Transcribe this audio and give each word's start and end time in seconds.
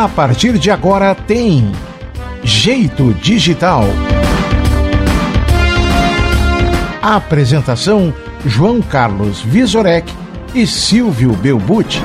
A 0.00 0.08
partir 0.08 0.58
de 0.58 0.70
agora 0.70 1.14
tem 1.14 1.72
Jeito 2.42 3.12
Digital. 3.12 3.84
Apresentação 7.02 8.10
João 8.46 8.80
Carlos 8.80 9.42
Visorek 9.42 10.10
e 10.54 10.66
Silvio 10.66 11.32
Belbuti. 11.32 12.00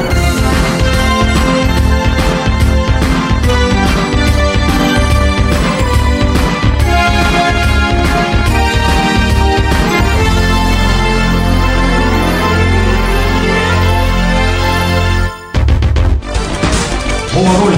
Boa 17.36 17.52
noite, 17.58 17.75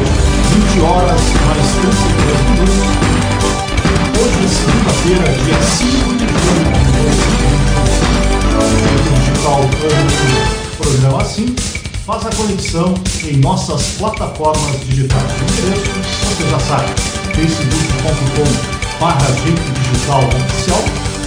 faz 12.07 12.25
a 12.25 12.29
conexão 12.29 12.93
em 13.25 13.35
nossas 13.37 13.97
plataformas 13.97 14.79
digitais. 14.85 15.21
O 15.23 15.43
endereço 15.43 15.91
você 16.23 16.49
já 16.49 16.59
sabe, 16.61 16.89
facebook.com 17.35 18.97
barra 18.97 19.27
digital 19.43 20.23
oficial 20.23 20.83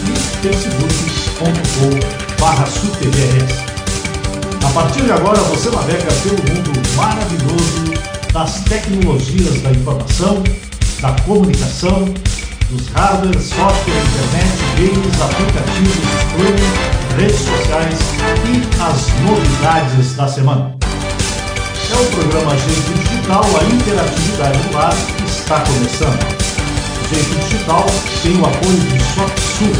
e 0.06 0.12
facebook.com 0.40 1.92
barra 2.40 2.64
A 4.64 4.72
partir 4.72 5.02
de 5.02 5.12
agora 5.12 5.38
você 5.42 5.68
navega 5.68 6.10
pelo 6.22 6.38
mundo 6.48 6.72
maravilhoso 6.96 7.92
das 8.32 8.62
tecnologias 8.62 9.60
da 9.60 9.72
informação, 9.72 10.42
da 11.02 11.12
comunicação, 11.24 12.14
dos 12.70 12.88
hardware, 12.94 13.38
software, 13.38 14.02
internet, 14.16 14.56
games, 14.78 15.20
aplicativos, 15.20 16.20
redes 17.16 17.36
sociais 17.36 17.98
e 18.46 18.82
as 18.82 19.08
novidades 19.24 20.14
da 20.14 20.26
semana. 20.26 20.79
É 21.92 21.96
o 22.00 22.06
programa 22.06 22.56
Jeito 22.56 22.92
Digital, 22.98 23.44
a 23.44 23.64
interatividade 23.64 24.58
no 24.70 24.78
ar 24.78 24.96
está 25.26 25.60
começando. 25.60 26.40
Jeito 27.12 27.48
Digital 27.48 27.86
tem 28.22 28.40
o 28.40 28.46
apoio 28.46 28.80
de 28.80 28.98
SoftSul, 29.14 29.72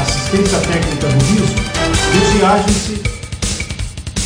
assistência 0.00 0.58
técnica 0.60 1.08
do 1.08 1.24
riso, 1.26 1.70
Viagem-se, 2.36 3.02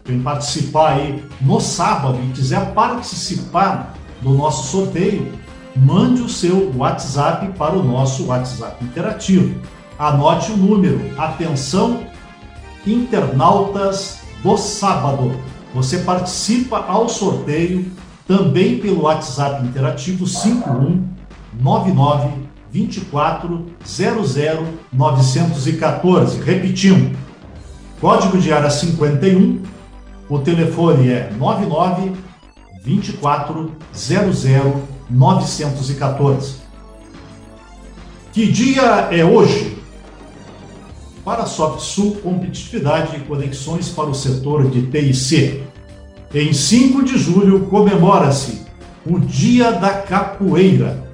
quem 0.08 0.20
participar 0.20 0.94
aí 0.94 1.24
no 1.40 1.60
sábado 1.60 2.18
e 2.24 2.32
quiser 2.32 2.72
participar 2.72 3.94
do 4.22 4.30
nosso 4.30 4.68
sorteio, 4.68 5.32
mande 5.76 6.22
o 6.22 6.28
seu 6.28 6.72
WhatsApp 6.76 7.48
para 7.58 7.76
o 7.76 7.82
nosso 7.82 8.26
WhatsApp 8.26 8.82
interativo 8.84 9.60
Anote 9.98 10.52
o 10.52 10.56
número. 10.56 11.00
Atenção, 11.18 12.04
internautas 12.86 14.20
do 14.44 14.56
sábado. 14.56 15.34
Você 15.74 15.98
participa 15.98 16.84
ao 16.86 17.08
sorteio 17.08 17.90
também 18.26 18.78
pelo 18.78 19.02
WhatsApp 19.02 19.66
interativo 19.66 20.24
5199 20.24 22.46
24 22.70 23.66
00 23.84 24.64
914. 24.92 26.40
Repetindo, 26.42 27.18
código 28.00 28.38
de 28.38 28.52
área 28.52 28.70
51, 28.70 29.62
o 30.28 30.38
telefone 30.38 31.10
é 31.10 31.30
99 31.36 32.12
24 32.82 33.72
00 33.94 34.82
914. 35.10 36.56
Que 38.32 38.46
dia 38.46 39.08
é 39.10 39.24
hoje? 39.24 39.78
para 41.28 41.42
a 41.42 41.46
SoftSul 41.46 42.16
Competitividade 42.22 43.14
e 43.16 43.20
Conexões 43.20 43.90
para 43.90 44.08
o 44.08 44.14
Setor 44.14 44.70
de 44.70 44.86
TIC. 44.86 45.62
Em 46.32 46.54
5 46.54 47.04
de 47.04 47.18
julho 47.18 47.66
comemora-se 47.66 48.62
o 49.04 49.20
Dia 49.20 49.72
da 49.72 49.90
Capoeira. 49.90 51.06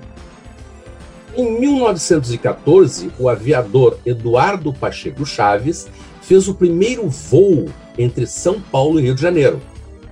Em 1.36 1.58
1914, 1.58 3.10
o 3.18 3.28
aviador 3.28 3.98
Eduardo 4.06 4.72
Pacheco 4.72 5.26
Chaves 5.26 5.88
fez 6.22 6.46
o 6.46 6.54
primeiro 6.54 7.08
voo 7.08 7.68
entre 7.98 8.26
São 8.26 8.60
Paulo 8.60 8.98
e 8.98 9.04
Rio 9.04 9.14
de 9.14 9.22
Janeiro, 9.22 9.60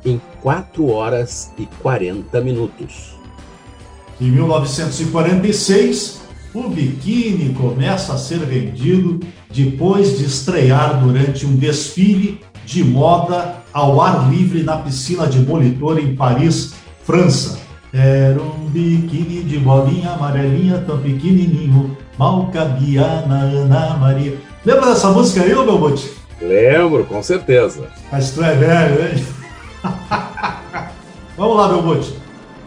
em 0.05 0.21
4 0.41 0.89
horas 0.89 1.53
e 1.59 1.67
40 1.81 2.41
minutos. 2.41 3.15
Em 4.21 4.31
1946, 4.31 6.21
o 6.55 6.69
biquíni 6.69 7.55
começa 7.55 8.13
a 8.13 8.19
ser 8.19 8.39
vendido 8.41 9.21
depois 9.51 10.19
de 10.19 10.25
estrear 10.25 11.01
durante 11.01 11.47
um 11.47 11.57
desfile 11.57 12.41
de 12.65 12.85
moda 12.85 13.57
ao 13.73 14.01
ar 14.01 14.31
livre 14.31 14.63
na 14.63 14.77
piscina 14.77 15.27
de 15.27 15.41
Molitor 15.41 15.99
em 15.99 16.15
Paris, 16.15 16.75
França. 17.05 17.59
Era 17.93 18.41
um 18.41 18.67
biquíni 18.69 19.43
de 19.43 19.59
bolinha 19.59 20.11
amarelinha 20.13 20.79
tão 20.87 20.99
pequenininho, 20.99 21.97
Malcabiana 22.19 23.41
Ana 23.41 23.97
Maria. 23.97 24.39
Lembra 24.65 24.87
dessa 24.87 25.11
música 25.11 25.43
aí, 25.43 25.51
meu 25.51 25.79
bote? 25.79 26.22
Lembro, 26.43 27.05
com 27.05 27.23
certeza. 27.23 27.89
Mas 28.11 28.33
tu 28.33 28.43
é 28.43 28.55
velho, 28.55 29.03
hein? 29.03 29.25
Vamos 31.37 31.57
lá, 31.57 31.69
meu 31.69 31.83
bote. 31.83 32.15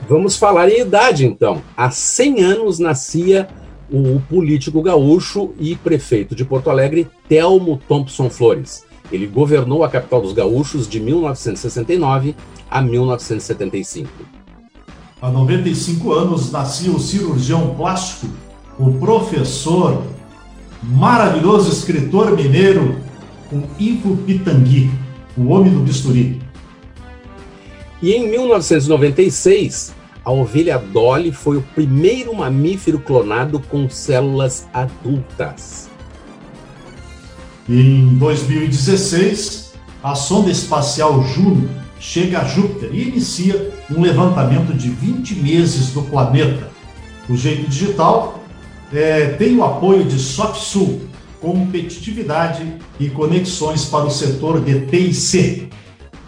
Vamos 0.07 0.37
falar 0.37 0.69
em 0.69 0.81
idade, 0.81 1.25
então. 1.25 1.61
Há 1.75 1.89
100 1.91 2.43
anos 2.43 2.79
nascia 2.79 3.47
o 3.91 4.19
político 4.29 4.81
gaúcho 4.81 5.53
e 5.59 5.75
prefeito 5.75 6.35
de 6.35 6.45
Porto 6.45 6.69
Alegre, 6.69 7.07
Telmo 7.27 7.79
Thompson 7.87 8.29
Flores. 8.29 8.85
Ele 9.11 9.27
governou 9.27 9.83
a 9.83 9.89
capital 9.89 10.21
dos 10.21 10.33
gaúchos 10.33 10.87
de 10.87 10.99
1969 10.99 12.35
a 12.69 12.81
1975. 12.81 14.09
Há 15.21 15.29
95 15.29 16.11
anos 16.13 16.51
nascia 16.51 16.91
o 16.91 16.99
cirurgião 16.99 17.75
plástico, 17.75 18.27
o 18.77 18.93
professor, 18.93 20.03
maravilhoso 20.83 21.71
escritor 21.71 22.35
mineiro, 22.35 22.97
o 23.55 23.63
Ivo 23.79 24.17
Pitangui, 24.17 24.91
o 25.37 25.47
homem 25.47 25.73
do 25.73 25.79
bisturi. 25.79 26.41
E 28.01 28.11
em 28.11 28.29
1996, 28.29 29.95
a 30.23 30.31
ovelha 30.31 30.77
Dolly 30.77 31.31
foi 31.31 31.57
o 31.57 31.61
primeiro 31.61 32.35
mamífero 32.35 32.99
clonado 32.99 33.59
com 33.59 33.89
células 33.89 34.67
adultas. 34.73 35.89
Em 37.69 38.15
2016, 38.15 39.73
a 40.03 40.13
sonda 40.13 40.51
espacial 40.51 41.23
Juno 41.23 41.69
chega 41.99 42.41
a 42.41 42.43
Júpiter 42.43 42.93
e 42.93 43.09
inicia 43.09 43.73
um 43.89 44.01
levantamento 44.01 44.75
de 44.75 44.89
20 44.89 45.35
meses 45.35 45.91
do 45.91 46.01
planeta. 46.03 46.69
O 47.29 47.35
Jeito 47.35 47.69
Digital 47.69 48.43
é, 48.93 49.29
tem 49.29 49.57
o 49.57 49.63
apoio 49.63 50.03
de 50.03 50.19
SoftSul, 50.19 51.01
competitividade 51.45 52.65
e 52.99 53.07
conexões 53.07 53.85
para 53.85 54.05
o 54.05 54.09
setor 54.09 54.59
de 54.61 54.87
TIC. 54.87 55.69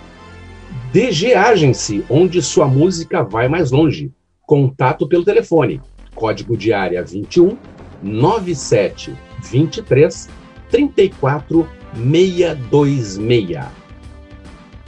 DG 0.92 1.34
Agency, 1.34 2.04
onde 2.10 2.42
sua 2.42 2.68
música 2.68 3.24
vai 3.24 3.48
mais 3.48 3.72
longe. 3.72 4.12
Contato 4.52 5.08
pelo 5.08 5.24
telefone. 5.24 5.80
Código 6.14 6.58
de 6.58 6.74
área 6.74 7.02
21 7.02 7.58
97 8.04 9.16
23 9.50 10.28
34 10.70 11.66
626. 11.96 13.60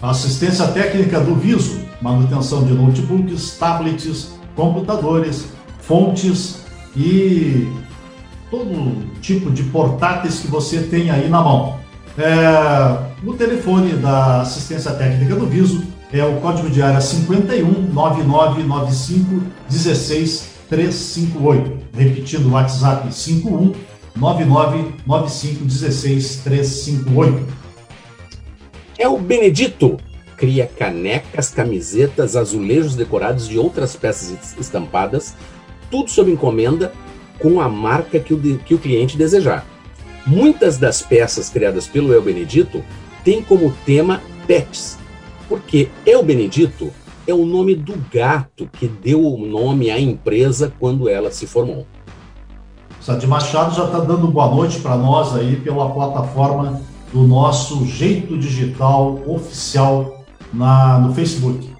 Assistência 0.01 0.67
técnica 0.67 1.21
do 1.21 1.35
Viso, 1.35 1.79
manutenção 2.01 2.65
de 2.65 2.73
notebooks, 2.73 3.57
tablets, 3.57 4.37
computadores, 4.53 5.53
fontes 5.79 6.65
e 6.93 7.65
todo 8.51 9.09
tipo 9.21 9.49
de 9.49 9.63
portáteis 9.63 10.41
que 10.41 10.47
você 10.47 10.81
tem 10.81 11.09
aí 11.09 11.29
na 11.29 11.41
mão. 11.41 11.79
É, 12.17 13.25
o 13.25 13.33
telefone 13.33 13.93
da 13.93 14.41
assistência 14.41 14.91
técnica 14.91 15.37
do 15.37 15.45
Viso 15.45 15.92
é 16.19 16.23
o 16.23 16.39
código 16.39 16.69
de 16.69 16.81
área 16.81 17.01
51 17.01 17.91
9995 17.91 19.41
16 19.67 20.49
358. 20.69 21.77
Repetindo 21.97 22.45
o 22.45 22.51
WhatsApp 22.51 23.11
51 23.11 23.73
9995 24.15 25.65
16 25.65 26.35
358. 26.43 27.47
É 28.99 29.07
o 29.07 29.17
Benedito. 29.17 29.97
Cria 30.37 30.67
canecas, 30.67 31.49
camisetas, 31.49 32.35
azulejos 32.35 32.95
decorados 32.95 33.49
e 33.49 33.57
outras 33.57 33.95
peças 33.95 34.55
estampadas, 34.59 35.35
tudo 35.89 36.11
sob 36.11 36.29
encomenda 36.31 36.91
com 37.39 37.61
a 37.61 37.69
marca 37.69 38.19
que 38.19 38.33
o, 38.33 38.57
que 38.59 38.75
o 38.75 38.79
cliente 38.79 39.17
desejar. 39.17 39.65
Muitas 40.27 40.77
das 40.77 41.01
peças 41.01 41.49
criadas 41.49 41.87
pelo 41.87 42.13
El 42.13 42.21
Benedito 42.21 42.83
têm 43.23 43.41
como 43.41 43.73
tema 43.85 44.21
pets, 44.45 44.97
porque 45.53 45.87
El 46.03 46.23
Benedito 46.23 46.91
é 47.27 47.33
o 47.33 47.45
nome 47.45 47.75
do 47.75 47.93
gato 48.11 48.67
que 48.73 48.87
deu 48.87 49.23
o 49.23 49.37
nome 49.45 49.91
à 49.91 49.99
empresa 49.99 50.73
quando 50.79 51.07
ela 51.07 51.29
se 51.29 51.45
formou. 51.45 51.85
Sade 52.99 53.27
Machado 53.27 53.75
já 53.75 53.85
está 53.85 53.99
dando 53.99 54.27
boa 54.29 54.49
noite 54.49 54.79
para 54.79 54.97
nós 54.97 55.35
aí 55.35 55.57
pela 55.57 55.91
plataforma 55.91 56.81
do 57.13 57.21
nosso 57.21 57.85
Jeito 57.85 58.35
Digital 58.35 59.21
oficial 59.27 60.23
na, 60.51 60.97
no 60.97 61.13
Facebook. 61.13 61.71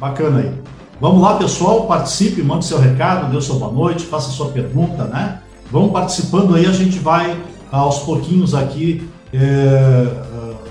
Bacana 0.00 0.38
aí. 0.38 0.54
Vamos 0.98 1.20
lá, 1.20 1.36
pessoal, 1.36 1.86
participe, 1.86 2.42
mande 2.42 2.64
seu 2.64 2.78
recado, 2.78 3.30
dê 3.30 3.38
sua 3.42 3.58
boa 3.58 3.72
noite, 3.72 4.06
faça 4.06 4.30
sua 4.30 4.48
pergunta, 4.52 5.04
né? 5.04 5.42
Vamos 5.70 5.92
participando 5.92 6.54
aí, 6.54 6.64
a 6.64 6.72
gente 6.72 6.98
vai 6.98 7.38
aos 7.70 7.98
pouquinhos 7.98 8.54
aqui 8.54 9.06
é, 9.34 10.27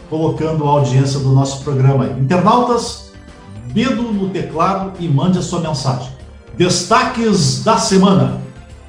colocando 0.10 0.66
a 0.66 0.70
audiência 0.70 1.20
do 1.20 1.30
nosso 1.30 1.64
programa. 1.64 2.06
Internautas, 2.20 3.12
dedo 3.74 4.04
no 4.04 4.30
teclado 4.30 4.94
e 5.00 5.08
mande 5.08 5.40
a 5.40 5.42
sua 5.42 5.60
mensagem. 5.60 6.12
Destaques 6.58 7.64
da 7.64 7.78
semana. 7.78 8.42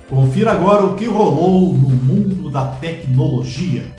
Confira 0.08 0.52
agora 0.52 0.86
o 0.86 0.94
que 0.94 1.04
rolou 1.06 1.74
no 1.74 1.90
mundo 1.90 2.50
da 2.50 2.66
tecnologia. 2.66 3.94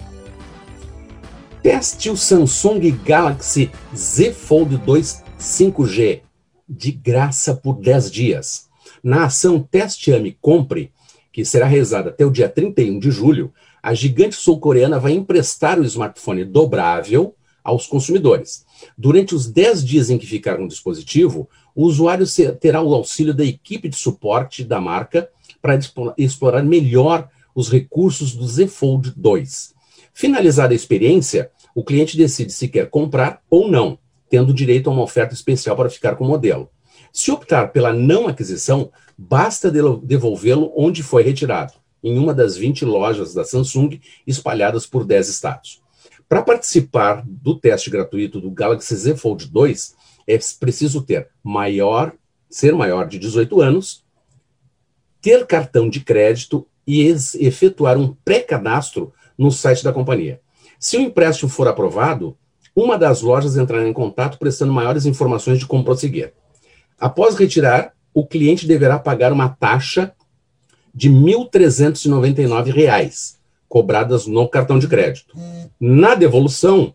Teste 1.61 2.09
o 2.09 2.17
Samsung 2.17 2.97
Galaxy 3.05 3.69
Z 3.95 4.33
Fold 4.33 4.77
2 4.77 5.23
5G 5.39 6.21
de 6.67 6.91
graça 6.91 7.53
por 7.53 7.79
10 7.79 8.11
dias. 8.11 8.69
Na 9.03 9.25
ação 9.25 9.59
Teste 9.59 10.11
Ame 10.11 10.37
Compre, 10.41 10.91
que 11.31 11.45
será 11.45 11.65
realizada 11.65 12.09
até 12.09 12.25
o 12.25 12.31
dia 12.31 12.49
31 12.49 12.99
de 12.99 13.11
julho, 13.11 13.53
a 13.81 13.93
gigante 13.93 14.35
sul-coreana 14.35 14.99
vai 14.99 15.13
emprestar 15.13 15.79
o 15.79 15.85
smartphone 15.85 16.43
dobrável 16.43 17.35
aos 17.63 17.87
consumidores. 17.87 18.65
Durante 18.97 19.35
os 19.35 19.47
10 19.47 19.85
dias 19.85 20.09
em 20.09 20.17
que 20.17 20.25
ficar 20.25 20.57
com 20.57 20.65
o 20.65 20.67
dispositivo, 20.67 21.49
o 21.75 21.85
usuário 21.85 22.25
terá 22.59 22.81
o 22.81 22.93
auxílio 22.93 23.33
da 23.33 23.45
equipe 23.45 23.89
de 23.89 23.95
suporte 23.95 24.63
da 24.63 24.79
marca 24.81 25.29
para 25.61 25.77
explorar 26.17 26.63
melhor 26.63 27.29
os 27.53 27.69
recursos 27.69 28.33
do 28.33 28.47
Z 28.47 28.67
Fold 28.67 29.13
2. 29.15 29.73
Finalizada 30.13 30.73
a 30.73 30.75
experiência, 30.75 31.51
o 31.75 31.83
cliente 31.83 32.17
decide 32.17 32.51
se 32.51 32.67
quer 32.67 32.89
comprar 32.89 33.41
ou 33.49 33.69
não, 33.69 33.97
tendo 34.29 34.53
direito 34.53 34.89
a 34.89 34.93
uma 34.93 35.03
oferta 35.03 35.33
especial 35.33 35.75
para 35.75 35.89
ficar 35.89 36.15
com 36.15 36.25
o 36.25 36.27
modelo. 36.27 36.69
Se 37.11 37.31
optar 37.31 37.71
pela 37.71 37.93
não 37.93 38.27
aquisição, 38.27 38.91
basta 39.17 39.71
devolvê-lo 39.71 40.71
onde 40.75 41.01
foi 41.01 41.23
retirado, 41.23 41.73
em 42.03 42.17
uma 42.17 42.33
das 42.33 42.55
20 42.57 42.85
lojas 42.85 43.33
da 43.33 43.43
Samsung 43.43 43.99
espalhadas 44.25 44.85
por 44.85 45.05
10 45.05 45.29
estados. 45.29 45.81
Para 46.27 46.43
participar 46.43 47.23
do 47.25 47.55
teste 47.59 47.89
gratuito 47.89 48.39
do 48.39 48.51
Galaxy 48.51 48.95
Z 48.95 49.15
Fold 49.15 49.47
2, 49.47 49.95
é 50.27 50.37
preciso 50.59 51.01
ter 51.01 51.27
maior, 51.43 52.13
ser 52.49 52.73
maior 52.75 53.07
de 53.07 53.17
18 53.17 53.61
anos, 53.61 54.05
ter 55.21 55.45
cartão 55.47 55.89
de 55.89 56.01
crédito 56.01 56.67
e 56.85 57.07
efetuar 57.39 57.97
um 57.97 58.15
pré-cadastro 58.23 59.11
no 59.37 59.51
site 59.51 59.83
da 59.83 59.93
companhia. 59.93 60.39
Se 60.79 60.97
o 60.97 61.01
empréstimo 61.01 61.49
for 61.49 61.67
aprovado, 61.67 62.37
uma 62.75 62.97
das 62.97 63.21
lojas 63.21 63.57
entrará 63.57 63.87
em 63.87 63.93
contato 63.93 64.37
prestando 64.37 64.71
maiores 64.71 65.05
informações 65.05 65.59
de 65.59 65.65
como 65.65 65.83
prosseguir. 65.83 66.33
Após 66.99 67.35
retirar, 67.35 67.93
o 68.13 68.25
cliente 68.25 68.67
deverá 68.67 68.99
pagar 68.99 69.31
uma 69.31 69.49
taxa 69.49 70.13
de 70.93 71.09
R$ 71.09 71.15
1.399, 71.15 73.35
cobradas 73.67 74.27
no 74.27 74.47
cartão 74.47 74.79
de 74.79 74.87
crédito. 74.87 75.35
Na 75.79 76.15
devolução 76.15 76.93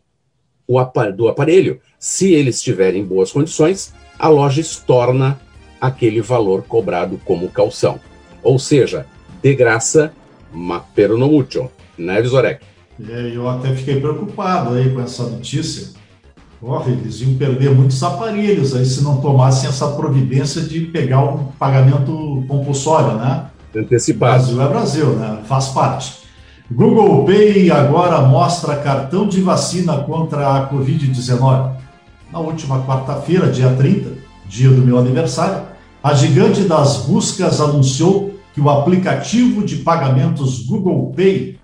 do 1.17 1.29
aparelho, 1.29 1.81
se 1.99 2.33
ele 2.33 2.51
estiver 2.51 2.95
em 2.95 3.05
boas 3.05 3.31
condições, 3.31 3.93
a 4.19 4.29
loja 4.29 4.61
estorna 4.61 5.41
aquele 5.81 6.21
valor 6.21 6.63
cobrado 6.63 7.21
como 7.25 7.51
calção. 7.51 8.01
Ou 8.43 8.59
seja, 8.59 9.07
de 9.43 9.55
graça, 9.55 10.13
pero 10.95 11.19
no 11.19 11.29
mucho, 11.29 11.71
né, 11.99 12.23
Visorek? 12.23 12.65
É, 13.09 13.33
eu 13.35 13.49
até 13.49 13.75
fiquei 13.75 14.01
preocupado 14.01 14.75
aí 14.75 14.93
com 14.93 15.01
essa 15.01 15.25
notícia. 15.25 15.93
Corre, 16.61 16.93
eles 16.93 17.21
iam 17.21 17.35
perder 17.35 17.71
muitos 17.71 18.03
aparelhos 18.03 18.75
aí 18.75 18.87
se 18.87 19.03
não 19.03 19.21
tomassem 19.21 19.69
essa 19.69 19.89
providência 19.89 20.63
de 20.63 20.81
pegar 20.87 21.23
um 21.23 21.47
pagamento 21.59 22.45
compulsório, 22.49 23.19
né? 23.19 23.51
Antecipado. 23.77 24.55
Brasil 24.55 24.63
é 24.63 24.69
Brasil, 24.69 25.07
né? 25.17 25.43
Faz 25.47 25.69
parte. 25.69 26.25
Google 26.71 27.25
Pay 27.25 27.71
agora 27.71 28.23
mostra 28.23 28.77
cartão 28.77 29.29
de 29.29 29.41
vacina 29.41 29.99
contra 29.99 30.57
a 30.57 30.71
Covid-19. 30.71 31.73
Na 32.33 32.39
última 32.39 32.83
quarta-feira, 32.85 33.51
dia 33.51 33.71
30, 33.75 34.13
dia 34.47 34.71
do 34.71 34.83
meu 34.83 34.99
aniversário, 34.99 35.63
A 36.05 36.13
gigante 36.13 36.65
das 36.65 36.99
buscas 37.07 37.63
anunciou 37.63 38.35
que 38.53 38.61
o 38.61 38.69
aplicativo 38.69 39.65
de 39.65 39.77
pagamentos 39.77 40.67
Google 40.67 41.15
Pay, 41.17 41.59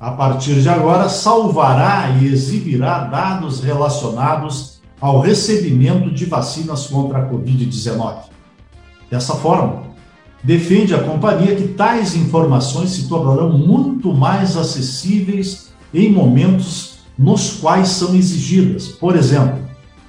a 0.00 0.12
partir 0.12 0.62
de 0.62 0.68
agora, 0.70 1.10
salvará 1.10 2.08
e 2.18 2.26
exibirá 2.26 3.00
dados 3.00 3.62
relacionados 3.62 4.80
ao 4.98 5.20
recebimento 5.20 6.10
de 6.10 6.24
vacinas 6.24 6.86
contra 6.86 7.18
a 7.18 7.28
Covid-19. 7.28 8.14
Dessa 9.10 9.34
forma, 9.34 9.82
defende 10.42 10.94
a 10.94 11.02
companhia 11.02 11.54
que 11.54 11.68
tais 11.68 12.16
informações 12.16 12.90
se 12.90 13.08
tornarão 13.08 13.56
muito 13.56 14.12
mais 14.12 14.56
acessíveis 14.56 15.72
em 15.94 16.10
momentos 16.10 16.98
nos 17.18 17.52
quais 17.52 17.88
são 17.88 18.14
exigidas, 18.14 18.88
por 18.88 19.16
exemplo, 19.16 19.58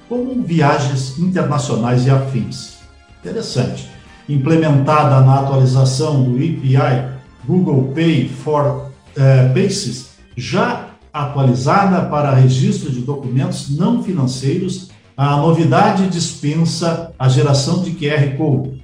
como 0.08 0.42
viagens 0.42 1.18
internacionais 1.18 2.06
e 2.06 2.10
afins. 2.10 2.78
Interessante. 3.20 3.88
Implementada 4.28 5.20
na 5.20 5.40
atualização 5.40 6.22
do 6.24 6.36
API 6.36 7.14
Google 7.46 7.92
Pay 7.94 8.28
for 8.28 8.90
uh, 9.16 9.54
Basis, 9.54 10.10
já 10.36 10.88
atualizada 11.12 12.02
para 12.06 12.34
registro 12.34 12.90
de 12.90 13.00
documentos 13.00 13.76
não 13.76 14.02
financeiros, 14.02 14.90
a 15.16 15.36
novidade 15.36 16.08
dispensa 16.08 17.12
a 17.16 17.28
geração 17.28 17.82
de 17.82 17.92
QR 17.92 18.36
Code. 18.36 18.82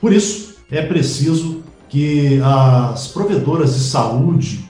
Por 0.00 0.12
isso, 0.12 0.41
é 0.72 0.80
preciso 0.80 1.62
que 1.88 2.40
as 2.42 3.08
provedoras 3.08 3.74
de 3.74 3.80
saúde 3.80 4.64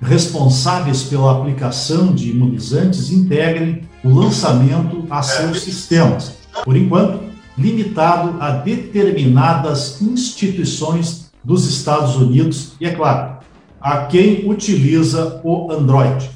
responsáveis 0.00 1.04
pela 1.04 1.30
aplicação 1.30 2.14
de 2.14 2.30
imunizantes 2.30 3.12
integrem 3.12 3.82
o 4.02 4.08
lançamento 4.08 5.04
a 5.10 5.22
seus 5.22 5.60
sistemas. 5.60 6.38
Por 6.64 6.74
enquanto, 6.74 7.20
limitado 7.56 8.40
a 8.40 8.50
determinadas 8.50 10.00
instituições 10.00 11.30
dos 11.44 11.68
Estados 11.68 12.16
Unidos 12.16 12.72
e, 12.80 12.86
é 12.86 12.90
claro, 12.90 13.36
a 13.78 14.06
quem 14.06 14.48
utiliza 14.50 15.40
o 15.44 15.70
Android. 15.70 16.30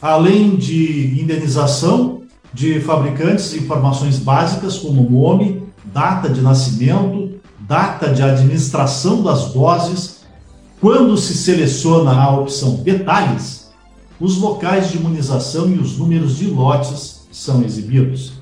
Além 0.00 0.56
de 0.56 1.20
indenização 1.20 2.22
de 2.54 2.80
fabricantes, 2.80 3.54
informações 3.54 4.18
básicas 4.18 4.78
como 4.78 5.08
nome, 5.08 5.62
data 5.84 6.28
de 6.28 6.40
nascimento, 6.40 7.21
data 7.72 8.12
de 8.12 8.22
administração 8.22 9.22
das 9.22 9.54
doses. 9.54 10.20
Quando 10.78 11.16
se 11.16 11.32
seleciona 11.34 12.12
a 12.12 12.30
opção 12.38 12.74
Detalhes, 12.74 13.72
os 14.20 14.36
locais 14.36 14.90
de 14.90 14.98
imunização 14.98 15.70
e 15.70 15.78
os 15.78 15.96
números 15.96 16.36
de 16.36 16.48
lotes 16.48 17.26
são 17.32 17.62
exibidos. 17.62 18.34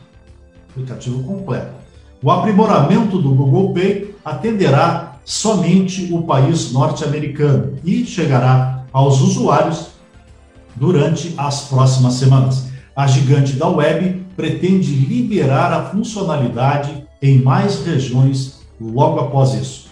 Aplicativo 0.71 1.23
completo. 1.23 1.75
O 2.21 2.29
aprimoramento 2.29 3.23
do 3.23 3.33
Google 3.33 3.73
Pay 3.73 4.17
atenderá 4.25 5.21
somente 5.25 6.13
o 6.13 6.23
país 6.23 6.73
norte-americano 6.73 7.75
e 7.85 8.05
chegará 8.05 8.85
aos 8.93 9.21
usuários 9.21 9.91
durante 10.75 11.35
as 11.39 11.69
próximas 11.69 12.15
semanas. 12.15 12.65
A 12.97 13.07
gigante 13.07 13.53
da 13.53 13.69
web 13.69 14.27
pretende 14.37 14.91
liberar 14.93 15.73
a 15.73 15.85
funcionalidade 15.85 17.07
em 17.23 17.41
mais 17.41 17.87
regiões 17.87 18.60
logo 18.81 19.21
após 19.21 19.53
isso. 19.55 19.91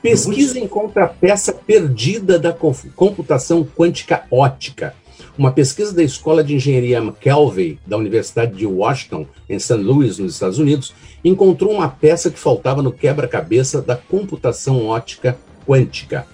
Pesquisa 0.00 0.58
encontra 0.58 1.04
a 1.04 1.08
peça 1.08 1.52
perdida 1.52 2.38
da 2.38 2.52
computação 2.96 3.64
quântica 3.64 4.24
ótica. 4.30 4.94
Uma 5.38 5.52
pesquisa 5.52 5.94
da 5.94 6.02
Escola 6.02 6.42
de 6.44 6.54
Engenharia 6.54 6.98
McKelvey, 6.98 7.78
da 7.86 7.96
Universidade 7.96 8.54
de 8.54 8.66
Washington, 8.66 9.26
em 9.48 9.58
St. 9.58 9.74
Louis, 9.74 10.18
nos 10.18 10.34
Estados 10.34 10.58
Unidos, 10.58 10.92
encontrou 11.24 11.72
uma 11.72 11.88
peça 11.88 12.30
que 12.30 12.38
faltava 12.38 12.82
no 12.82 12.92
quebra-cabeça 12.92 13.80
da 13.80 13.96
computação 13.96 14.86
ótica 14.86 15.38
quântica, 15.66 16.26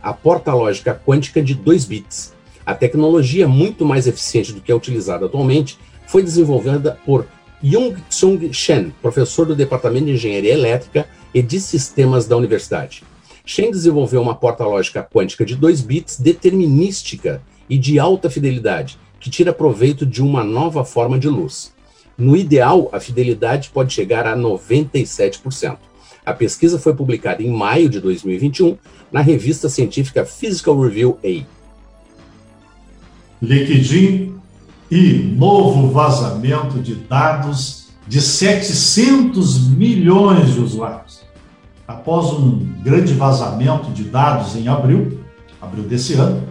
a 0.00 0.12
porta 0.12 0.54
lógica 0.54 0.94
quântica 0.94 1.42
de 1.42 1.54
2 1.54 1.84
bits. 1.84 2.32
A 2.64 2.74
tecnologia, 2.74 3.46
muito 3.46 3.84
mais 3.84 4.06
eficiente 4.06 4.52
do 4.52 4.60
que 4.60 4.70
é 4.70 4.74
utilizada 4.74 5.26
atualmente, 5.26 5.78
foi 6.06 6.22
desenvolvida 6.22 6.98
por 7.04 7.26
Jung 7.62 7.96
Tsung 8.08 8.52
Shen, 8.52 8.92
professor 9.00 9.46
do 9.46 9.56
Departamento 9.56 10.06
de 10.06 10.12
Engenharia 10.12 10.52
Elétrica 10.52 11.08
e 11.32 11.40
de 11.40 11.58
Sistemas 11.58 12.26
da 12.26 12.36
Universidade. 12.36 13.02
Shen 13.44 13.70
desenvolveu 13.70 14.20
uma 14.20 14.34
porta 14.34 14.64
lógica 14.64 15.02
quântica 15.02 15.44
de 15.44 15.56
2 15.56 15.80
bits 15.80 16.20
determinística 16.20 17.40
e 17.68 17.78
de 17.78 17.98
alta 17.98 18.28
fidelidade, 18.28 18.98
que 19.18 19.30
tira 19.30 19.52
proveito 19.52 20.04
de 20.04 20.22
uma 20.22 20.44
nova 20.44 20.84
forma 20.84 21.18
de 21.18 21.28
luz. 21.28 21.72
No 22.18 22.36
ideal, 22.36 22.88
a 22.92 23.00
fidelidade 23.00 23.70
pode 23.70 23.92
chegar 23.92 24.26
a 24.26 24.36
97%. 24.36 25.78
A 26.24 26.32
pesquisa 26.32 26.78
foi 26.78 26.94
publicada 26.94 27.42
em 27.42 27.50
maio 27.50 27.88
de 27.88 28.00
2021 28.00 28.76
na 29.12 29.20
revista 29.20 29.68
científica 29.68 30.24
Physical 30.24 30.80
Review 30.80 31.18
A. 31.24 31.44
LinkedIn 33.40 34.34
e 34.90 35.34
novo 35.36 35.90
vazamento 35.90 36.78
de 36.78 36.94
dados 36.94 37.86
de 38.06 38.20
700 38.20 39.68
milhões 39.68 40.54
de 40.54 40.60
usuários. 40.60 41.20
Após 41.86 42.32
um 42.32 42.58
grande 42.82 43.14
vazamento 43.14 43.90
de 43.90 44.04
dados 44.04 44.54
em 44.54 44.68
abril, 44.68 45.20
abril 45.60 45.84
desse 45.84 46.14
ano, 46.14 46.42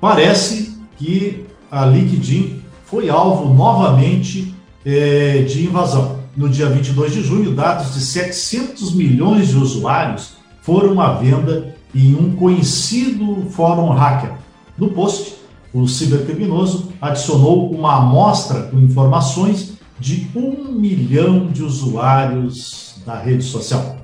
parece 0.00 0.76
que 0.96 1.46
a 1.70 1.84
LinkedIn 1.84 2.60
foi 2.84 3.08
alvo 3.08 3.52
novamente 3.54 4.54
é, 4.84 5.42
de 5.42 5.64
invasão. 5.64 6.20
No 6.36 6.48
dia 6.48 6.68
22 6.68 7.12
de 7.12 7.22
junho, 7.22 7.54
dados 7.54 7.94
de 7.94 8.00
700 8.00 8.94
milhões 8.94 9.48
de 9.48 9.56
usuários 9.56 10.34
foram 10.62 11.00
à 11.00 11.14
venda 11.14 11.74
em 11.94 12.14
um 12.14 12.36
conhecido 12.36 13.46
fórum 13.50 13.90
hacker. 13.90 14.32
No 14.78 14.90
post, 14.90 15.34
o 15.72 15.86
cibercriminoso 15.86 16.92
adicionou 17.00 17.70
uma 17.70 17.98
amostra 17.98 18.62
com 18.64 18.78
informações 18.78 19.74
de 19.98 20.28
um 20.34 20.72
milhão 20.72 21.46
de 21.46 21.62
usuários 21.62 22.96
da 23.06 23.20
rede 23.20 23.44
social. 23.44 23.96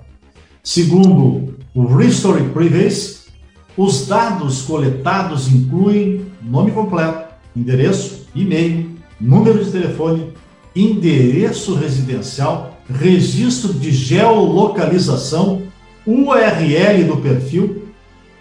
Segundo 0.62 1.56
o 1.74 1.86
Restore 1.86 2.48
Privacy, 2.50 3.26
os 3.76 4.06
dados 4.06 4.62
coletados 4.62 5.48
incluem 5.48 6.26
nome 6.42 6.70
completo, 6.70 7.34
endereço, 7.54 8.26
e-mail, 8.34 8.90
número 9.20 9.64
de 9.64 9.70
telefone, 9.70 10.32
endereço 10.74 11.74
residencial, 11.74 12.78
registro 12.88 13.74
de 13.74 13.90
geolocalização, 13.90 15.62
URL 16.06 17.04
do 17.04 17.16
perfil, 17.16 17.88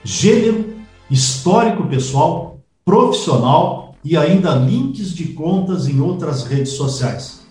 gênero, 0.03 0.75
histórico 1.10 1.86
pessoal, 1.88 2.55
profissional 2.86 3.96
e 4.04 4.15
ainda 4.15 4.54
links 4.54 5.12
de 5.12 5.30
contas 5.30 5.88
em 5.88 6.00
outras 6.00 6.44
redes 6.44 6.74
sociais. 6.74 7.44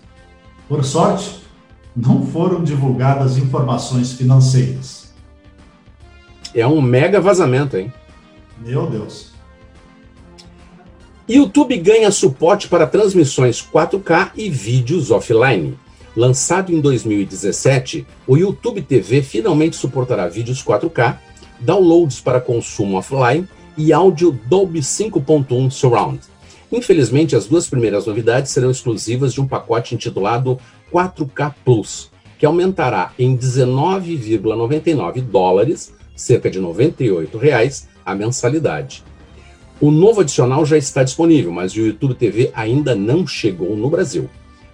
Por 0.69 0.85
sorte, 0.85 1.41
não 1.93 2.25
foram 2.25 2.63
divulgadas 2.63 3.37
informações 3.37 4.13
financeiras. 4.13 5.13
É 6.53 6.65
um 6.65 6.81
mega 6.81 7.19
vazamento, 7.19 7.75
hein? 7.75 7.91
Meu 8.59 8.89
Deus. 8.89 9.33
YouTube 11.27 11.77
ganha 11.79 12.09
suporte 12.11 12.69
para 12.69 12.87
transmissões 12.87 13.61
4K 13.61 14.31
e 14.37 14.49
vídeos 14.49 15.11
offline. 15.11 15.77
Lançado 16.15 16.71
em 16.71 16.79
2017, 16.79 18.07
o 18.25 18.37
YouTube 18.37 18.81
TV 18.81 19.21
finalmente 19.21 19.75
suportará 19.75 20.29
vídeos 20.29 20.63
4K, 20.63 21.17
downloads 21.59 22.21
para 22.21 22.39
consumo 22.39 22.97
offline 22.97 23.45
e 23.77 23.91
áudio 23.93 24.39
Dolby 24.47 24.79
5.1 24.79 25.69
Surround. 25.71 26.19
Infelizmente, 26.71 27.35
as 27.35 27.45
duas 27.47 27.67
primeiras 27.67 28.05
novidades 28.05 28.51
serão 28.51 28.71
exclusivas 28.71 29.33
de 29.33 29.41
um 29.41 29.47
pacote 29.47 29.95
intitulado 29.95 30.59
4K 30.91 31.53
Plus, 31.63 32.11
que 32.37 32.45
aumentará 32.45 33.13
em 33.17 33.37
19,99 33.37 35.21
dólares, 35.21 35.93
cerca 36.15 36.49
de 36.49 36.59
98 36.59 37.37
reais, 37.37 37.87
a 38.05 38.13
mensalidade. 38.15 39.03
O 39.79 39.91
novo 39.91 40.21
adicional 40.21 40.65
já 40.65 40.77
está 40.77 41.03
disponível, 41.03 41.51
mas 41.51 41.73
o 41.73 41.79
YouTube 41.79 42.15
TV 42.15 42.51
ainda 42.55 42.95
não 42.95 43.27
chegou 43.27 43.75
no 43.75 43.89
Brasil. 43.89 44.29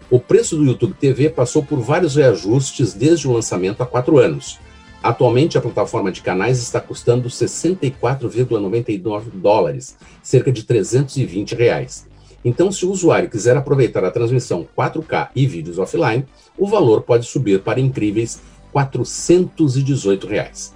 O 0.10 0.20
preço 0.20 0.55
do 0.55 0.65
YouTube 0.65 0.93
TV 0.93 1.29
passou 1.29 1.63
por 1.63 1.79
vários 1.79 2.15
reajustes 2.15 2.93
desde 2.93 3.27
o 3.27 3.31
lançamento 3.31 3.81
há 3.81 3.86
quatro 3.86 4.17
anos, 4.17 4.60
Atualmente, 5.03 5.58
a 5.58 5.62
plataforma 5.62 6.12
de 6.12 6.22
canais 6.22 6.60
está 6.60 6.79
custando 6.79 7.27
64,99 7.27 9.31
dólares, 9.34 9.98
cerca 10.22 10.51
de 10.51 10.63
320 10.63 11.55
reais. 11.55 12.08
Então, 12.46 12.72
se 12.72 12.86
o 12.86 12.91
usuário 12.91 13.29
quiser 13.29 13.58
aproveitar 13.58 14.05
a 14.05 14.12
transmissão 14.12 14.67
4K 14.77 15.29
e 15.36 15.48
vídeos 15.48 15.79
offline, 15.79 16.25
o 16.58 16.67
valor 16.67 17.01
pode 17.01 17.25
subir 17.25 17.62
para 17.62 17.79
incríveis 17.79 18.41
418 18.72 20.27
reais. 20.27 20.74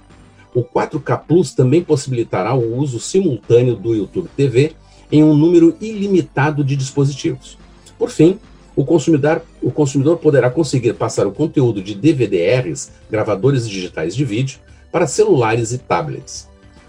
O 0.54 0.62
4K 0.62 1.22
Plus 1.26 1.54
também 1.54 1.82
possibilitará 1.82 2.54
o 2.54 2.78
uso 2.78 2.98
simultâneo 2.98 3.76
do 3.76 3.94
YouTube 3.94 4.28
TV 4.36 4.72
em 5.10 5.22
um 5.22 5.34
número 5.34 5.76
ilimitado 5.80 6.64
de 6.64 6.74
dispositivos. 6.74 7.58
Por 7.98 8.10
fim, 8.10 8.38
o 8.76 8.84
consumidor, 8.84 9.42
o 9.62 9.70
consumidor 9.70 10.18
poderá 10.18 10.50
conseguir 10.50 10.92
passar 10.92 11.26
o 11.26 11.32
conteúdo 11.32 11.82
de 11.82 11.94
DVDRs, 11.94 12.92
gravadores 13.10 13.66
digitais 13.66 14.14
de 14.14 14.22
vídeo, 14.22 14.60
para 14.92 15.06
celulares 15.06 15.72
e 15.72 15.78
tablets. 15.78 16.46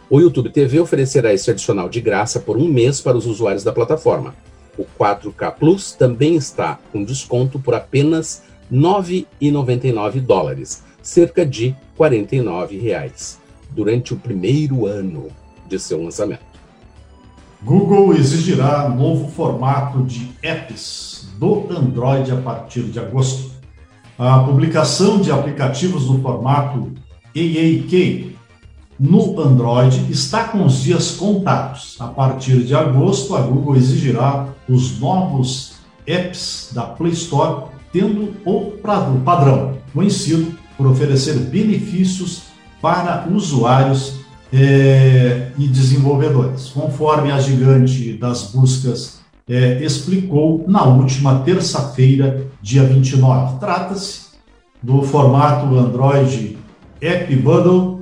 O 0.09 0.19
YouTube 0.19 0.49
TV 0.49 0.81
oferecerá 0.81 1.33
esse 1.33 1.49
adicional 1.49 1.87
de 1.87 2.01
graça 2.01 2.41
por 2.41 2.57
um 2.57 2.67
mês 2.67 2.99
para 2.99 3.17
os 3.17 3.25
usuários 3.25 3.63
da 3.63 3.71
plataforma. 3.71 4.35
O 4.77 4.85
4K 4.99 5.55
Plus 5.55 5.93
também 5.93 6.35
está 6.35 6.77
com 6.91 7.03
desconto 7.03 7.57
por 7.57 7.73
apenas 7.73 8.43
9,99 8.71 10.19
dólares, 10.19 10.83
cerca 11.01 11.45
de 11.45 11.73
49 11.95 12.77
reais, 12.77 13.39
durante 13.71 14.13
o 14.13 14.17
primeiro 14.17 14.85
ano 14.85 15.27
de 15.67 15.79
seu 15.79 16.03
lançamento. 16.03 16.45
Google 17.63 18.13
exigirá 18.13 18.87
novo 18.87 19.31
formato 19.31 20.03
de 20.03 20.31
apps 20.43 21.16
do 21.37 21.67
Android 21.71 22.31
a 22.31 22.37
partir 22.37 22.83
de 22.83 22.99
agosto. 22.99 23.51
A 24.17 24.39
publicação 24.39 25.19
de 25.21 25.31
aplicativos 25.31 26.07
no 26.07 26.21
formato 26.21 26.91
AAK 27.35 28.35
no 28.99 29.39
Android 29.39 30.11
está 30.11 30.45
com 30.45 30.65
os 30.65 30.81
dias 30.81 31.11
contados. 31.11 31.95
A 31.99 32.07
partir 32.07 32.63
de 32.63 32.73
agosto, 32.73 33.35
a 33.35 33.41
Google 33.41 33.75
exigirá 33.75 34.47
os 34.67 34.99
novos 34.99 35.73
apps 36.07 36.71
da 36.73 36.83
Play 36.83 37.13
Store, 37.13 37.65
tendo 37.93 38.33
o 38.45 38.71
padrão 39.23 39.77
conhecido 39.93 40.57
por 40.75 40.87
oferecer 40.87 41.35
benefícios 41.35 42.43
para 42.81 43.27
usuários 43.29 44.15
é, 44.51 45.51
e 45.57 45.67
desenvolvedores, 45.67 46.69
conforme 46.69 47.31
a 47.31 47.39
gigante 47.39 48.13
das 48.13 48.51
buscas 48.51 49.16
é, 49.47 49.83
explicou 49.83 50.65
na 50.67 50.83
última 50.83 51.39
terça-feira, 51.39 52.47
dia 52.61 52.83
29. 52.83 53.59
Trata-se 53.59 54.27
do 54.83 55.01
formato 55.01 55.75
Android 55.77 56.57
App 57.01 57.35
Bundle, 57.35 58.01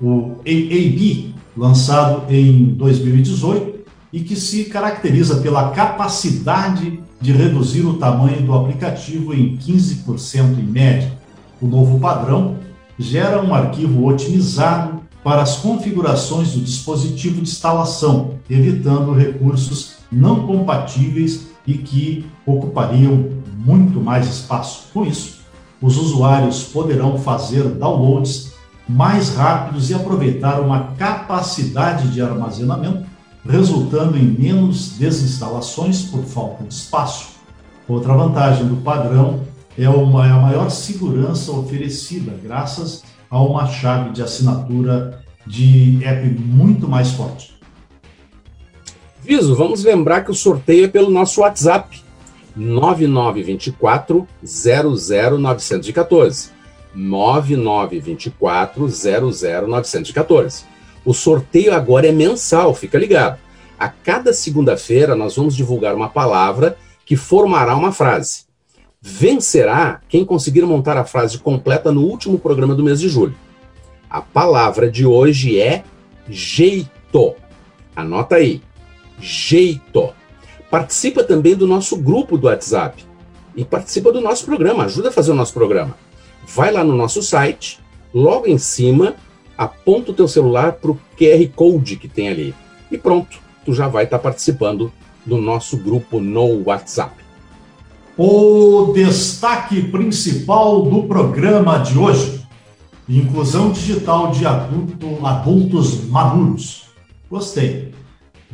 o 0.00 0.36
AAB, 0.46 1.34
lançado 1.56 2.22
em 2.32 2.64
2018 2.64 3.76
e 4.12 4.20
que 4.20 4.36
se 4.36 4.64
caracteriza 4.64 5.36
pela 5.36 5.70
capacidade 5.70 7.00
de 7.20 7.32
reduzir 7.32 7.82
o 7.82 7.94
tamanho 7.94 8.42
do 8.42 8.54
aplicativo 8.54 9.34
em 9.34 9.56
15% 9.56 10.58
em 10.58 10.62
média. 10.62 11.12
O 11.60 11.66
novo 11.66 11.98
padrão 11.98 12.56
gera 12.98 13.42
um 13.42 13.54
arquivo 13.54 14.06
otimizado 14.06 15.00
para 15.24 15.42
as 15.42 15.56
configurações 15.56 16.52
do 16.52 16.60
dispositivo 16.60 17.36
de 17.36 17.50
instalação, 17.50 18.34
evitando 18.48 19.12
recursos 19.12 19.95
não 20.10 20.46
compatíveis 20.46 21.48
e 21.66 21.74
que 21.74 22.26
ocupariam 22.44 23.30
muito 23.56 24.00
mais 24.00 24.28
espaço. 24.28 24.88
Com 24.92 25.04
isso, 25.04 25.40
os 25.80 25.96
usuários 25.96 26.62
poderão 26.64 27.18
fazer 27.18 27.64
downloads 27.64 28.52
mais 28.88 29.34
rápidos 29.34 29.90
e 29.90 29.94
aproveitar 29.94 30.60
uma 30.60 30.92
capacidade 30.96 32.08
de 32.08 32.22
armazenamento, 32.22 33.04
resultando 33.44 34.16
em 34.16 34.24
menos 34.24 34.90
desinstalações 34.90 36.02
por 36.02 36.22
falta 36.24 36.64
de 36.64 36.72
espaço. 36.72 37.36
Outra 37.88 38.14
vantagem 38.14 38.66
do 38.66 38.76
padrão 38.76 39.40
é 39.76 39.88
uma, 39.88 40.26
é 40.26 40.30
a 40.30 40.38
maior 40.38 40.70
segurança 40.70 41.52
oferecida, 41.52 42.32
graças 42.42 43.02
a 43.30 43.40
uma 43.40 43.66
chave 43.66 44.10
de 44.10 44.22
assinatura 44.22 45.20
de 45.46 46.02
app 46.04 46.28
muito 46.28 46.88
mais 46.88 47.10
forte. 47.12 47.55
Viso, 49.26 49.56
vamos 49.56 49.82
lembrar 49.82 50.24
que 50.24 50.30
o 50.30 50.34
sorteio 50.34 50.84
é 50.84 50.88
pelo 50.88 51.10
nosso 51.10 51.40
WhatsApp 51.40 52.00
9924 52.54 54.24
00914. 54.40 56.50
9924 56.94 58.88
00914. 58.88 60.64
O 61.04 61.12
sorteio 61.12 61.74
agora 61.74 62.06
é 62.06 62.12
mensal, 62.12 62.72
fica 62.72 62.96
ligado. 62.96 63.40
A 63.76 63.88
cada 63.88 64.32
segunda-feira 64.32 65.16
nós 65.16 65.34
vamos 65.34 65.56
divulgar 65.56 65.96
uma 65.96 66.08
palavra 66.08 66.78
que 67.04 67.16
formará 67.16 67.74
uma 67.74 67.90
frase. 67.90 68.44
Vencerá 69.02 70.02
quem 70.08 70.24
conseguir 70.24 70.62
montar 70.62 70.96
a 70.96 71.04
frase 71.04 71.36
completa 71.38 71.90
no 71.90 72.02
último 72.02 72.38
programa 72.38 72.76
do 72.76 72.84
mês 72.84 73.00
de 73.00 73.08
julho. 73.08 73.34
A 74.08 74.20
palavra 74.20 74.88
de 74.88 75.04
hoje 75.04 75.58
é 75.58 75.82
jeito. 76.28 77.34
Anota 77.96 78.36
aí. 78.36 78.62
Jeito. 79.20 80.12
Participa 80.70 81.22
também 81.22 81.54
do 81.54 81.66
nosso 81.66 81.96
grupo 81.96 82.36
do 82.36 82.46
WhatsApp 82.46 83.04
e 83.56 83.64
participa 83.64 84.12
do 84.12 84.20
nosso 84.20 84.44
programa, 84.44 84.84
ajuda 84.84 85.08
a 85.08 85.12
fazer 85.12 85.30
o 85.30 85.34
nosso 85.34 85.52
programa. 85.52 85.96
Vai 86.46 86.70
lá 86.72 86.84
no 86.84 86.94
nosso 86.94 87.22
site, 87.22 87.80
logo 88.12 88.46
em 88.46 88.58
cima, 88.58 89.14
aponta 89.56 90.10
o 90.10 90.14
teu 90.14 90.28
celular 90.28 90.72
para 90.72 90.90
o 90.90 91.00
QR 91.18 91.48
Code 91.54 91.96
que 91.96 92.08
tem 92.08 92.28
ali 92.28 92.54
e 92.90 92.96
pronto, 92.96 93.38
tu 93.64 93.72
já 93.72 93.88
vai 93.88 94.04
estar 94.04 94.18
tá 94.18 94.22
participando 94.22 94.92
do 95.24 95.38
nosso 95.38 95.76
grupo 95.76 96.20
no 96.20 96.62
WhatsApp. 96.64 97.14
O 98.16 98.92
destaque 98.94 99.82
principal 99.82 100.82
do 100.82 101.02
programa 101.02 101.78
de 101.78 101.98
hoje: 101.98 102.46
inclusão 103.08 103.72
digital 103.72 104.30
de 104.30 104.46
adulto, 104.46 105.26
adultos 105.26 106.04
maduros. 106.08 106.84
Gostei. 107.28 107.92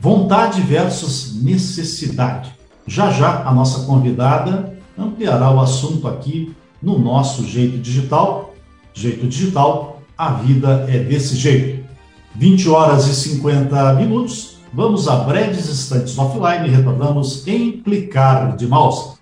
Vontade 0.03 0.61
versus 0.63 1.41
necessidade. 1.41 2.53
Já 2.89 3.13
já 3.13 3.45
a 3.47 3.55
nossa 3.55 3.87
convidada 3.87 4.77
ampliará 4.99 5.49
o 5.53 5.61
assunto 5.61 6.09
aqui 6.09 6.57
no 6.83 6.99
nosso 6.99 7.47
jeito 7.47 7.79
digital. 7.79 8.53
Jeito 8.93 9.29
digital, 9.29 10.03
a 10.19 10.33
vida 10.33 10.87
é 10.89 10.99
desse 10.99 11.37
jeito. 11.37 11.85
20 12.35 12.69
horas 12.69 13.07
e 13.07 13.15
50 13.15 13.93
minutos. 13.93 14.57
Vamos 14.75 15.07
a 15.07 15.19
breves 15.19 15.71
instantes 15.71 16.19
offline 16.19 16.67
e 16.67 16.73
retornamos 16.73 17.47
em 17.47 17.81
clicar 17.81 18.57
de 18.57 18.67
mouse. 18.67 19.21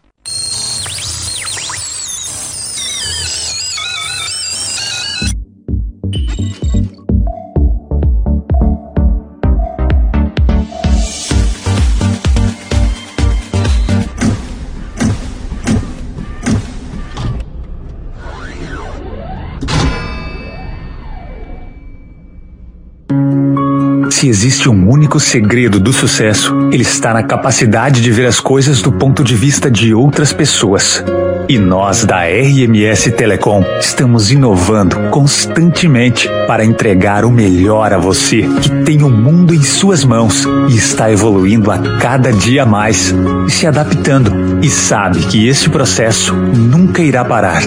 Existe 24.41 24.71
um 24.71 24.89
único 24.89 25.21
segredo 25.21 25.79
do 25.79 25.93
sucesso, 25.93 26.71
ele 26.73 26.81
está 26.81 27.13
na 27.13 27.23
capacidade 27.23 28.01
de 28.01 28.11
ver 28.11 28.25
as 28.25 28.41
coisas 28.41 28.81
do 28.81 28.91
ponto 28.91 29.23
de 29.23 29.35
vista 29.37 29.71
de 29.71 29.93
outras 29.93 30.33
pessoas. 30.33 31.05
E 31.47 31.59
nós 31.59 32.07
da 32.07 32.23
RMS 32.23 33.11
Telecom 33.11 33.63
estamos 33.79 34.33
inovando 34.33 34.97
constantemente 35.11 36.27
para 36.47 36.65
entregar 36.65 37.27
o 37.27 37.31
melhor 37.31 37.93
a 37.93 37.99
você, 37.99 38.49
que 38.63 38.71
tem 38.83 39.03
o 39.03 39.11
mundo 39.11 39.53
em 39.53 39.63
suas 39.63 40.05
mãos 40.05 40.47
e 40.71 40.75
está 40.75 41.13
evoluindo 41.13 41.71
a 41.71 41.99
cada 41.99 42.33
dia 42.33 42.65
mais, 42.65 43.15
se 43.47 43.67
adaptando, 43.67 44.59
e 44.63 44.71
sabe 44.71 45.19
que 45.27 45.47
esse 45.47 45.69
processo 45.69 46.35
nunca 46.35 47.03
irá 47.03 47.23
parar. 47.27 47.61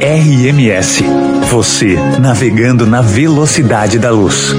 RMS, 0.00 1.04
você 1.50 1.98
navegando 2.18 2.86
na 2.86 3.02
velocidade 3.02 3.98
da 3.98 4.10
luz. 4.10 4.54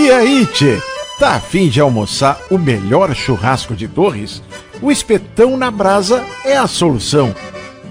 E 0.00 0.12
aí, 0.12 0.46
tchê? 0.46 0.80
Tá 1.18 1.34
afim 1.34 1.68
de 1.68 1.80
almoçar 1.80 2.40
o 2.52 2.56
melhor 2.56 3.12
churrasco 3.16 3.74
de 3.74 3.88
Torres? 3.88 4.40
O 4.80 4.92
espetão 4.92 5.56
na 5.56 5.72
brasa 5.72 6.24
é 6.44 6.56
a 6.56 6.68
solução. 6.68 7.34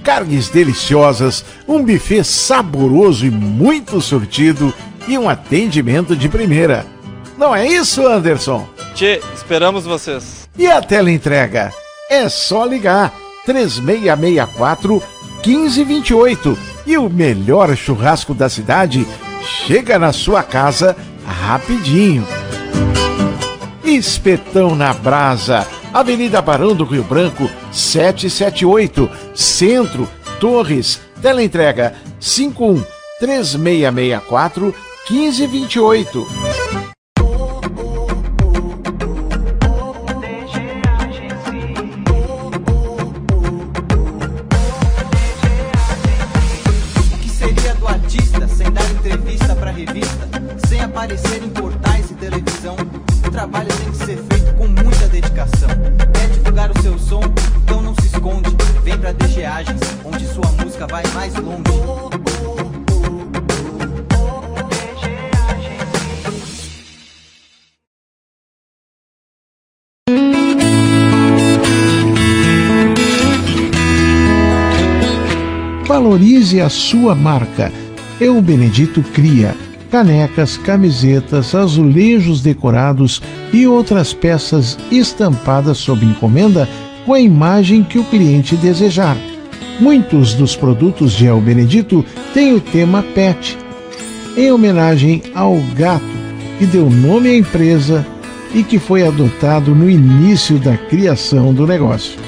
Carnes 0.05 0.47
deliciosas, 0.47 1.43
um 1.67 1.83
buffet 1.83 2.23
saboroso 2.23 3.25
e 3.25 3.29
muito 3.29 3.99
surtido 3.99 4.73
e 5.05 5.17
um 5.17 5.27
atendimento 5.27 6.15
de 6.15 6.29
primeira. 6.29 6.85
Não 7.37 7.53
é 7.53 7.67
isso, 7.67 8.07
Anderson? 8.07 8.65
Tchê, 8.95 9.21
esperamos 9.35 9.83
vocês. 9.83 10.47
E 10.57 10.65
a 10.65 10.81
tela 10.81 11.11
entrega? 11.11 11.73
É 12.09 12.29
só 12.29 12.63
ligar 12.63 13.13
3664 13.45 15.03
1528 15.45 16.57
e 16.85 16.97
o 16.97 17.09
melhor 17.09 17.75
churrasco 17.75 18.33
da 18.33 18.47
cidade 18.47 19.05
chega 19.43 19.99
na 19.99 20.13
sua 20.13 20.41
casa 20.41 20.95
rapidinho. 21.27 22.25
Espetão 23.83 24.75
na 24.75 24.93
Brasa, 24.93 25.67
Avenida 25.93 26.41
Barão 26.41 26.73
do 26.75 26.83
Rio 26.83 27.03
Branco, 27.03 27.49
778, 27.71 29.09
Centro, 29.35 30.09
Torres, 30.39 30.99
teleentrega 31.21 31.95
51 32.19 32.83
3664 33.19 34.73
1528. 35.09 36.46
Valorize 76.57 76.61
a 76.61 76.69
sua 76.69 77.13
marca. 77.13 77.71
Eu 78.19 78.41
Benedito 78.41 79.03
cria 79.13 79.55
canecas, 79.91 80.57
camisetas, 80.57 81.55
azulejos 81.55 82.41
decorados 82.41 83.21
e 83.53 83.67
outras 83.67 84.13
peças 84.13 84.77
estampadas 84.91 85.77
sob 85.77 86.05
encomenda 86.05 86.67
com 87.05 87.13
a 87.13 87.19
imagem 87.19 87.83
que 87.83 87.97
o 87.99 88.03
cliente 88.03 88.55
desejar. 88.55 89.15
Muitos 89.79 90.33
dos 90.33 90.55
produtos 90.55 91.13
de 91.13 91.27
El 91.27 91.39
Benedito 91.39 92.03
têm 92.33 92.53
o 92.53 92.59
tema 92.59 93.03
pet, 93.03 93.57
em 94.35 94.51
homenagem 94.51 95.21
ao 95.33 95.55
gato 95.75 96.05
que 96.57 96.65
deu 96.65 96.89
nome 96.89 97.29
à 97.29 97.37
empresa 97.37 98.05
e 98.53 98.63
que 98.63 98.79
foi 98.79 99.05
adotado 99.05 99.75
no 99.75 99.89
início 99.89 100.57
da 100.57 100.75
criação 100.75 101.53
do 101.53 101.67
negócio. 101.67 102.19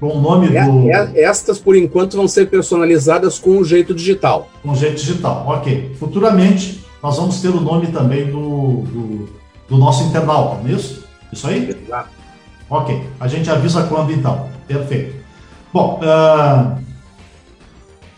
Com 0.01 0.09
o 0.09 0.21
nome 0.21 0.57
é, 0.57 0.65
do. 0.65 0.91
É, 0.91 1.23
estas, 1.23 1.59
por 1.59 1.77
enquanto, 1.77 2.17
vão 2.17 2.29
ser 2.29 2.49
personalizadas 2.49 3.39
com 3.39 3.59
o 3.59 3.65
jeito 3.65 3.95
digital. 3.95 4.49
Com 4.63 4.71
o 4.71 4.77
jeito 4.77 4.97
digital, 4.97 5.45
ok. 5.47 5.95
Futuramente, 5.99 6.85
nós 7.03 7.17
vamos 7.17 7.41
ter 7.41 7.49
o 7.49 7.61
nome 7.61 7.89
também 7.89 8.27
do, 8.27 8.83
do, 8.83 9.29
do 9.69 9.77
nosso 9.77 10.05
internauta, 10.05 10.63
não 10.63 10.71
é 10.71 10.73
isso? 10.73 11.05
Isso 11.33 11.47
aí? 11.47 11.77
Exato. 11.85 12.11
Ok. 12.71 13.03
A 13.19 13.29
gente 13.29 13.51
avisa 13.51 13.85
quando 13.85 14.13
então. 14.13 14.49
Perfeito. 14.67 15.17
Bom, 15.73 16.01
uh, 16.03 16.79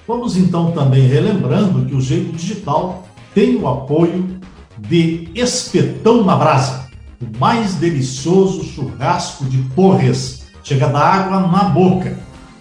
vamos 0.06 0.36
então 0.36 0.72
também 0.72 1.06
relembrando 1.06 1.86
que 1.86 1.94
o 1.94 2.00
jeito 2.00 2.32
digital 2.32 3.06
tem 3.34 3.56
o 3.56 3.68
apoio 3.68 4.40
de 4.78 5.28
Espetão 5.34 6.24
na 6.24 6.36
Brasa, 6.36 6.88
o 7.20 7.38
mais 7.38 7.74
delicioso 7.74 8.64
churrasco 8.64 9.44
de 9.44 9.62
Torres 9.74 10.39
chega 10.70 10.86
da 10.86 11.00
água 11.00 11.40
na 11.40 11.64
boca. 11.64 12.16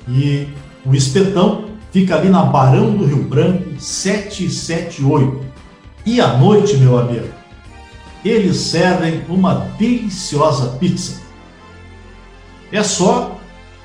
E 0.07 0.47
o 0.83 0.95
espetão 0.95 1.69
fica 1.91 2.15
ali 2.15 2.29
na 2.29 2.43
Barão 2.43 2.95
do 2.95 3.05
Rio 3.05 3.23
Branco 3.23 3.79
778. 3.79 5.45
E 6.05 6.19
à 6.19 6.35
noite, 6.35 6.75
meu 6.77 6.97
amigo, 6.97 7.27
eles 8.25 8.57
servem 8.57 9.23
uma 9.29 9.67
deliciosa 9.77 10.77
pizza. 10.77 11.21
É 12.71 12.81
só 12.81 13.37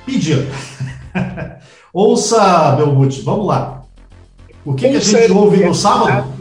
pedir. 0.07 0.49
Ouça, 1.93 2.73
Belmute, 2.77 3.21
vamos 3.21 3.47
lá. 3.47 3.83
O 4.65 4.75
que, 4.75 4.89
que 4.89 4.97
a 4.97 5.01
gente 5.01 5.33
ouve 5.33 5.63
no 5.63 5.75
sábado? 5.75 6.33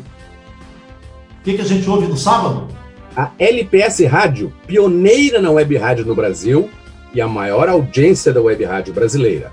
O 1.39 1.43
que, 1.43 1.55
que 1.55 1.61
a 1.61 1.65
gente 1.65 1.89
ouve 1.89 2.07
no 2.07 2.15
sábado? 2.15 2.69
A 3.15 3.29
LPS 3.37 4.05
Rádio, 4.05 4.53
pioneira 4.65 5.41
na 5.41 5.51
web 5.51 5.77
rádio 5.77 6.05
no 6.05 6.15
Brasil, 6.15 6.69
e 7.13 7.21
a 7.21 7.27
maior 7.27 7.69
audiência 7.69 8.33
da 8.33 8.41
web 8.41 8.63
rádio 8.63 8.91
brasileira. 8.93 9.51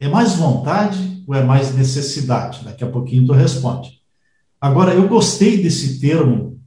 é 0.00 0.08
mais 0.08 0.34
vontade 0.34 1.22
ou 1.26 1.34
é 1.34 1.42
mais 1.42 1.74
necessidade? 1.74 2.64
Daqui 2.64 2.82
a 2.82 2.90
pouquinho 2.90 3.26
tu 3.26 3.32
responde. 3.32 4.00
Agora, 4.60 4.94
eu 4.94 5.06
gostei 5.06 5.62
desse 5.62 6.00
termo 6.00 6.58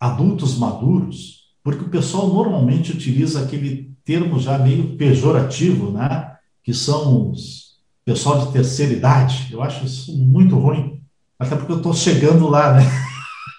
adultos 0.00 0.56
maduros, 0.56 1.42
porque 1.62 1.84
o 1.84 1.90
pessoal 1.90 2.28
normalmente 2.28 2.90
utiliza 2.90 3.42
aquele 3.42 3.92
termo 4.04 4.40
já 4.40 4.58
meio 4.58 4.96
pejorativo, 4.96 5.92
né? 5.92 6.36
Que 6.64 6.72
são 6.74 7.30
os 7.30 7.72
pessoal 8.04 8.46
de 8.46 8.52
terceira 8.52 8.92
idade. 8.92 9.48
Eu 9.52 9.62
acho 9.62 9.84
isso 9.84 10.16
muito 10.16 10.58
ruim, 10.58 11.00
até 11.38 11.54
porque 11.54 11.72
eu 11.72 11.76
estou 11.76 11.94
chegando 11.94 12.48
lá, 12.48 12.74
né? 12.74 12.82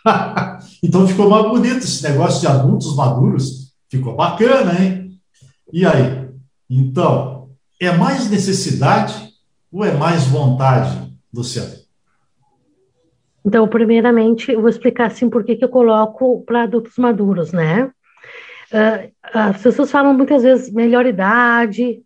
então 0.84 1.08
ficou 1.08 1.30
mais 1.30 1.46
bonito 1.48 1.80
esse 1.80 2.04
negócio 2.04 2.42
de 2.42 2.48
adultos 2.48 2.96
maduros. 2.96 3.74
Ficou 3.90 4.16
bacana, 4.16 4.82
hein? 4.82 5.20
E 5.72 5.86
aí? 5.86 6.30
Então, 6.70 7.50
é 7.80 7.92
mais 7.92 8.30
necessidade 8.30 9.30
ou 9.72 9.84
é 9.84 9.92
mais 9.92 10.26
vontade, 10.26 11.16
Luciano? 11.34 11.84
Então, 13.46 13.68
primeiramente, 13.68 14.52
eu 14.52 14.62
vou 14.62 14.70
explicar 14.70 15.08
assim 15.08 15.30
por 15.30 15.44
que 15.44 15.58
eu 15.62 15.70
coloco 15.70 16.44
para 16.46 16.64
adultos 16.64 16.98
maduros, 16.98 17.52
né? 17.52 17.92
Uh, 18.72 19.12
as 19.34 19.62
pessoas 19.62 19.92
falam 19.92 20.14
muitas 20.14 20.44
vezes 20.44 20.74
melhor 20.74 21.06
idade, 21.06 22.02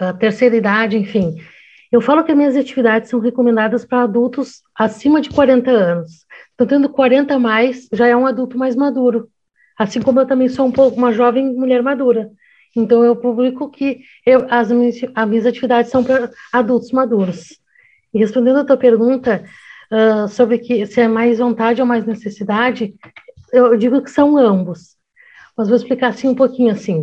uh, 0.00 0.16
terceira 0.18 0.56
idade, 0.56 0.96
enfim. 0.96 1.36
Eu 1.92 2.00
falo 2.00 2.24
que 2.24 2.32
as 2.32 2.36
minhas 2.36 2.56
atividades 2.56 3.10
são 3.10 3.20
recomendadas 3.20 3.84
para 3.84 4.02
adultos 4.02 4.62
acima 4.74 5.20
de 5.20 5.30
40 5.30 5.70
anos. 5.70 6.26
Então, 6.58 6.66
tendo 6.66 6.88
40 6.88 7.36
a 7.36 7.38
mais, 7.38 7.88
já 7.92 8.08
é 8.08 8.16
um 8.16 8.26
adulto 8.26 8.58
mais 8.58 8.74
maduro. 8.74 9.28
Assim 9.78 10.02
como 10.02 10.18
eu 10.18 10.26
também 10.26 10.48
sou 10.48 10.66
um 10.66 10.72
pouco 10.72 10.98
uma 10.98 11.12
jovem 11.12 11.54
mulher 11.54 11.84
madura. 11.84 12.32
Então, 12.74 13.04
eu 13.04 13.14
publico 13.14 13.70
que 13.70 14.00
eu, 14.26 14.44
as, 14.50 14.72
minhas, 14.72 14.96
as 15.14 15.28
minhas 15.28 15.46
atividades 15.46 15.88
são 15.88 16.02
para 16.02 16.28
adultos 16.52 16.90
maduros. 16.90 17.60
E 18.12 18.18
respondendo 18.18 18.58
a 18.58 18.64
tua 18.64 18.76
pergunta, 18.76 19.44
uh, 19.92 20.26
sobre 20.26 20.58
que 20.58 20.84
se 20.84 21.00
é 21.00 21.06
mais 21.06 21.38
vontade 21.38 21.80
ou 21.80 21.86
mais 21.86 22.04
necessidade, 22.04 22.92
eu 23.52 23.76
digo 23.76 24.02
que 24.02 24.10
são 24.10 24.36
ambos. 24.36 24.96
Mas 25.56 25.68
vou 25.68 25.76
explicar 25.76 26.08
assim 26.08 26.26
um 26.26 26.34
pouquinho 26.34 26.72
assim. 26.72 27.02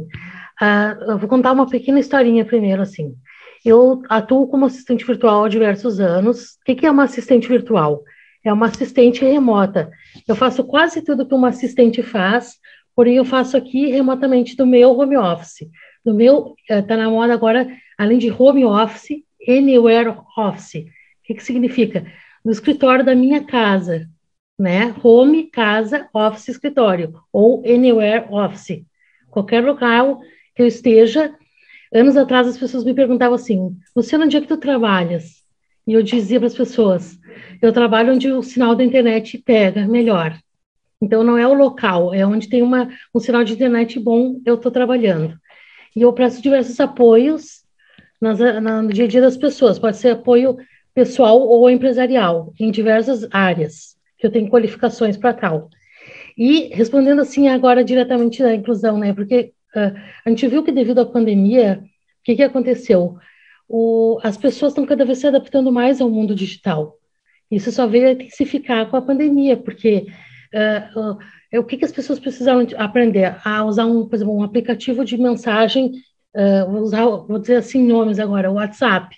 Uh, 0.61 1.11
eu 1.11 1.17
vou 1.17 1.29
contar 1.29 1.53
uma 1.53 1.69
pequena 1.69 2.01
historinha 2.01 2.43
primeiro 2.43 2.81
assim. 2.81 3.15
Eu 3.63 4.03
atuo 4.09 4.49
como 4.49 4.65
assistente 4.65 5.05
virtual 5.05 5.45
há 5.45 5.49
diversos 5.49 6.01
anos. 6.01 6.55
O 6.55 6.65
que, 6.65 6.75
que 6.75 6.85
é 6.85 6.91
uma 6.91 7.05
assistente 7.05 7.47
virtual? 7.47 8.03
É 8.45 8.53
uma 8.53 8.67
assistente 8.67 9.25
remota. 9.25 9.91
Eu 10.27 10.35
faço 10.35 10.63
quase 10.63 11.01
tudo 11.01 11.25
que 11.25 11.33
uma 11.33 11.49
assistente 11.49 12.01
faz, 12.01 12.57
porém 12.95 13.17
eu 13.17 13.25
faço 13.25 13.57
aqui 13.57 13.87
remotamente 13.87 14.55
do 14.55 14.65
meu 14.65 14.97
home 14.97 15.17
office. 15.17 15.67
Do 16.05 16.13
meu, 16.13 16.55
está 16.69 16.93
eh, 16.93 16.97
na 16.97 17.09
moda 17.09 17.33
agora, 17.33 17.67
além 17.97 18.19
de 18.19 18.31
home 18.31 18.63
office, 18.63 19.23
anywhere 19.47 20.15
office. 20.37 20.75
O 20.75 20.87
que, 21.23 21.33
que 21.33 21.43
significa? 21.43 22.05
no 22.45 22.51
escritório 22.51 23.03
da 23.03 23.15
minha 23.15 23.43
casa, 23.43 24.07
né? 24.57 24.93
Home, 25.03 25.49
casa, 25.49 26.07
office, 26.13 26.49
escritório, 26.49 27.19
ou 27.33 27.63
anywhere 27.65 28.27
office. 28.29 28.85
Qualquer 29.31 29.63
local 29.63 30.21
que 30.55 30.61
eu 30.61 30.67
esteja. 30.67 31.33
Anos 31.91 32.15
atrás 32.15 32.47
as 32.47 32.57
pessoas 32.57 32.83
me 32.83 32.93
perguntavam 32.93 33.33
assim: 33.33 33.75
Luciana, 33.95 34.25
onde 34.25 34.37
é 34.37 34.41
que 34.41 34.47
tu 34.47 34.57
trabalhas? 34.57 35.43
E 35.87 35.93
eu 35.93 36.01
dizia 36.01 36.39
para 36.39 36.47
as 36.47 36.55
pessoas: 36.55 37.19
eu 37.61 37.71
trabalho 37.71 38.13
onde 38.13 38.31
o 38.31 38.41
sinal 38.41 38.75
da 38.75 38.83
internet 38.83 39.37
pega 39.37 39.87
melhor. 39.87 40.37
Então 41.01 41.23
não 41.23 41.37
é 41.37 41.47
o 41.47 41.53
local, 41.53 42.13
é 42.13 42.25
onde 42.25 42.49
tem 42.49 42.61
uma, 42.61 42.89
um 43.13 43.19
sinal 43.19 43.43
de 43.43 43.53
internet 43.53 43.99
bom, 43.99 44.39
eu 44.45 44.55
estou 44.55 44.71
trabalhando. 44.71 45.37
E 45.95 46.01
eu 46.01 46.11
presto 46.13 46.41
diversos 46.41 46.79
apoios 46.79 47.63
nas, 48.19 48.39
na, 48.39 48.81
no 48.81 48.91
dia 48.91 49.05
a 49.05 49.07
dia 49.07 49.21
das 49.21 49.37
pessoas. 49.37 49.77
Pode 49.77 49.97
ser 49.97 50.09
apoio 50.09 50.57
pessoal 50.93 51.39
ou 51.39 51.69
empresarial, 51.69 52.53
em 52.59 52.71
diversas 52.71 53.27
áreas, 53.31 53.97
que 54.17 54.25
eu 54.25 54.31
tenho 54.31 54.49
qualificações 54.49 55.17
para 55.17 55.33
tal. 55.33 55.69
E 56.37 56.69
respondendo 56.73 57.21
assim 57.21 57.47
agora 57.47 57.83
diretamente 57.83 58.41
da 58.41 58.55
inclusão, 58.55 58.97
né? 58.97 59.13
Porque 59.13 59.53
uh, 59.75 59.97
a 60.25 60.29
gente 60.29 60.47
viu 60.47 60.63
que 60.63 60.71
devido 60.71 60.99
à 60.99 61.05
pandemia, 61.05 61.81
o 61.83 62.23
que, 62.23 62.35
que 62.35 62.43
aconteceu? 62.43 63.17
O, 63.67 64.19
as 64.23 64.37
pessoas 64.37 64.71
estão 64.71 64.85
cada 64.85 65.05
vez 65.05 65.19
se 65.19 65.27
adaptando 65.27 65.71
mais 65.71 65.99
ao 66.01 66.09
mundo 66.09 66.35
digital. 66.35 66.97
Isso 67.49 67.71
só 67.71 67.87
veio 67.87 68.07
a 68.07 68.11
intensificar 68.11 68.89
com 68.89 68.97
a 68.97 69.01
pandemia, 69.01 69.57
porque 69.57 70.07
uh, 70.53 70.99
uh, 70.99 71.59
o 71.59 71.63
que, 71.63 71.77
que 71.77 71.85
as 71.85 71.91
pessoas 71.91 72.19
precisavam 72.19 72.67
aprender? 72.77 73.37
A 73.43 73.63
usar, 73.63 73.85
um, 73.85 74.07
por 74.07 74.15
exemplo, 74.15 74.35
um 74.35 74.43
aplicativo 74.43 75.05
de 75.05 75.17
mensagem, 75.17 75.91
vou 76.67 76.81
usar, 76.81 77.05
vou 77.05 77.39
dizer 77.39 77.55
assim 77.55 77.87
nomes 77.87 78.19
agora, 78.19 78.51
o 78.51 78.55
WhatsApp 78.55 79.15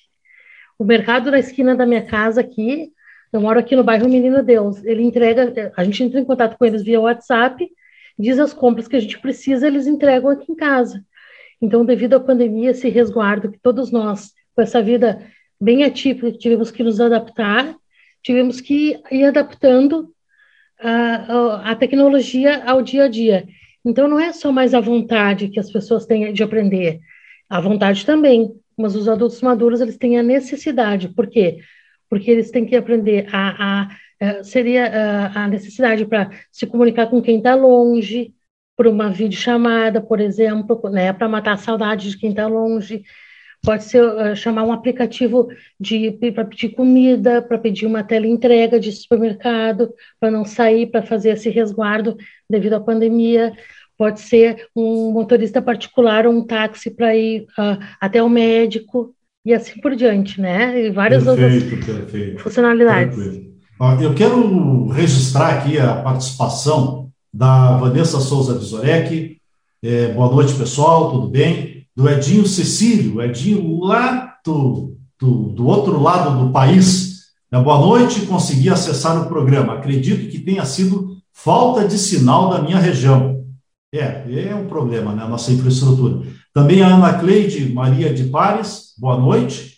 o 0.77 0.85
mercado 0.85 1.31
da 1.31 1.39
esquina 1.39 1.75
da 1.75 1.85
minha 1.85 2.03
casa 2.03 2.41
aqui, 2.41 2.91
eu 3.33 3.41
moro 3.41 3.59
aqui 3.59 3.75
no 3.75 3.83
bairro 3.83 4.07
Menino 4.07 4.43
Deus, 4.43 4.83
ele 4.85 5.01
entrega, 5.01 5.71
a 5.75 5.83
gente 5.83 6.03
entra 6.03 6.19
em 6.19 6.25
contato 6.25 6.57
com 6.57 6.65
eles 6.65 6.83
via 6.83 7.01
WhatsApp, 7.01 7.67
diz 8.17 8.39
as 8.39 8.53
compras 8.53 8.87
que 8.87 8.95
a 8.95 8.99
gente 8.99 9.19
precisa, 9.19 9.67
eles 9.67 9.87
entregam 9.87 10.29
aqui 10.29 10.51
em 10.51 10.55
casa. 10.55 11.03
Então, 11.61 11.83
devido 11.83 12.15
à 12.15 12.19
pandemia, 12.19 12.71
esse 12.71 12.89
resguardo 12.89 13.51
que 13.51 13.59
todos 13.59 13.91
nós, 13.91 14.31
com 14.57 14.63
essa 14.63 14.81
vida 14.81 15.23
bem 15.61 15.83
atípica, 15.83 16.31
tivemos 16.31 16.71
que 16.71 16.81
nos 16.81 16.99
adaptar, 16.99 17.75
tivemos 18.23 18.59
que 18.59 18.99
ir 19.11 19.25
adaptando 19.25 20.11
a, 20.79 21.71
a, 21.71 21.75
tecnologia 21.75 22.63
ao 22.65 22.81
dia 22.81 23.03
a 23.03 23.07
dia. 23.07 23.47
Então, 23.85 24.07
não 24.07 24.19
é 24.19 24.33
só 24.33 24.51
mais 24.51 24.73
a 24.73 24.79
vontade 24.79 25.49
que 25.49 25.59
as 25.59 25.71
pessoas 25.71 26.07
têm 26.07 26.33
de 26.33 26.41
aprender, 26.41 26.99
a 27.47 27.61
vontade 27.61 28.03
também, 28.03 28.51
mas 28.75 28.95
os 28.95 29.07
adultos 29.07 29.39
maduros 29.43 29.79
eles 29.79 29.95
têm 29.95 30.17
a 30.17 30.23
necessidade, 30.23 31.09
por 31.09 31.27
quê? 31.27 31.59
Porque 32.09 32.31
eles 32.31 32.49
têm 32.49 32.65
que 32.65 32.75
aprender 32.75 33.27
a, 33.31 33.83
a, 33.83 33.87
a 34.39 34.43
seria 34.43 34.87
a, 34.87 35.43
a 35.43 35.47
necessidade 35.47 36.03
para 36.07 36.31
se 36.51 36.65
comunicar 36.65 37.07
com 37.07 37.21
quem 37.21 37.37
está 37.37 37.53
longe, 37.53 38.33
por 38.75 38.87
uma 38.87 39.11
videochamada, 39.11 40.01
por 40.01 40.19
exemplo, 40.19 40.81
né, 40.89 41.13
para 41.13 41.29
matar 41.29 41.53
a 41.53 41.57
saudade 41.57 42.09
de 42.09 42.17
quem 42.17 42.31
está 42.31 42.47
longe. 42.47 43.03
Pode 43.67 43.83
ser 43.83 44.01
uh, 44.01 44.33
chamar 44.33 44.63
um 44.63 44.71
aplicativo 44.71 45.49
para 46.33 46.45
pedir 46.45 46.69
comida, 46.69 47.41
para 47.41 47.57
pedir 47.57 47.85
uma 47.85 48.01
tela 48.01 48.25
entrega 48.25 48.79
de 48.79 48.93
supermercado, 48.93 49.93
para 50.21 50.31
não 50.31 50.45
sair, 50.45 50.87
para 50.87 51.03
fazer 51.03 51.31
esse 51.31 51.49
resguardo 51.49 52.15
devido 52.49 52.75
à 52.75 52.79
pandemia 52.79 53.51
pode 53.97 54.21
ser 54.21 54.67
um 54.75 55.11
motorista 55.11 55.61
particular 55.61 56.27
ou 56.27 56.33
um 56.33 56.45
táxi 56.45 56.91
para 56.91 57.15
ir 57.15 57.47
uh, 57.57 57.83
até 57.99 58.21
o 58.21 58.29
médico 58.29 59.13
e 59.43 59.53
assim 59.53 59.81
por 59.81 59.95
diante, 59.95 60.39
né? 60.39 60.85
E 60.85 60.91
várias 60.91 61.23
perfeito, 61.23 61.75
outras 61.75 61.97
perfeito. 61.97 62.39
funcionalidades. 62.39 63.17
eu 64.01 64.13
quero 64.13 64.87
registrar 64.89 65.57
aqui 65.57 65.79
a 65.79 65.95
participação 65.95 67.09
da 67.33 67.77
Vanessa 67.77 68.19
Souza 68.19 68.57
Vizorek. 68.57 69.37
É, 69.83 70.07
boa 70.13 70.31
noite, 70.31 70.53
pessoal, 70.53 71.11
tudo 71.11 71.27
bem? 71.27 71.76
Do 71.97 72.07
Edinho 72.07 72.45
Cecílio, 72.45 73.19
Edinho 73.23 73.79
lá 73.79 74.35
do, 74.45 74.95
do, 75.19 75.49
do 75.49 75.65
outro 75.65 75.99
lado 75.99 76.45
do 76.45 76.51
país. 76.51 77.23
É, 77.51 77.59
boa 77.59 77.79
noite, 77.79 78.27
consegui 78.27 78.69
acessar 78.69 79.19
o 79.19 79.27
programa. 79.27 79.73
Acredito 79.73 80.29
que 80.29 80.37
tenha 80.37 80.63
sido 80.63 81.17
falta 81.33 81.87
de 81.87 81.97
sinal 81.97 82.51
da 82.51 82.61
minha 82.61 82.77
região. 82.77 83.43
É, 83.91 84.49
é 84.49 84.53
um 84.53 84.67
problema, 84.67 85.11
né, 85.15 85.23
a 85.23 85.27
nossa 85.27 85.51
infraestrutura. 85.51 86.21
Também 86.53 86.83
a 86.83 86.95
Ana 86.95 87.17
Cleide 87.17 87.73
Maria 87.73 88.13
de 88.13 88.25
Pares, 88.25 88.93
boa 88.95 89.17
noite. 89.17 89.77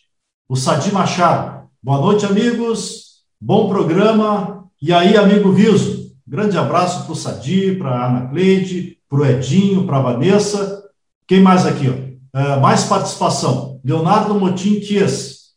O 0.49 0.57
Sadi 0.57 0.91
Machado, 0.91 1.69
boa 1.81 2.01
noite, 2.01 2.25
amigos. 2.25 3.21
Bom 3.39 3.69
programa. 3.69 4.65
E 4.81 4.91
aí, 4.91 5.15
amigo 5.15 5.53
Viso, 5.53 6.11
grande 6.27 6.57
abraço 6.57 7.05
para 7.05 7.13
o 7.13 7.15
Sadi, 7.15 7.77
para 7.77 7.91
a 7.91 8.07
Ana 8.09 8.27
Cleide, 8.27 8.97
para 9.07 9.19
o 9.19 9.25
Edinho, 9.25 9.85
para 9.85 9.99
a 9.99 10.01
Vanessa. 10.01 10.83
Quem 11.25 11.41
mais 11.41 11.65
aqui? 11.65 11.87
Ó? 11.87 12.08
É, 12.39 12.55
mais 12.57 12.85
participação. 12.85 13.81
Leonardo 13.83 14.39
Motim 14.39 14.79
Kies. 14.79 15.49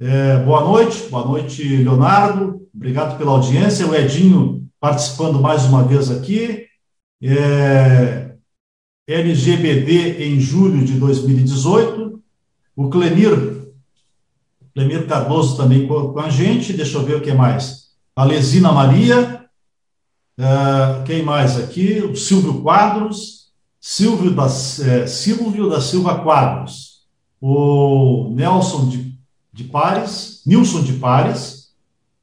É, 0.00 0.38
boa 0.38 0.62
noite, 0.62 1.06
boa 1.10 1.26
noite, 1.26 1.62
Leonardo. 1.62 2.66
Obrigado 2.74 3.18
pela 3.18 3.32
audiência. 3.32 3.86
O 3.86 3.94
Edinho 3.94 4.66
participando 4.80 5.38
mais 5.38 5.64
uma 5.64 5.84
vez 5.84 6.10
aqui. 6.10 6.66
É, 7.22 8.34
em 9.06 10.40
julho 10.40 10.82
de 10.82 10.94
2018. 10.94 12.22
O 12.74 12.88
Clemir, 12.88 13.66
Clemir 14.74 15.06
Cardoso 15.06 15.58
também 15.58 15.86
com, 15.86 16.18
a 16.18 16.30
gente. 16.30 16.72
Deixa 16.72 16.96
eu 16.96 17.04
ver 17.04 17.16
o 17.16 17.20
que 17.20 17.34
mais. 17.34 17.88
A 18.16 18.24
Lesina 18.24 18.72
Maria. 18.72 19.44
É, 20.38 21.02
quem 21.04 21.22
mais 21.22 21.60
aqui? 21.60 22.00
O 22.00 22.16
Silvio 22.16 22.62
Quadros. 22.62 23.41
Silvio 23.84 24.30
da, 24.30 24.46
é, 24.46 25.06
Silvio 25.06 25.68
da 25.68 25.80
Silva 25.80 26.20
Quadros. 26.22 27.02
O 27.40 28.30
Nelson 28.32 28.88
de, 28.88 29.18
de 29.52 29.64
Pares. 29.64 30.42
Nilson 30.46 30.82
de 30.82 30.94
Pares. 30.94 31.72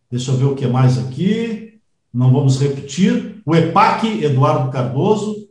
Deixa 0.09 0.31
eu 0.31 0.37
ver 0.37 0.45
o 0.45 0.55
que 0.55 0.65
mais 0.65 0.97
aqui 0.97 1.69
não 2.13 2.31
vamos 2.31 2.59
repetir. 2.59 3.41
O 3.45 3.55
EPAC, 3.55 4.23
Eduardo 4.23 4.71
Cardoso, 4.71 5.47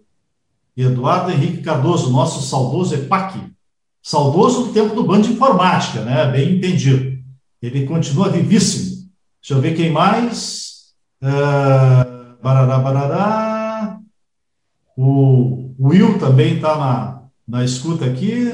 Eduardo 0.76 1.30
Henrique 1.30 1.62
Cardoso, 1.62 2.10
nosso 2.10 2.42
saudoso 2.42 2.94
EPAC, 2.94 3.40
saudoso 4.02 4.64
do 4.64 4.72
tempo 4.72 4.94
do 4.94 5.04
bando 5.04 5.26
de 5.26 5.32
informática, 5.32 6.02
né? 6.02 6.30
Bem 6.30 6.56
entendido. 6.56 7.18
Ele 7.60 7.86
continua 7.86 8.28
vivíssimo. 8.28 9.08
Deixa 9.40 9.54
eu 9.54 9.60
ver 9.60 9.74
quem 9.74 9.90
mais. 9.90 10.92
Uh, 11.22 12.40
barará, 12.42 12.78
barará. 12.78 13.47
O 15.00 15.74
Will 15.78 16.18
também 16.18 16.56
está 16.56 16.76
na, 16.76 17.22
na 17.46 17.64
escuta 17.64 18.04
aqui. 18.04 18.48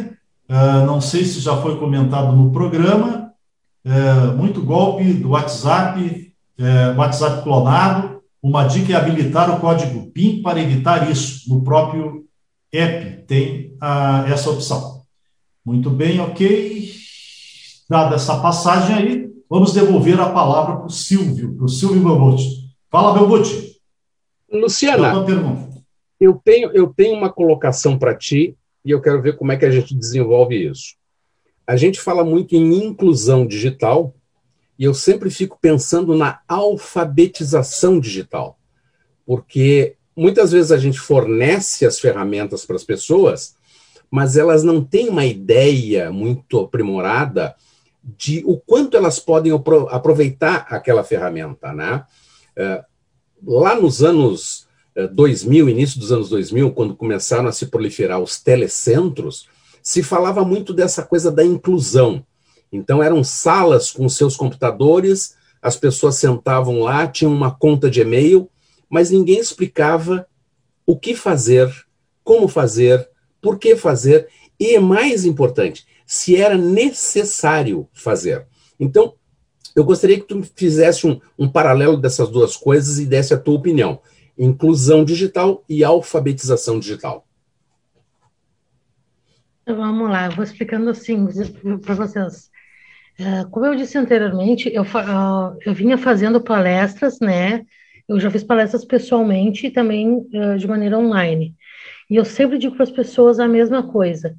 Uh, 0.47 0.85
não 0.85 1.01
sei 1.01 1.25
se 1.25 1.41
já 1.41 1.57
foi 1.57 1.79
comentado 1.79 2.37
no 2.37 2.53
programa. 2.53 3.33
Uh, 3.83 4.37
muito 4.37 4.61
golpe 4.61 5.11
do 5.15 5.31
WhatsApp 5.31 6.35
é, 6.59 6.91
WhatsApp 6.97 7.43
clonado. 7.43 8.23
Uma 8.43 8.65
dica 8.65 8.93
é 8.93 8.97
habilitar 8.97 9.51
o 9.51 9.59
código 9.59 10.11
PIN 10.13 10.43
para 10.43 10.61
evitar 10.61 11.11
isso. 11.11 11.49
No 11.49 11.63
próprio 11.63 12.27
app 12.71 13.23
tem 13.27 13.77
essa 14.31 14.51
opção. 14.51 15.03
Muito 15.65 15.89
bem, 15.89 16.21
ok. 16.21 16.93
Dada 17.89 18.17
essa 18.17 18.39
passagem 18.39 18.97
aí, 18.97 19.31
vamos 19.49 19.73
devolver 19.73 20.21
a 20.21 20.31
palavra 20.31 20.77
para 20.77 20.87
o 20.87 20.91
Silvio, 20.91 21.55
para 21.57 21.65
o 21.65 21.69
Silvio 21.69 22.03
Belbuti. 22.03 22.45
Fala, 22.91 23.15
Belbuti. 23.15 23.77
Luciana, 24.53 25.13
eu 26.21 26.41
tenho, 26.45 26.71
eu 26.73 26.93
tenho 26.95 27.17
uma 27.17 27.33
colocação 27.33 27.99
para 27.99 28.15
ti 28.15 28.57
e 28.85 28.91
eu 28.91 29.01
quero 29.01 29.21
ver 29.23 29.37
como 29.37 29.53
é 29.53 29.57
que 29.57 29.65
a 29.65 29.71
gente 29.71 29.95
desenvolve 29.95 30.71
isso. 30.71 30.95
A 31.67 31.77
gente 31.77 32.01
fala 32.01 32.23
muito 32.23 32.55
em 32.55 32.85
inclusão 32.85 33.47
digital, 33.47 34.15
e 34.79 34.85
eu 34.85 34.93
sempre 34.93 35.31
fico 35.31 35.59
pensando 35.61 36.15
na 36.15 36.41
alfabetização 36.49 38.01
digital, 38.01 38.59
porque 39.25 39.97
muitas 40.17 40.53
vezes 40.53 40.73
a 40.73 40.77
gente 40.77 40.99
fornece 40.99 41.87
as 41.87 41.99
ferramentas 41.99 42.65
para 42.65 42.77
as 42.77 42.85
pessoas, 42.85 43.57
mas 44.11 44.37
elas 44.37 44.63
não 44.63 44.85
têm 44.85 45.09
uma 45.09 45.25
ideia 45.25 46.11
muito 46.11 46.61
aprimorada 46.61 47.55
de 48.03 48.43
o 48.45 48.59
quanto 48.59 48.97
elas 48.97 49.19
podem 49.19 49.53
aproveitar 49.91 50.67
aquela 50.69 51.03
ferramenta, 51.03 51.73
né? 51.73 52.05
É, 52.55 52.85
lá 53.45 53.75
nos 53.81 54.03
anos 54.03 54.64
2000, 55.13 55.69
é, 55.69 55.71
início 55.71 55.99
dos 55.99 56.13
anos 56.13 56.29
2000, 56.29 56.71
quando 56.73 56.95
começaram 56.95 57.49
a 57.49 57.53
se 57.53 57.67
proliferar 57.67 58.21
os 58.21 58.41
telecentros, 58.41 59.49
se 59.83 60.03
falava 60.03 60.45
muito 60.45 60.73
dessa 60.73 61.03
coisa 61.03 61.31
da 61.31 61.45
inclusão. 61.45 62.25
Então 62.73 63.03
eram 63.03 63.23
salas 63.23 63.91
com 63.91 64.09
seus 64.09 64.37
computadores, 64.37 65.37
as 65.61 65.77
pessoas 65.77 66.17
sentavam 66.17 66.81
lá, 66.81 67.07
tinham 67.07 67.33
uma 67.33 67.51
conta 67.51 67.91
de 67.91 68.01
e-mail, 68.01 68.49
mas 68.89 69.11
ninguém 69.11 69.39
explicava 69.39 70.27
o 70.87 70.99
que 70.99 71.15
fazer, 71.15 71.73
como 72.23 72.49
fazer, 72.49 73.09
por 73.41 73.59
que 73.59 73.77
fazer 73.77 74.29
e, 74.59 74.79
mais 74.79 75.25
importante, 75.25 75.87
se 76.07 76.37
era 76.37 76.57
necessário 76.57 77.89
fazer. 77.93 78.47
Então, 78.79 79.15
eu 79.75 79.85
gostaria 79.85 80.21
que 80.21 80.27
tu 80.27 80.43
fizesse 80.55 81.07
um, 81.07 81.21
um 81.39 81.49
paralelo 81.49 81.97
dessas 81.97 82.29
duas 82.29 82.57
coisas 82.57 82.99
e 82.99 83.07
desse 83.07 83.35
a 83.35 83.39
tua 83.39 83.55
opinião. 83.55 84.01
Inclusão 84.39 85.05
digital 85.05 85.65
e 85.69 85.85
alfabetização 85.85 86.79
digital. 86.79 87.27
Vamos 89.67 90.11
lá, 90.11 90.27
eu 90.27 90.33
vou 90.33 90.45
explicando 90.45 90.91
assim 90.91 91.27
para 91.81 91.95
vocês. 91.95 92.51
É, 93.19 93.45
como 93.51 93.65
eu 93.65 93.77
disse 93.77 93.97
anteriormente, 93.97 94.71
eu, 94.75 94.85
eu 95.65 95.73
vinha 95.73 95.97
fazendo 95.97 96.41
palestras, 96.41 97.21
né? 97.21 97.65
Eu 98.09 98.21
já 98.21 98.31
fiz 98.31 98.45
palestras 98.45 98.85
pessoalmente 98.85 99.67
e 99.67 99.71
também 99.71 100.19
uh, 100.19 100.59
de 100.59 100.67
maneira 100.67 100.99
online. 100.99 101.55
E 102.11 102.17
eu 102.17 102.25
sempre 102.25 102.59
digo 102.59 102.75
para 102.75 102.83
as 102.83 102.91
pessoas 102.91 103.41
a 103.41 103.49
mesma 103.49 103.83
coisa. 103.91 104.37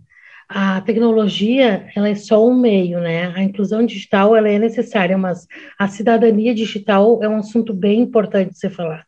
A 0.48 0.82
tecnologia, 0.82 1.90
ela 1.96 2.08
é 2.08 2.14
só 2.14 2.48
um 2.48 2.54
meio, 2.54 3.00
né? 3.00 3.34
A 3.36 3.42
inclusão 3.42 3.84
digital, 3.84 4.36
ela 4.36 4.50
é 4.50 4.60
necessária, 4.60 5.18
mas 5.18 5.48
a 5.80 5.88
cidadania 5.88 6.54
digital 6.54 7.24
é 7.24 7.30
um 7.30 7.38
assunto 7.38 7.74
bem 7.74 8.02
importante 8.02 8.52
de 8.52 8.60
ser 8.60 8.70
falado. 8.70 9.06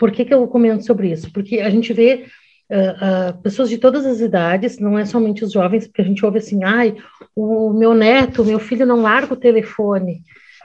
Por 0.00 0.10
que, 0.10 0.24
que 0.24 0.32
eu 0.32 0.48
comento 0.48 0.86
sobre 0.86 1.12
isso? 1.12 1.30
Porque 1.30 1.60
a 1.60 1.68
gente 1.68 1.92
vê 1.92 2.24
uh, 2.70 3.34
uh, 3.36 3.42
pessoas 3.42 3.68
de 3.68 3.76
todas 3.76 4.06
as 4.06 4.20
idades, 4.20 4.78
não 4.78 4.98
é 4.98 5.04
somente 5.04 5.44
os 5.44 5.52
jovens, 5.52 5.86
porque 5.86 6.00
a 6.00 6.04
gente 6.06 6.24
ouve 6.24 6.38
assim, 6.38 6.64
ai, 6.64 6.96
o 7.36 7.70
meu 7.74 7.92
neto, 7.92 8.42
meu 8.42 8.58
filho 8.58 8.86
não 8.86 9.02
larga 9.02 9.34
o 9.34 9.36
telefone, 9.36 10.22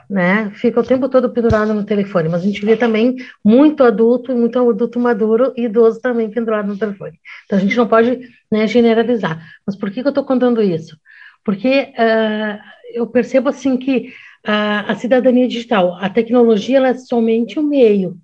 né? 0.08 0.50
Fica 0.54 0.80
o 0.80 0.82
tempo 0.82 1.06
todo 1.06 1.34
pendurado 1.34 1.74
no 1.74 1.84
telefone, 1.84 2.30
mas 2.30 2.40
a 2.40 2.46
gente 2.46 2.64
vê 2.64 2.78
também 2.78 3.16
muito 3.44 3.84
adulto, 3.84 4.34
muito 4.34 4.58
adulto 4.58 4.98
maduro 4.98 5.52
e 5.54 5.64
idoso 5.64 6.00
também 6.00 6.30
pendurado 6.30 6.68
no 6.68 6.78
telefone. 6.78 7.20
Então 7.44 7.58
a 7.58 7.60
gente 7.60 7.76
não 7.76 7.86
pode 7.86 8.18
né, 8.50 8.66
generalizar. 8.66 9.46
Mas 9.66 9.76
por 9.76 9.90
que, 9.90 10.00
que 10.00 10.08
eu 10.08 10.12
estou 10.12 10.24
contando 10.24 10.62
isso? 10.62 10.96
Porque 11.44 11.92
uh, 11.92 12.58
eu 12.94 13.06
percebo 13.06 13.50
assim 13.50 13.76
que 13.76 14.14
a 14.48 14.94
cidadania 14.94 15.48
digital, 15.48 15.96
a 16.00 16.08
tecnologia 16.08 16.76
ela 16.76 16.90
é 16.90 16.94
somente 16.94 17.58
o 17.58 17.64
meio, 17.64 18.16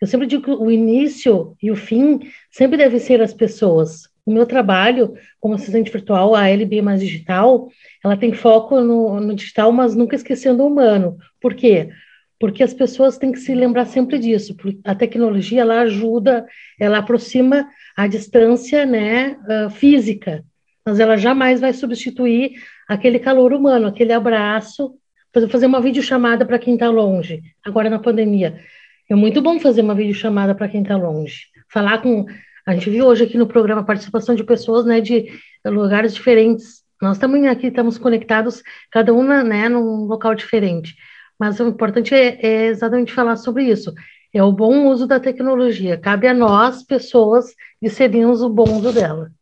eu 0.00 0.06
sempre 0.06 0.26
digo 0.26 0.42
que 0.42 0.50
o 0.50 0.70
início 0.70 1.54
e 1.62 1.70
o 1.70 1.76
fim 1.76 2.20
sempre 2.50 2.78
deve 2.78 2.98
ser 2.98 3.20
as 3.20 3.34
pessoas. 3.34 4.08
O 4.24 4.32
meu 4.32 4.46
trabalho 4.46 5.14
como 5.38 5.54
assistente 5.54 5.90
virtual, 5.90 6.34
a 6.34 6.48
LB 6.48 6.80
Mais 6.80 7.00
Digital, 7.00 7.68
ela 8.02 8.16
tem 8.16 8.32
foco 8.32 8.80
no, 8.80 9.20
no 9.20 9.34
digital, 9.34 9.70
mas 9.72 9.94
nunca 9.94 10.16
esquecendo 10.16 10.62
o 10.62 10.68
humano. 10.68 11.18
Por 11.40 11.54
quê? 11.54 11.90
Porque 12.38 12.62
as 12.62 12.72
pessoas 12.72 13.18
têm 13.18 13.32
que 13.32 13.38
se 13.38 13.54
lembrar 13.54 13.84
sempre 13.84 14.18
disso. 14.18 14.56
A 14.84 14.94
tecnologia, 14.94 15.60
ela 15.60 15.80
ajuda, 15.80 16.46
ela 16.78 16.98
aproxima 16.98 17.68
a 17.94 18.06
distância 18.06 18.86
né, 18.86 19.36
uh, 19.44 19.68
física, 19.68 20.42
mas 20.84 20.98
ela 20.98 21.16
jamais 21.18 21.60
vai 21.60 21.74
substituir 21.74 22.52
aquele 22.88 23.18
calor 23.18 23.52
humano, 23.52 23.88
aquele 23.88 24.12
abraço, 24.12 24.94
fazer 25.50 25.66
uma 25.66 25.80
videochamada 25.80 26.46
para 26.46 26.58
quem 26.58 26.74
está 26.74 26.88
longe, 26.88 27.42
agora 27.64 27.90
na 27.90 27.98
pandemia. 27.98 28.58
É 29.10 29.14
muito 29.16 29.42
bom 29.42 29.58
fazer 29.58 29.82
uma 29.82 29.94
videochamada 29.94 30.54
para 30.54 30.68
quem 30.68 30.82
está 30.82 30.96
longe. 30.96 31.46
Falar 31.68 32.00
com. 32.00 32.26
A 32.64 32.74
gente 32.74 32.88
viu 32.88 33.06
hoje 33.06 33.24
aqui 33.24 33.36
no 33.36 33.46
programa 33.48 33.80
a 33.80 33.84
participação 33.84 34.36
de 34.36 34.44
pessoas 34.44 34.86
né, 34.86 35.00
de 35.00 35.26
lugares 35.66 36.14
diferentes. 36.14 36.84
Nós 37.02 37.18
também 37.18 37.48
aqui 37.48 37.66
estamos 37.66 37.98
conectados, 37.98 38.62
cada 38.88 39.12
uma 39.12 39.42
né, 39.42 39.68
num 39.68 40.04
local 40.04 40.32
diferente. 40.36 40.94
Mas 41.36 41.58
o 41.58 41.66
importante 41.66 42.14
é, 42.14 42.38
é 42.40 42.66
exatamente 42.66 43.12
falar 43.12 43.34
sobre 43.34 43.64
isso. 43.64 43.92
É 44.32 44.44
o 44.44 44.52
bom 44.52 44.86
uso 44.86 45.08
da 45.08 45.18
tecnologia. 45.18 45.98
Cabe 45.98 46.28
a 46.28 46.34
nós, 46.34 46.84
pessoas, 46.84 47.46
discernirmos 47.82 48.42
o 48.42 48.48
bom 48.48 48.78
uso 48.78 48.92
dela. 48.92 49.32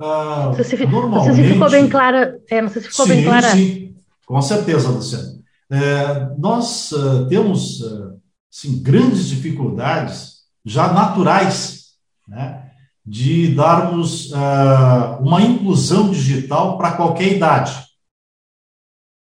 Ah, 0.00 0.46
não, 0.46 0.54
sei 0.54 0.64
se, 0.64 0.86
não 0.86 1.22
sei 1.22 1.34
se 1.34 1.44
ficou 1.44 1.70
bem 1.70 1.88
clara. 1.88 2.40
É, 2.50 2.60
não 2.60 2.68
sei 2.68 2.82
se 2.82 2.88
ficou 2.88 3.06
sim, 3.06 3.12
bem 3.12 3.24
clara. 3.24 3.50
Sim, 3.50 3.94
com 4.26 4.42
certeza, 4.42 4.88
Luciano. 4.88 5.38
É, 5.70 6.28
nós 6.38 6.90
uh, 6.92 7.28
temos 7.28 7.80
uh, 7.82 8.17
assim, 8.52 8.82
grandes 8.82 9.28
dificuldades 9.28 10.38
já 10.64 10.92
naturais, 10.92 11.94
né? 12.26 12.70
de 13.04 13.54
darmos 13.54 14.30
uh, 14.32 15.18
uma 15.20 15.40
inclusão 15.40 16.10
digital 16.10 16.76
para 16.76 16.92
qualquer 16.92 17.32
idade. 17.32 17.72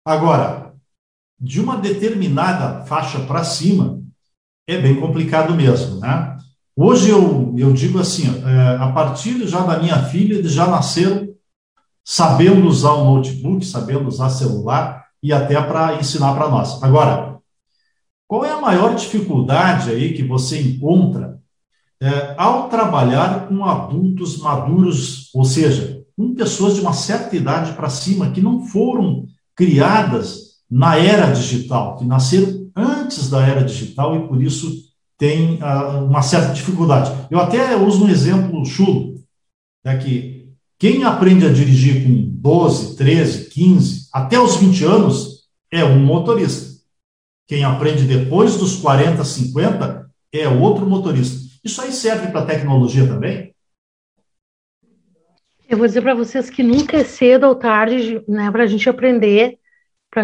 Agora, 0.06 0.74
de 1.40 1.60
uma 1.60 1.76
determinada 1.76 2.86
faixa 2.86 3.20
para 3.20 3.44
cima, 3.44 4.02
é 4.68 4.78
bem 4.78 5.00
complicado 5.00 5.54
mesmo, 5.54 6.00
né? 6.00 6.38
Hoje 6.76 7.10
eu, 7.10 7.54
eu 7.58 7.74
digo 7.74 8.00
assim, 8.00 8.42
é, 8.44 8.78
a 8.78 8.92
partir 8.94 9.46
já 9.46 9.62
da 9.62 9.78
minha 9.78 10.04
filha, 10.06 10.36
eles 10.36 10.54
já 10.54 10.66
nasceram 10.66 11.36
sabendo 12.04 12.68
usar 12.68 12.94
o 12.94 13.16
notebook, 13.16 13.64
sabendo 13.66 14.08
usar 14.08 14.30
celular 14.30 15.06
e 15.22 15.32
até 15.32 15.62
para 15.62 15.96
ensinar 15.96 16.34
para 16.34 16.50
nós. 16.50 16.82
Agora, 16.82 17.33
qual 18.34 18.44
é 18.44 18.50
a 18.50 18.60
maior 18.60 18.96
dificuldade 18.96 19.92
aí 19.92 20.12
que 20.12 20.24
você 20.24 20.60
encontra 20.60 21.40
é, 22.02 22.34
ao 22.36 22.68
trabalhar 22.68 23.48
com 23.48 23.64
adultos 23.64 24.40
maduros, 24.40 25.30
ou 25.36 25.46
seja, 25.46 26.02
com 26.18 26.34
pessoas 26.34 26.74
de 26.74 26.82
uma 26.82 26.94
certa 26.94 27.36
idade 27.36 27.74
para 27.74 27.92
cima 27.92 28.32
que 28.32 28.42
não 28.42 28.66
foram 28.66 29.28
criadas 29.56 30.54
na 30.68 30.98
era 30.98 31.32
digital, 31.32 31.96
que 31.96 32.06
nasceram 32.06 32.72
antes 32.76 33.30
da 33.30 33.46
era 33.46 33.64
digital 33.64 34.16
e 34.16 34.28
por 34.28 34.42
isso 34.42 34.82
tem 35.16 35.60
uh, 35.62 36.04
uma 36.04 36.24
certa 36.24 36.54
dificuldade. 36.54 37.12
Eu 37.30 37.40
até 37.40 37.76
uso 37.76 38.04
um 38.04 38.10
exemplo 38.10 38.66
chulo, 38.66 39.14
né, 39.86 39.96
que 39.98 40.50
quem 40.80 41.04
aprende 41.04 41.46
a 41.46 41.54
dirigir 41.54 42.04
com 42.04 42.32
12, 42.42 42.96
13, 42.96 43.50
15, 43.52 44.08
até 44.12 44.40
os 44.40 44.56
20 44.56 44.86
anos 44.86 45.44
é 45.72 45.86
um 45.86 46.04
motorista. 46.04 46.73
Quem 47.54 47.64
aprende 47.64 48.06
depois 48.06 48.58
dos 48.58 48.78
40, 48.78 49.24
50 49.24 50.10
é 50.34 50.48
outro 50.48 50.88
motorista. 50.88 51.40
Isso 51.64 51.84
aí 51.84 51.92
serve 51.92 52.32
para 52.32 52.48
tecnologia 52.48 53.06
também? 53.06 53.54
Eu 55.70 55.78
vou 55.78 55.86
dizer 55.86 56.02
para 56.02 56.16
vocês 56.16 56.50
que 56.50 56.64
nunca 56.64 56.98
é 56.98 57.04
cedo 57.04 57.46
ou 57.46 57.54
tarde 57.54 58.24
né, 58.28 58.50
para 58.50 58.64
a 58.64 58.66
gente 58.66 58.90
aprender 58.90 59.60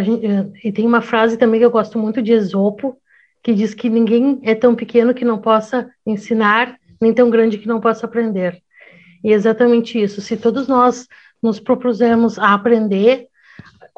Gente, 0.01 0.25
eh, 0.25 0.47
e 0.63 0.71
tem 0.71 0.87
uma 0.87 1.03
frase 1.03 1.37
também 1.37 1.59
que 1.59 1.65
eu 1.67 1.69
gosto 1.69 1.99
muito 1.99 2.19
de 2.19 2.31
Esopo, 2.31 2.97
que 3.43 3.53
diz 3.53 3.75
que 3.75 3.91
ninguém 3.91 4.39
é 4.41 4.55
tão 4.55 4.73
pequeno 4.73 5.13
que 5.13 5.23
não 5.23 5.37
possa 5.37 5.87
ensinar, 6.07 6.79
nem 6.99 7.13
tão 7.13 7.29
grande 7.29 7.59
que 7.59 7.67
não 7.67 7.79
possa 7.79 8.07
aprender. 8.07 8.59
E 9.23 9.31
é 9.31 9.35
exatamente 9.35 10.01
isso. 10.01 10.19
Se 10.19 10.35
todos 10.35 10.67
nós 10.67 11.05
nos 11.43 11.59
propusermos 11.59 12.39
a 12.39 12.55
aprender, 12.55 13.27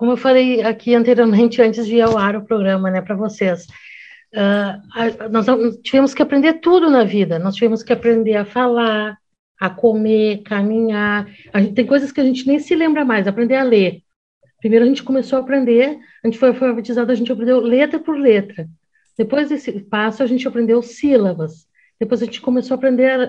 como 0.02 0.14
eu 0.14 0.18
falei 0.18 0.64
aqui 0.64 0.96
anteriormente, 0.96 1.62
antes 1.62 1.86
de 1.86 1.98
ir 1.98 2.02
ao 2.02 2.18
ar 2.18 2.36
o 2.36 2.44
programa, 2.44 2.90
né, 2.90 3.02
para 3.02 3.16
vocês, 3.16 3.68
uh, 4.34 5.30
nós 5.30 5.46
tivemos 5.84 6.12
que 6.16 6.24
aprender 6.24 6.54
tudo 6.54 6.90
na 6.90 7.04
vida. 7.04 7.38
Nós 7.38 7.54
tivemos 7.54 7.84
que 7.84 7.94
aprender 7.94 8.36
a 8.36 8.44
falar, 8.44 9.16
a 9.60 9.70
comer, 9.70 10.42
caminhar. 10.42 11.30
A 11.54 11.62
gente, 11.62 11.76
tem 11.76 11.86
coisas 11.86 12.12
que 12.12 12.20
a 12.20 12.24
gente 12.24 12.48
nem 12.48 12.58
se 12.58 12.74
lembra 12.74 13.06
mais. 13.06 13.28
Aprender 13.28 13.58
a 13.58 13.64
ler. 13.64 14.02
Primeiro 14.60 14.86
a 14.86 14.88
gente 14.88 15.04
começou 15.04 15.38
a 15.38 15.42
aprender, 15.44 16.00
a 16.24 16.28
gente 16.28 16.40
foi 16.40 16.50
alfabetizado, 16.50 17.12
a 17.12 17.16
gente 17.16 17.32
aprendeu 17.32 17.60
letra 17.60 18.00
por 18.00 18.18
letra. 18.18 18.68
Depois 19.16 19.50
desse 19.50 19.82
passo, 19.82 20.24
a 20.24 20.26
gente 20.26 20.48
aprendeu 20.48 20.82
sílabas. 20.82 21.68
Depois 22.00 22.24
a 22.24 22.26
gente 22.26 22.42
começou 22.42 22.74
a 22.74 22.78
aprender. 22.80 23.20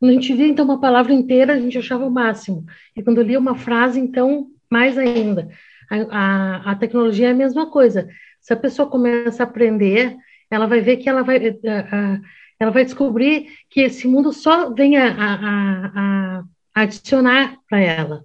Quando 0.00 0.10
a 0.10 0.14
gente 0.14 0.32
via 0.32 0.46
então 0.46 0.64
uma 0.64 0.80
palavra 0.80 1.12
inteira, 1.12 1.52
a 1.52 1.60
gente 1.60 1.76
achava 1.76 2.06
o 2.06 2.10
máximo. 2.10 2.64
E 2.96 3.02
quando 3.02 3.20
lia 3.20 3.38
uma 3.38 3.56
frase, 3.56 4.00
então, 4.00 4.46
mais 4.70 4.96
ainda. 4.96 5.50
A, 5.90 5.96
a, 5.96 6.70
a 6.72 6.74
tecnologia 6.76 7.28
é 7.28 7.30
a 7.30 7.34
mesma 7.34 7.70
coisa. 7.70 8.08
Se 8.40 8.52
a 8.52 8.56
pessoa 8.56 8.88
começa 8.88 9.42
a 9.42 9.46
aprender, 9.46 10.16
ela 10.50 10.66
vai 10.66 10.80
ver 10.80 10.98
que 10.98 11.08
ela 11.08 11.22
vai, 11.22 11.38
a, 11.38 12.20
ela 12.58 12.70
vai 12.70 12.84
descobrir 12.84 13.48
que 13.68 13.80
esse 13.80 14.06
mundo 14.06 14.32
só 14.32 14.70
vem 14.70 14.96
a, 14.96 16.44
adicionar 16.74 17.56
para 17.68 17.80
ela. 17.80 18.24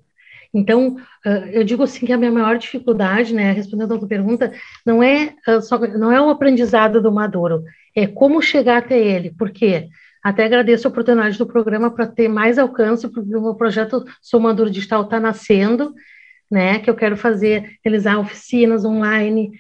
Então, 0.52 0.98
eu 1.52 1.64
digo 1.64 1.84
assim 1.84 2.06
que 2.08 2.12
a 2.12 2.18
minha 2.18 2.32
maior 2.32 2.58
dificuldade, 2.58 3.34
né, 3.34 3.52
respondendo 3.52 3.94
a 3.94 4.00
tua 4.00 4.08
pergunta, 4.08 4.52
não 4.84 5.04
é 5.04 5.36
só, 5.62 5.78
não 5.78 6.12
é 6.12 6.20
o 6.20 6.30
aprendizado 6.30 7.00
do 7.00 7.12
Maduro, 7.12 7.64
é 7.96 8.08
como 8.08 8.42
chegar 8.42 8.78
até 8.78 8.98
ele. 8.98 9.32
Por 9.32 9.52
quê? 9.52 9.90
Até 10.24 10.46
agradeço 10.46 10.88
a 10.88 10.92
oportunidade 10.92 11.38
do 11.38 11.46
programa 11.46 11.92
para 11.92 12.08
ter 12.08 12.28
mais 12.28 12.58
alcance, 12.58 13.08
porque 13.08 13.36
o 13.36 13.42
meu 13.42 13.56
projeto 13.56 14.04
Sou 14.22 14.40
Maduro 14.40 14.70
Digital 14.70 15.04
está 15.04 15.20
nascendo, 15.20 15.94
né, 16.50 16.80
que 16.80 16.90
eu 16.90 16.96
quero 16.96 17.16
fazer, 17.16 17.78
realizar 17.84 18.20
oficinas 18.20 18.84
online, 18.84 19.52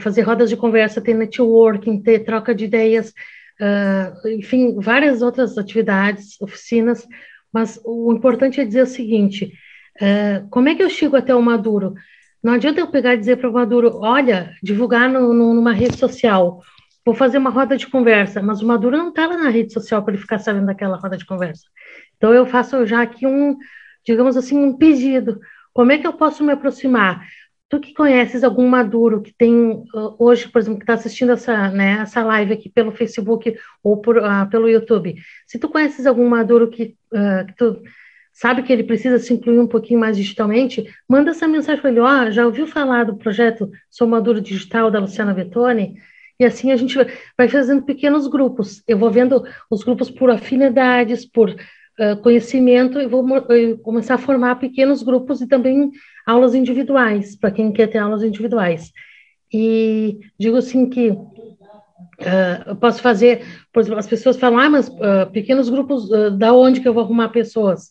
fazer 0.00 0.22
rodas 0.22 0.50
de 0.50 0.56
conversa, 0.56 1.00
ter 1.00 1.14
networking, 1.14 2.02
ter 2.02 2.20
troca 2.20 2.54
de 2.54 2.64
ideias, 2.64 3.12
uh, 3.60 4.28
enfim, 4.28 4.78
várias 4.80 5.22
outras 5.22 5.56
atividades, 5.56 6.40
oficinas, 6.40 7.06
mas 7.52 7.80
o 7.84 8.12
importante 8.12 8.60
é 8.60 8.64
dizer 8.64 8.82
o 8.82 8.86
seguinte, 8.86 9.52
é, 10.00 10.42
como 10.50 10.68
é 10.68 10.74
que 10.74 10.82
eu 10.82 10.90
chego 10.90 11.16
até 11.16 11.32
o 11.32 11.40
Maduro? 11.40 11.94
Não 12.42 12.52
adianta 12.52 12.80
eu 12.80 12.88
pegar 12.88 13.14
e 13.14 13.18
dizer 13.18 13.36
para 13.36 13.48
o 13.48 13.52
Maduro, 13.52 14.00
olha, 14.02 14.52
divulgar 14.60 15.08
no, 15.08 15.32
no, 15.32 15.54
numa 15.54 15.72
rede 15.72 15.96
social, 15.96 16.60
vou 17.06 17.14
fazer 17.14 17.38
uma 17.38 17.50
roda 17.50 17.76
de 17.76 17.86
conversa, 17.86 18.42
mas 18.42 18.60
o 18.60 18.66
Maduro 18.66 18.96
não 18.96 19.10
está 19.10 19.26
lá 19.26 19.36
na 19.36 19.50
rede 19.50 19.72
social 19.72 20.02
para 20.02 20.14
ele 20.14 20.20
ficar 20.20 20.38
sabendo 20.38 20.66
daquela 20.66 20.96
roda 20.96 21.16
de 21.16 21.24
conversa. 21.24 21.64
Então 22.16 22.34
eu 22.34 22.44
faço 22.44 22.84
já 22.86 23.02
aqui 23.02 23.24
um, 23.24 23.56
digamos 24.04 24.36
assim, 24.36 24.58
um 24.58 24.76
pedido. 24.76 25.38
Como 25.74 25.92
é 25.92 25.98
que 25.98 26.06
eu 26.06 26.12
posso 26.12 26.44
me 26.44 26.52
aproximar? 26.52 27.26
Tu 27.68 27.80
que 27.80 27.92
conheces 27.92 28.44
algum 28.44 28.68
Maduro 28.68 29.20
que 29.20 29.34
tem 29.36 29.82
hoje, 30.18 30.48
por 30.48 30.60
exemplo, 30.60 30.78
que 30.78 30.84
está 30.84 30.94
assistindo 30.94 31.32
essa, 31.32 31.68
né, 31.70 31.98
essa 32.02 32.22
live 32.22 32.52
aqui 32.52 32.68
pelo 32.68 32.92
Facebook 32.92 33.56
ou 33.82 33.96
por, 34.00 34.16
uh, 34.18 34.48
pelo 34.50 34.68
YouTube, 34.68 35.16
se 35.46 35.58
tu 35.58 35.68
conheces 35.68 36.06
algum 36.06 36.28
Maduro 36.28 36.70
que, 36.70 36.96
uh, 37.12 37.44
que 37.46 37.56
tu 37.56 37.82
sabe 38.32 38.62
que 38.62 38.72
ele 38.72 38.84
precisa 38.84 39.18
se 39.18 39.32
incluir 39.32 39.58
um 39.58 39.66
pouquinho 39.66 39.98
mais 39.98 40.16
digitalmente, 40.16 40.84
manda 41.08 41.30
essa 41.30 41.48
mensagem 41.48 41.80
para 41.80 41.90
ele, 41.90 42.00
oh, 42.00 42.30
já 42.30 42.46
ouviu 42.46 42.66
falar 42.66 43.04
do 43.04 43.16
projeto 43.16 43.70
Somadura 43.90 44.40
Digital 44.40 44.90
da 44.90 45.00
Luciana 45.00 45.34
Vettoni? 45.34 45.96
E 46.38 46.44
assim 46.44 46.72
a 46.72 46.76
gente 46.76 46.96
vai 47.38 47.48
fazendo 47.48 47.82
pequenos 47.82 48.26
grupos. 48.26 48.82
Eu 48.88 48.98
vou 48.98 49.10
vendo 49.10 49.44
os 49.70 49.84
grupos 49.84 50.10
por 50.10 50.30
afinidades, 50.30 51.24
por 51.24 51.54
conhecimento, 52.22 53.00
e 53.00 53.06
vou 53.06 53.24
começar 53.82 54.14
a 54.14 54.18
formar 54.18 54.56
pequenos 54.56 55.02
grupos 55.02 55.40
e 55.40 55.46
também 55.46 55.92
aulas 56.26 56.54
individuais, 56.54 57.36
para 57.36 57.50
quem 57.50 57.72
quer 57.72 57.86
ter 57.86 57.98
aulas 57.98 58.22
individuais. 58.22 58.90
E 59.52 60.18
digo 60.38 60.56
assim 60.56 60.88
que 60.88 61.10
uh, 61.10 62.66
eu 62.66 62.76
posso 62.76 63.00
fazer, 63.00 63.44
por 63.72 63.80
exemplo, 63.80 63.98
as 63.98 64.06
pessoas 64.06 64.36
falam, 64.36 64.58
ah, 64.58 64.70
mas 64.70 64.88
uh, 64.88 65.30
pequenos 65.32 65.68
grupos, 65.68 66.08
da 66.36 66.52
onde 66.52 66.80
que 66.80 66.88
eu 66.88 66.94
vou 66.94 67.04
arrumar 67.04 67.28
pessoas? 67.28 67.90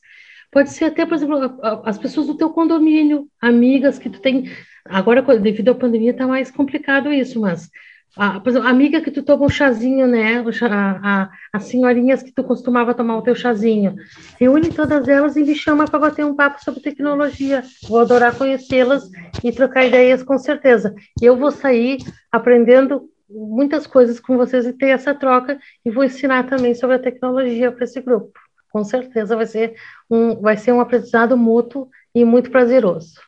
Pode 0.52 0.70
ser 0.70 0.86
até, 0.86 1.06
por 1.06 1.16
exemplo, 1.16 1.60
as 1.84 1.98
pessoas 1.98 2.28
do 2.28 2.38
teu 2.38 2.50
condomínio, 2.50 3.28
amigas 3.42 3.98
que 3.98 4.10
tu 4.10 4.20
tem. 4.20 4.52
Agora, 4.86 5.22
devido 5.40 5.70
à 5.70 5.76
pandemia, 5.76 6.12
está 6.12 6.28
mais 6.28 6.52
complicado 6.52 7.12
isso, 7.12 7.40
mas 7.40 7.70
a, 8.16 8.40
por 8.40 8.50
exemplo, 8.50 8.68
amiga 8.68 9.02
que 9.02 9.12
tu 9.12 9.24
toma 9.24 9.46
um 9.46 9.50
chazinho, 9.50 10.08
né? 10.08 10.44
A, 10.62 11.00
a, 11.04 11.30
as 11.52 11.64
senhorinhas 11.66 12.22
que 12.22 12.32
tu 12.32 12.44
costumava 12.44 12.94
tomar 12.94 13.18
o 13.18 13.22
teu 13.22 13.36
chazinho. 13.36 13.96
Reúne 14.40 14.70
todas 14.70 15.08
elas 15.08 15.36
e 15.36 15.44
me 15.44 15.56
chama 15.56 15.86
para 15.86 16.00
bater 16.00 16.26
um 16.26 16.36
papo 16.36 16.64
sobre 16.64 16.82
tecnologia. 16.82 17.64
Vou 17.88 18.00
adorar 18.00 18.36
conhecê-las 18.36 19.10
e 19.44 19.52
trocar 19.52 19.86
ideias 19.86 20.24
com 20.24 20.38
certeza. 20.38 20.94
Eu 21.22 21.38
vou 21.38 21.52
sair 21.52 21.98
aprendendo 22.32 23.10
muitas 23.30 23.88
coisas 23.88 24.20
com 24.20 24.38
vocês 24.38 24.66
e 24.66 24.74
ter 24.74 24.90
essa 24.90 25.14
troca 25.14 25.58
e 25.84 25.90
vou 25.90 26.04
ensinar 26.04 26.48
também 26.48 26.76
sobre 26.76 26.98
a 26.98 27.00
tecnologia 27.00 27.72
para 27.72 27.84
esse 27.84 28.00
grupo 28.00 28.32
com 28.74 28.84
certeza 28.84 29.36
vai 29.36 29.46
ser 29.46 29.76
um, 30.10 30.42
vai 30.42 30.58
ser 30.58 30.72
um 30.72 30.82
aprendizado 30.82 31.38
mútuo 31.38 31.88
e 32.14 32.26
muito 32.26 32.50
prazeroso. 32.50 33.22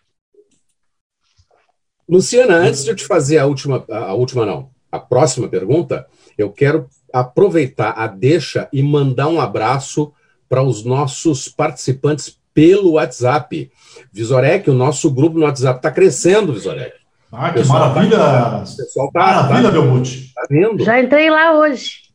Luciana, 2.10 2.56
antes 2.56 2.84
de 2.84 2.90
eu 2.90 2.96
te 2.96 3.06
fazer 3.06 3.38
a 3.38 3.46
última, 3.46 3.86
a 3.88 4.14
última 4.16 4.46
não, 4.46 4.72
a 4.96 5.00
próxima 5.00 5.48
pergunta, 5.48 6.06
eu 6.38 6.52
quero 6.52 6.88
aproveitar 7.14 7.92
a 7.92 8.08
deixa 8.08 8.68
e 8.74 8.84
mandar 8.84 9.28
um 9.28 9.40
abraço 9.40 10.12
para 10.50 10.62
os 10.62 10.84
nossos 10.84 11.48
participantes 11.48 12.38
pelo 12.54 12.94
WhatsApp. 12.94 13.72
Visorek, 14.12 14.70
o 14.70 14.74
nosso 14.74 15.12
grupo 15.12 15.38
no 15.38 15.46
WhatsApp 15.46 15.80
está 15.80 15.92
crescendo, 15.92 16.54
Visorek. 16.54 16.94
Ah, 17.32 17.52
que 17.52 17.64
maravilha! 17.66 18.18
Tá, 18.18 18.58
o 18.58 18.78
pessoal 18.78 19.12
tá, 19.12 19.20
maravilha, 19.20 19.72
tá, 19.72 19.82
meu 19.82 20.04
tá 20.04 20.48
vendo? 20.50 20.84
Já 20.84 21.02
entrei 21.02 21.30
lá 21.30 21.58
hoje. 21.58 22.06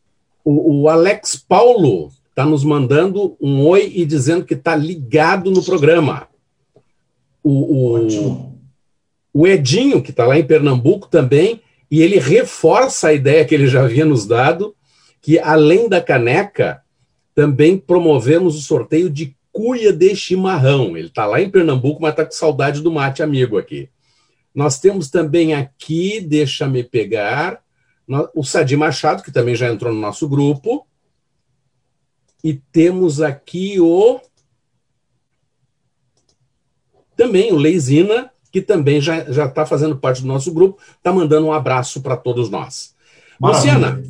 O, 0.43 0.83
o 0.83 0.89
Alex 0.89 1.35
Paulo 1.35 2.09
está 2.29 2.45
nos 2.45 2.63
mandando 2.63 3.37
um 3.39 3.65
oi 3.67 3.91
e 3.93 4.05
dizendo 4.05 4.45
que 4.45 4.55
está 4.55 4.75
ligado 4.75 5.51
no 5.51 5.63
programa. 5.63 6.27
O, 7.43 7.97
o, 7.97 8.55
o 9.33 9.47
Edinho, 9.47 10.01
que 10.01 10.11
está 10.11 10.25
lá 10.25 10.37
em 10.37 10.43
Pernambuco 10.43 11.07
também, 11.07 11.61
e 11.91 12.01
ele 12.01 12.17
reforça 12.17 13.09
a 13.09 13.13
ideia 13.13 13.43
que 13.43 13.53
ele 13.53 13.67
já 13.67 13.83
havia 13.83 14.05
nos 14.05 14.25
dado, 14.25 14.73
que 15.21 15.37
além 15.37 15.89
da 15.89 16.01
caneca, 16.01 16.81
também 17.35 17.77
promovemos 17.77 18.55
o 18.55 18.61
sorteio 18.61 19.09
de 19.09 19.35
cuia 19.51 19.91
de 19.91 20.15
chimarrão. 20.15 20.95
Ele 20.95 21.07
está 21.07 21.25
lá 21.25 21.41
em 21.41 21.49
Pernambuco, 21.49 22.01
mas 22.01 22.11
está 22.11 22.25
com 22.25 22.31
saudade 22.31 22.81
do 22.81 22.89
mate 22.89 23.21
amigo 23.21 23.57
aqui. 23.57 23.89
Nós 24.55 24.79
temos 24.79 25.09
também 25.09 25.53
aqui, 25.53 26.21
deixa-me 26.21 26.81
pegar, 26.81 27.61
o 28.33 28.43
Sadi 28.43 28.75
Machado, 28.75 29.21
que 29.21 29.31
também 29.31 29.55
já 29.55 29.69
entrou 29.69 29.93
no 29.93 29.99
nosso 29.99 30.27
grupo, 30.27 30.87
E 32.43 32.55
temos 32.71 33.21
aqui 33.21 33.79
o. 33.79 34.19
Também 37.15 37.51
o 37.51 37.57
Leizina, 37.57 38.30
que 38.51 38.61
também 38.61 38.99
já 39.01 39.19
está 39.45 39.65
fazendo 39.65 39.95
parte 39.95 40.21
do 40.21 40.27
nosso 40.27 40.51
grupo, 40.53 40.77
está 40.97 41.11
mandando 41.13 41.47
um 41.47 41.53
abraço 41.53 42.01
para 42.01 42.17
todos 42.17 42.49
nós. 42.49 42.93
Maravilha. 43.39 43.73
Luciana, 43.73 44.03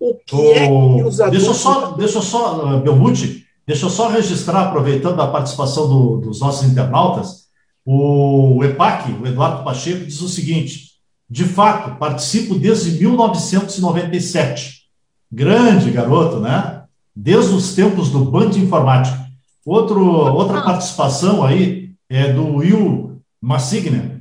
o 0.00 0.14
que 0.26 0.36
é 0.52 0.66
que 0.66 0.72
os 1.04 1.20
adultos. 1.20 1.30
Deixa 1.30 1.46
eu 1.46 1.54
só, 1.54 1.90
deixa 1.92 2.18
eu 2.18 2.22
só, 2.22 2.76
Belmuti, 2.78 3.44
deixa 3.66 3.86
eu 3.86 3.90
só 3.90 4.08
registrar, 4.08 4.62
aproveitando 4.68 5.20
a 5.22 5.28
participação 5.28 5.88
do- 5.88 6.16
dos 6.20 6.40
nossos 6.40 6.68
internautas, 6.68 7.42
o, 7.84 8.56
o 8.58 8.64
EPAC, 8.64 9.12
o 9.12 9.26
Eduardo 9.26 9.62
Pacheco, 9.64 10.04
diz 10.04 10.20
o 10.20 10.28
seguinte: 10.28 10.92
de 11.30 11.44
fato, 11.44 11.96
participo 11.98 12.56
desde 12.56 12.98
1997. 12.98 14.82
Grande 15.30 15.90
garoto, 15.90 16.38
né? 16.40 16.82
Desde 17.14 17.54
os 17.54 17.74
tempos 17.74 18.10
do 18.10 18.24
Band 18.24 18.50
Informática. 18.50 19.22
Outro, 19.64 20.04
outra 20.04 20.62
participação 20.62 21.44
aí 21.44 21.90
é 22.10 22.32
do 22.32 22.56
Will 22.56 23.11
Massigner. 23.42 24.20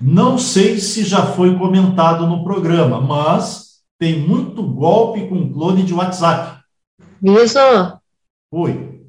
Não 0.00 0.38
sei 0.38 0.78
se 0.80 1.04
já 1.04 1.24
foi 1.26 1.56
comentado 1.58 2.26
no 2.26 2.42
programa, 2.42 3.00
mas 3.00 3.82
tem 3.98 4.18
muito 4.18 4.62
golpe 4.62 5.28
com 5.28 5.52
clone 5.52 5.82
de 5.84 5.94
WhatsApp. 5.94 6.60
Viso, 7.20 7.58
Oi. 8.50 9.00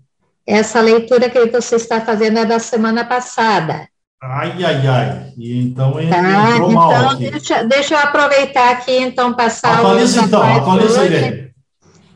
essa 0.45 0.81
leitura 0.81 1.29
que 1.29 1.45
você 1.47 1.77
está 1.77 2.01
fazendo 2.01 2.37
é 2.39 2.45
da 2.45 2.59
semana 2.59 3.03
passada. 3.05 3.87
Ai, 4.21 4.63
ai, 4.63 4.87
ai. 4.87 5.33
Então 5.37 5.93
Tá? 5.93 6.51
entrou 6.51 6.71
mal 6.71 6.91
Então, 6.91 7.09
aqui. 7.09 7.31
deixa, 7.31 7.63
deixa 7.63 7.93
eu 7.95 7.99
aproveitar 7.99 8.71
aqui, 8.71 8.95
então, 8.97 9.33
passar 9.33 9.79
Atualiza 9.79 10.21
os 10.21 10.27
então, 10.27 10.43
atualiza 10.43 11.01
hoje, 11.01 11.13
ele. 11.15 11.53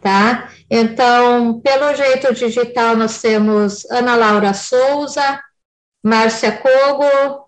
Tá? 0.01 0.49
Então, 0.69 1.59
pelo 1.61 1.95
jeito 1.95 2.33
digital, 2.33 2.95
nós 2.95 3.19
temos 3.21 3.83
Ana 3.89 4.15
Laura 4.15 4.53
Souza, 4.53 5.39
Márcia 6.03 6.51
Cogo, 6.51 7.47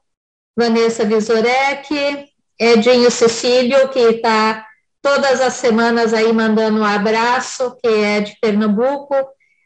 Vanessa 0.58 1.06
Visorek, 1.06 2.30
Edinho 2.60 3.10
Cecílio, 3.10 3.89
que 3.89 4.00
está 4.00 4.66
todas 5.02 5.39
as 5.39 5.54
semanas 5.54 6.14
aí 6.14 6.32
mandando 6.34 6.80
um 6.80 6.84
abraço, 6.84 7.76
que 7.82 7.88
é 7.88 8.20
de 8.22 8.38
Pernambuco, 8.41 9.16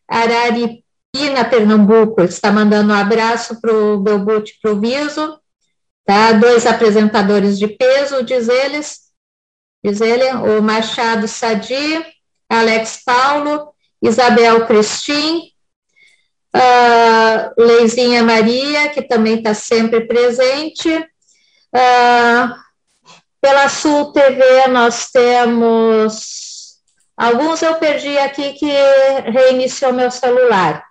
Araripina, 0.08 1.44
Pernambuco, 1.50 2.22
está 2.22 2.52
mandando 2.52 2.94
um 2.94 2.96
abraço 2.96 3.60
para 3.60 3.74
o 3.74 4.00
Belbute 4.00 4.60
Proviso, 4.62 5.40
tá? 6.06 6.34
Dois 6.34 6.66
apresentadores 6.66 7.58
de 7.58 7.68
peso, 7.68 8.24
diz 8.24 8.48
eles, 8.48 9.00
diz 9.84 10.02
ele, 10.02 10.30
o 10.34 10.62
Machado 10.62 11.28
Sadi, 11.28 12.06
Alex 12.48 13.02
Paulo, 13.04 13.74
Isabel 14.02 14.68
Cristin, 14.68 15.53
ah, 16.54 17.52
Leizinha 17.58 18.24
Maria, 18.24 18.90
que 18.90 19.02
também 19.02 19.38
está 19.38 19.54
sempre 19.54 20.02
presente. 20.02 20.90
Ah, 21.74 22.56
pela 23.42 23.68
Sul 23.68 24.14
TV 24.14 24.68
nós 24.68 25.10
temos 25.12 26.78
alguns 27.18 27.62
eu 27.62 27.76
perdi 27.76 28.18
aqui 28.18 28.54
que 28.54 28.72
reiniciou 29.32 29.92
meu 29.92 30.10
celular. 30.10 30.84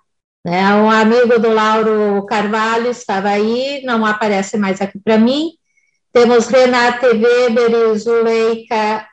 Né? 0.45 0.73
Um 0.75 0.89
amigo 0.89 1.39
do 1.39 1.49
Lauro 1.53 2.25
Carvalho 2.25 2.91
estava 2.91 3.29
aí, 3.29 3.81
não 3.85 4.05
aparece 4.05 4.57
mais 4.57 4.81
aqui 4.81 4.99
para 4.99 5.17
mim. 5.17 5.51
Temos 6.11 6.47
Renata 6.47 7.07
Weber 7.07 7.71
e 7.71 7.97
Zuleika 7.97 9.07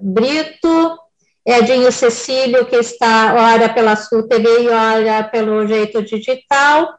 Brito, 0.00 0.98
Edinho 1.46 1.92
Cecílio, 1.92 2.66
que 2.66 2.74
está 2.74 3.32
ora 3.34 3.72
pela 3.72 3.94
Sul 3.94 4.26
TV 4.26 4.62
e 4.62 4.68
ora 4.68 5.22
pelo 5.28 5.64
Jeito 5.64 6.02
Digital, 6.02 6.98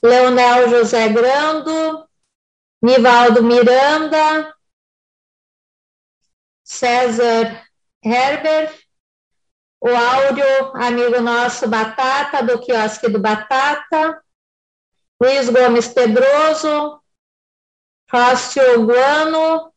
Leonel 0.00 0.70
José 0.70 1.08
Grando, 1.08 2.08
Nivaldo 2.80 3.42
Miranda, 3.42 4.54
César 6.62 7.66
Herbert, 8.00 8.78
o 9.80 9.88
Áureo, 9.88 10.76
amigo 10.76 11.20
nosso 11.20 11.68
Batata, 11.68 12.44
do 12.44 12.60
quiosque 12.60 13.08
do 13.08 13.18
Batata, 13.18 14.22
Luiz 15.20 15.50
Gomes 15.50 15.88
Pedroso, 15.88 17.02
Rócio 18.08 18.86
Guano, 18.86 19.74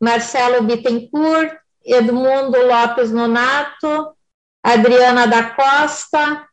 Marcelo 0.00 0.62
Bittencourt, 0.62 1.58
Edmundo 1.84 2.58
Lopes 2.66 3.10
Nonato, 3.10 4.14
Adriana 4.62 5.26
da 5.26 5.50
Costa, 5.50 6.46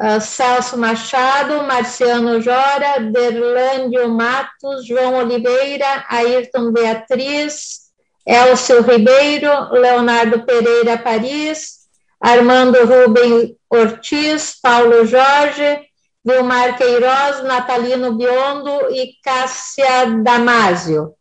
uh, 0.00 0.20
Celso 0.20 0.78
Machado, 0.78 1.62
Marciano 1.64 2.40
Jora, 2.40 3.00
Derlândio 3.00 4.08
Matos, 4.08 4.86
João 4.86 5.16
Oliveira, 5.16 6.06
Ayrton 6.08 6.72
Beatriz, 6.72 7.90
Elcio 8.26 8.82
Ribeiro, 8.82 9.72
Leonardo 9.72 10.44
Pereira 10.44 10.96
Paris, 10.98 11.80
Armando 12.20 12.78
Rubem 12.84 13.56
Ortiz, 13.68 14.58
Paulo 14.60 15.04
Jorge, 15.06 15.88
Vilmar 16.24 16.76
Queiroz, 16.76 17.42
Natalino 17.44 18.14
Biondo 18.14 18.90
e 18.90 19.14
Cássia 19.22 20.06
Damásio. 20.22 21.14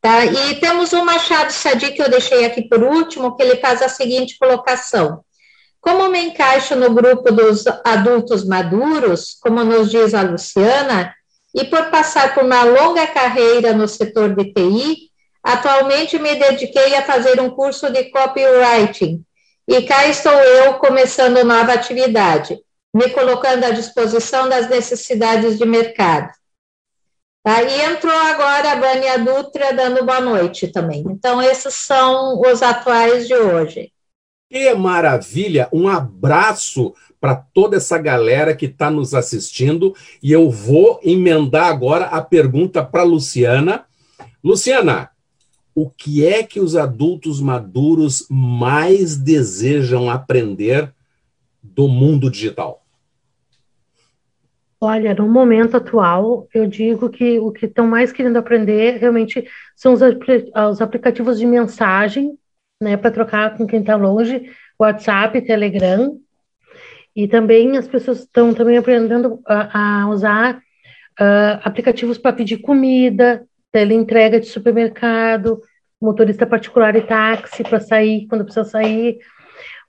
Tá? 0.00 0.24
E 0.24 0.54
temos 0.60 0.92
o 0.92 1.04
Machado 1.04 1.52
Sadi, 1.52 1.92
que 1.92 2.02
eu 2.02 2.08
deixei 2.08 2.44
aqui 2.44 2.62
por 2.62 2.82
último, 2.82 3.36
que 3.36 3.42
ele 3.42 3.56
faz 3.56 3.82
a 3.82 3.88
seguinte 3.88 4.38
colocação. 4.38 5.24
Como 5.80 6.08
me 6.08 6.20
encaixo 6.20 6.74
no 6.74 6.92
grupo 6.92 7.32
dos 7.32 7.64
adultos 7.84 8.44
maduros, 8.44 9.36
como 9.40 9.62
nos 9.62 9.90
diz 9.90 10.14
a 10.14 10.22
Luciana, 10.22 11.14
e 11.54 11.64
por 11.64 11.90
passar 11.90 12.34
por 12.34 12.44
uma 12.44 12.64
longa 12.64 13.06
carreira 13.06 13.72
no 13.72 13.88
setor 13.88 14.34
de 14.34 14.52
TI, 14.52 15.10
atualmente 15.42 16.18
me 16.18 16.34
dediquei 16.34 16.94
a 16.96 17.02
fazer 17.02 17.40
um 17.40 17.50
curso 17.50 17.90
de 17.90 18.10
copywriting. 18.10 19.24
E 19.68 19.82
cá 19.82 20.06
estou 20.06 20.32
eu 20.32 20.74
começando 20.74 21.42
nova 21.44 21.72
atividade, 21.72 22.58
me 22.92 23.08
colocando 23.10 23.64
à 23.64 23.70
disposição 23.70 24.48
das 24.48 24.68
necessidades 24.68 25.56
de 25.58 25.64
mercado. 25.64 26.30
Tá? 27.46 27.62
E 27.62 27.80
entrou 27.80 28.12
agora 28.12 28.72
a 28.72 28.80
Vânia 28.80 29.20
Dutra 29.20 29.72
dando 29.72 30.04
boa 30.04 30.20
noite 30.20 30.66
também. 30.66 31.04
Então, 31.08 31.40
esses 31.40 31.74
são 31.74 32.40
os 32.40 32.60
atuais 32.60 33.28
de 33.28 33.34
hoje. 33.34 33.92
Que 34.50 34.74
maravilha! 34.74 35.68
Um 35.72 35.86
abraço 35.86 36.92
para 37.20 37.36
toda 37.36 37.76
essa 37.76 37.98
galera 37.98 38.52
que 38.52 38.66
está 38.66 38.90
nos 38.90 39.14
assistindo. 39.14 39.94
E 40.20 40.32
eu 40.32 40.50
vou 40.50 40.98
emendar 41.04 41.68
agora 41.68 42.06
a 42.06 42.20
pergunta 42.20 42.82
para 42.82 43.04
Luciana. 43.04 43.84
Luciana, 44.42 45.10
o 45.72 45.88
que 45.88 46.26
é 46.26 46.42
que 46.42 46.58
os 46.58 46.74
adultos 46.74 47.40
maduros 47.40 48.26
mais 48.28 49.16
desejam 49.16 50.10
aprender 50.10 50.92
do 51.62 51.86
mundo 51.86 52.28
digital? 52.28 52.85
Olha, 54.80 55.14
no 55.14 55.26
momento 55.28 55.76
atual, 55.76 56.46
eu 56.52 56.66
digo 56.66 57.08
que 57.08 57.38
o 57.38 57.50
que 57.50 57.64
estão 57.66 57.86
mais 57.86 58.12
querendo 58.12 58.36
aprender 58.36 58.98
realmente 58.98 59.46
são 59.74 59.94
os, 59.94 60.02
apli- 60.02 60.50
os 60.70 60.82
aplicativos 60.82 61.38
de 61.38 61.46
mensagem, 61.46 62.38
né, 62.82 62.96
para 62.96 63.10
trocar 63.10 63.56
com 63.56 63.66
quem 63.66 63.80
está 63.80 63.96
longe, 63.96 64.50
WhatsApp, 64.78 65.40
Telegram, 65.40 66.18
e 67.14 67.26
também 67.26 67.78
as 67.78 67.88
pessoas 67.88 68.20
estão 68.20 68.52
também 68.52 68.76
aprendendo 68.76 69.40
a, 69.46 70.02
a 70.02 70.08
usar 70.10 70.60
ah, 71.18 71.60
aplicativos 71.64 72.18
para 72.18 72.34
pedir 72.36 72.58
comida, 72.58 73.46
teleentrega 73.72 74.38
de 74.38 74.46
supermercado, 74.46 75.60
motorista 76.00 76.46
particular 76.46 76.94
e 76.94 77.00
táxi 77.00 77.62
para 77.62 77.80
sair 77.80 78.26
quando 78.28 78.44
precisa 78.44 78.64
sair. 78.64 79.18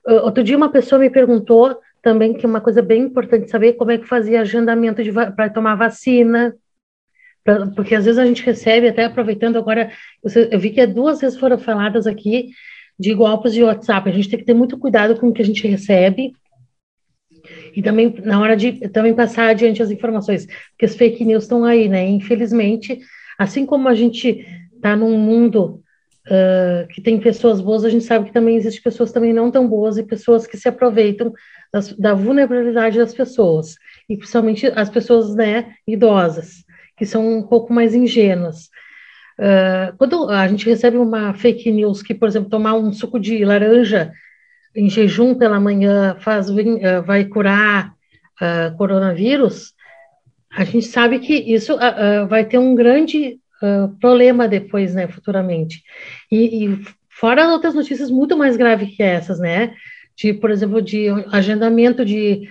Ah, 0.07 0.23
Outro 0.23 0.43
dia 0.43 0.55
uma 0.57 0.71
pessoa 0.71 0.99
me 0.99 1.09
perguntou 1.09 1.77
também 2.07 2.33
que 2.33 2.45
é 2.45 2.49
uma 2.49 2.61
coisa 2.61 2.81
bem 2.81 3.01
importante 3.01 3.49
saber 3.49 3.73
como 3.73 3.91
é 3.91 3.97
que 3.97 4.05
fazia 4.07 4.39
agendamento 4.39 5.01
para 5.35 5.49
tomar 5.49 5.75
vacina, 5.75 6.55
pra- 7.43 7.67
porque 7.67 7.93
às 7.93 8.05
vezes 8.05 8.17
a 8.17 8.25
gente 8.25 8.45
recebe, 8.45 8.87
até 8.87 9.03
aproveitando 9.03 9.57
agora, 9.57 9.91
você- 10.23 10.47
eu 10.49 10.57
vi 10.57 10.69
que 10.69 10.87
duas 10.87 11.19
vezes 11.19 11.37
foram 11.37 11.57
faladas 11.57 12.07
aqui 12.07 12.51
de 12.97 13.13
golpes 13.13 13.53
de 13.53 13.61
WhatsApp. 13.61 14.09
A 14.09 14.13
gente 14.13 14.29
tem 14.29 14.39
que 14.39 14.45
ter 14.45 14.53
muito 14.53 14.77
cuidado 14.77 15.19
com 15.19 15.27
o 15.27 15.33
que 15.33 15.41
a 15.41 15.45
gente 15.45 15.67
recebe 15.67 16.31
e 17.75 17.81
também 17.81 18.15
na 18.23 18.39
hora 18.39 18.55
de 18.55 18.87
também 18.87 19.13
passar 19.13 19.49
adiante 19.49 19.83
as 19.83 19.91
informações, 19.91 20.45
porque 20.45 20.85
as 20.85 20.95
fake 20.95 21.25
news 21.25 21.43
estão 21.43 21.65
aí, 21.65 21.89
né? 21.89 22.07
Infelizmente, 22.07 22.99
assim 23.37 23.65
como 23.65 23.89
a 23.89 23.93
gente 23.93 24.45
está 24.73 24.95
num 24.95 25.17
mundo 25.17 25.83
ah, 26.29 26.85
que 26.89 27.01
tem 27.01 27.19
pessoas 27.19 27.61
boas, 27.61 27.85
a 27.85 27.89
gente 27.89 28.03
sabe 28.03 28.25
que 28.25 28.33
também 28.33 28.57
existem 28.57 28.81
pessoas 28.81 29.11
também 29.11 29.33
não 29.33 29.49
tão 29.49 29.67
boas 29.67 29.97
e 29.97 30.03
pessoas 30.03 30.45
que 30.45 30.57
se 30.57 30.67
aproveitam 30.67 31.33
das- 31.71 31.93
da 31.93 32.13
vulnerabilidade 32.13 32.97
das 32.97 33.13
pessoas, 33.13 33.75
e 34.09 34.17
principalmente 34.17 34.67
as 34.67 34.89
pessoas, 34.89 35.35
né, 35.35 35.73
idosas, 35.87 36.65
que 36.97 37.05
são 37.05 37.37
um 37.37 37.43
pouco 37.43 37.73
mais 37.73 37.93
ingênuas. 37.93 38.69
Uh, 39.39 39.95
quando 39.97 40.29
a 40.29 40.47
gente 40.47 40.67
recebe 40.67 40.97
uma 40.97 41.33
fake 41.33 41.71
news 41.71 42.01
que, 42.01 42.13
por 42.15 42.27
exemplo, 42.27 42.49
tomar 42.49 42.73
um 42.73 42.91
suco 42.91 43.19
de 43.19 43.45
laranja 43.45 44.11
em 44.75 44.89
jejum 44.89 45.35
pela 45.35 45.59
manhã 45.59 46.17
faz, 46.19 46.49
uh, 46.49 46.55
vai 47.05 47.23
curar 47.25 47.93
uh, 48.41 48.75
coronavírus, 48.77 49.73
a 50.51 50.63
gente 50.63 50.87
sabe 50.87 51.19
que 51.19 51.35
isso 51.35 51.77
vai 52.27 52.43
ter 52.43 52.57
um 52.57 52.73
grande 52.73 53.39
problema 53.99 54.47
depois, 54.47 54.93
né, 54.93 55.07
futuramente. 55.07 55.83
E, 56.31 56.65
e 56.65 56.81
fora 57.09 57.49
outras 57.49 57.73
notícias 57.73 58.09
muito 58.09 58.37
mais 58.37 58.55
graves 58.55 58.95
que 58.95 59.03
essas, 59.03 59.39
né, 59.39 59.73
de, 60.15 60.33
por 60.33 60.51
exemplo, 60.51 60.81
de 60.81 61.07
agendamento 61.31 62.05
de 62.05 62.49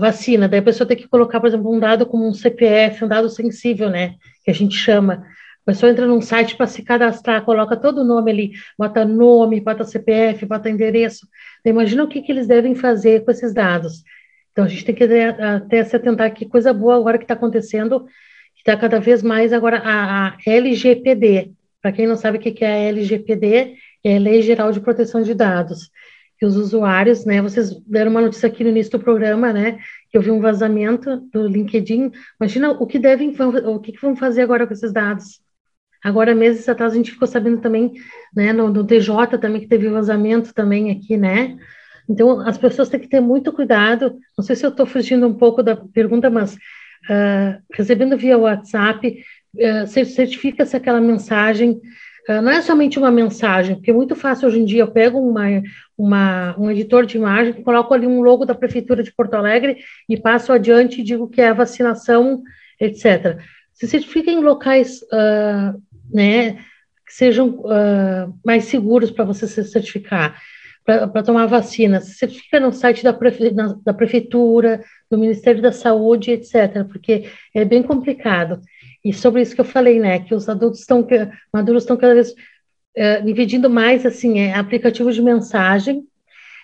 vacina, 0.00 0.48
daí 0.48 0.60
a 0.60 0.62
pessoa 0.62 0.88
tem 0.88 0.96
que 0.96 1.06
colocar, 1.06 1.38
por 1.38 1.48
exemplo, 1.48 1.70
um 1.70 1.78
dado 1.78 2.06
como 2.06 2.26
um 2.26 2.32
CPF, 2.32 3.04
um 3.04 3.08
dado 3.08 3.28
sensível, 3.28 3.90
né, 3.90 4.14
que 4.42 4.50
a 4.50 4.54
gente 4.54 4.74
chama, 4.74 5.26
a 5.66 5.72
pessoa 5.72 5.90
entra 5.90 6.06
num 6.06 6.20
site 6.20 6.56
para 6.56 6.68
se 6.68 6.80
cadastrar, 6.82 7.44
coloca 7.44 7.76
todo 7.76 8.02
o 8.02 8.04
nome 8.04 8.30
ali, 8.30 8.52
bota 8.78 9.04
nome, 9.04 9.60
bota 9.60 9.82
CPF, 9.82 10.46
bota 10.46 10.70
endereço. 10.70 11.26
Então, 11.58 11.72
imagina 11.72 12.04
o 12.04 12.08
que, 12.08 12.22
que 12.22 12.30
eles 12.30 12.46
devem 12.46 12.76
fazer 12.76 13.24
com 13.24 13.32
esses 13.32 13.52
dados. 13.52 14.04
Então, 14.52 14.64
a 14.64 14.68
gente 14.68 14.84
tem 14.84 14.94
que 14.94 15.02
até 15.02 15.82
se 15.82 15.96
atentar 15.96 16.32
que 16.32 16.46
coisa 16.46 16.72
boa 16.72 16.96
agora 16.96 17.18
que 17.18 17.24
está 17.24 17.34
acontecendo, 17.34 18.06
está 18.66 18.76
cada 18.76 18.98
vez 18.98 19.22
mais 19.22 19.52
agora 19.52 19.78
a, 19.78 20.28
a 20.28 20.36
LGPD. 20.44 21.52
Para 21.80 21.92
quem 21.92 22.06
não 22.06 22.16
sabe 22.16 22.38
o 22.38 22.40
que, 22.40 22.64
é 22.64 22.66
a 22.66 22.88
LGPD, 22.88 23.76
é 24.02 24.16
a 24.16 24.18
Lei 24.18 24.42
Geral 24.42 24.72
de 24.72 24.80
Proteção 24.80 25.22
de 25.22 25.34
Dados. 25.34 25.88
Que 26.36 26.44
os 26.44 26.56
usuários, 26.56 27.24
né, 27.24 27.40
vocês 27.40 27.70
deram 27.86 28.10
uma 28.10 28.20
notícia 28.20 28.48
aqui 28.48 28.64
no 28.64 28.70
início 28.70 28.90
do 28.98 28.98
programa, 28.98 29.52
né, 29.52 29.78
que 30.10 30.18
eu 30.18 30.20
vi 30.20 30.32
um 30.32 30.40
vazamento 30.40 31.16
do 31.32 31.46
LinkedIn. 31.46 32.10
Imagina 32.40 32.72
o 32.72 32.86
que 32.86 32.98
devem, 32.98 33.34
o 33.38 33.78
que, 33.78 33.92
vão 34.00 34.16
fazer 34.16 34.42
agora 34.42 34.66
com 34.66 34.72
esses 34.72 34.92
dados. 34.92 35.40
Agora, 36.02 36.34
meses 36.34 36.68
atrás, 36.68 36.92
a 36.92 36.96
gente 36.96 37.12
ficou 37.12 37.28
sabendo 37.28 37.60
também, 37.60 37.92
né, 38.34 38.52
no, 38.52 38.68
no 38.68 38.84
TJ 38.84 39.38
também, 39.40 39.60
que 39.60 39.68
teve 39.68 39.88
vazamento 39.88 40.52
também 40.52 40.90
aqui, 40.90 41.16
né? 41.16 41.56
Então, 42.08 42.40
as 42.40 42.58
pessoas 42.58 42.88
têm 42.88 43.00
que 43.00 43.08
ter 43.08 43.20
muito 43.20 43.52
cuidado. 43.52 44.18
Não 44.36 44.44
sei 44.44 44.54
se 44.56 44.66
eu 44.66 44.70
estou 44.70 44.86
fugindo 44.86 45.26
um 45.26 45.34
pouco 45.34 45.62
da 45.62 45.76
pergunta, 45.76 46.28
mas 46.28 46.56
uh, 47.10 47.62
recebendo 47.72 48.16
via 48.16 48.38
WhatsApp, 48.38 49.24
uh, 49.54 49.86
certifica-se 49.86 50.76
aquela 50.76 51.00
mensagem. 51.00 51.80
Uh, 52.28 52.42
não 52.42 52.50
é 52.50 52.60
somente 52.62 52.98
uma 52.98 53.10
mensagem, 53.10 53.76
porque 53.76 53.90
é 53.90 53.94
muito 53.94 54.14
fácil 54.14 54.48
hoje 54.48 54.60
em 54.60 54.64
dia. 54.64 54.82
Eu 54.82 54.90
pego 54.90 55.18
uma, 55.18 55.44
uma, 55.96 56.56
um 56.58 56.70
editor 56.70 57.06
de 57.06 57.16
imagem, 57.16 57.62
coloco 57.62 57.94
ali 57.94 58.06
um 58.06 58.20
logo 58.20 58.44
da 58.44 58.54
Prefeitura 58.54 59.02
de 59.02 59.12
Porto 59.12 59.34
Alegre 59.34 59.78
e 60.08 60.16
passo 60.16 60.52
adiante 60.52 61.00
e 61.00 61.04
digo 61.04 61.28
que 61.28 61.40
é 61.40 61.48
a 61.48 61.54
vacinação, 61.54 62.42
etc. 62.80 63.38
Se 63.72 63.86
certifica 63.86 64.30
em 64.30 64.42
locais 64.42 65.00
uh, 65.02 65.80
né, 66.12 66.54
que 67.06 67.12
sejam 67.12 67.48
uh, 67.48 68.34
mais 68.44 68.64
seguros 68.64 69.10
para 69.10 69.24
você 69.24 69.46
se 69.46 69.62
certificar, 69.64 70.40
para 70.86 71.22
tomar 71.22 71.46
vacina. 71.46 72.00
Se 72.00 72.14
certifica 72.14 72.60
no 72.60 72.72
site 72.72 73.02
da, 73.02 73.12
prefe, 73.12 73.50
na, 73.50 73.76
da 73.84 73.92
prefeitura, 73.92 74.82
do 75.10 75.18
Ministério 75.18 75.60
da 75.60 75.72
Saúde, 75.72 76.30
etc., 76.30 76.84
porque 76.90 77.28
é 77.52 77.64
bem 77.64 77.82
complicado. 77.82 78.60
E 79.04 79.12
sobre 79.12 79.42
isso 79.42 79.54
que 79.54 79.60
eu 79.60 79.64
falei, 79.64 79.98
né, 79.98 80.20
que 80.20 80.34
os 80.34 80.48
adultos 80.48 80.80
estão, 80.80 81.06
maduros 81.52 81.82
estão 81.82 81.96
cada 81.96 82.14
vez 82.14 82.30
uh, 82.30 83.24
dividindo 83.24 83.68
mais, 83.68 84.06
assim, 84.06 84.38
é, 84.38 84.54
aplicativos 84.54 85.16
de 85.16 85.22
mensagem, 85.22 85.98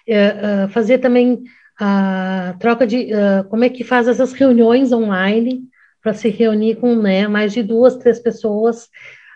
uh, 0.08 0.68
fazer 0.68 0.98
também 0.98 1.42
a 1.80 2.54
troca 2.60 2.86
de, 2.86 3.08
como 3.48 3.64
é 3.64 3.68
que 3.68 3.82
faz 3.82 4.06
essas 4.06 4.32
reuniões 4.32 4.92
online, 4.92 5.64
para 6.00 6.14
se 6.14 6.28
reunir 6.28 6.76
com 6.76 6.94
né, 6.94 7.26
mais 7.26 7.52
de 7.52 7.62
duas, 7.62 7.96
três 7.96 8.20
pessoas, 8.20 8.88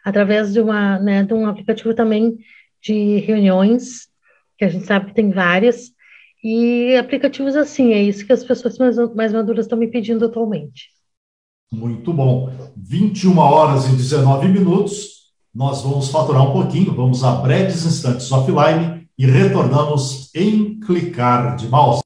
através 0.04 0.52
de, 0.52 0.60
uma, 0.60 0.98
né, 0.98 1.24
de 1.24 1.34
um 1.34 1.46
aplicativo 1.46 1.94
também 1.94 2.38
de 2.80 3.18
reuniões, 3.20 4.08
que 4.58 4.64
a 4.64 4.68
gente 4.68 4.86
sabe 4.86 5.06
que 5.06 5.14
tem 5.14 5.30
várias, 5.30 5.90
e 6.42 6.94
aplicativos 6.96 7.56
assim, 7.56 7.92
é 7.92 8.02
isso 8.02 8.24
que 8.24 8.32
as 8.32 8.44
pessoas 8.44 8.78
mais, 8.78 8.96
mais 9.14 9.32
maduras 9.32 9.64
estão 9.64 9.76
me 9.76 9.88
pedindo 9.88 10.24
atualmente. 10.24 10.90
Muito 11.72 12.12
bom. 12.12 12.52
21 12.76 13.36
horas 13.38 13.86
e 13.88 13.96
19 13.96 14.48
minutos. 14.48 15.32
Nós 15.52 15.82
vamos 15.82 16.08
faturar 16.08 16.48
um 16.48 16.52
pouquinho, 16.52 16.94
vamos 16.94 17.24
a 17.24 17.32
breves 17.36 17.84
instantes 17.84 18.30
offline 18.30 19.08
e 19.18 19.26
retornamos 19.26 20.32
em 20.34 20.78
clicar 20.78 21.56
de 21.56 21.66
mouse. 21.66 22.05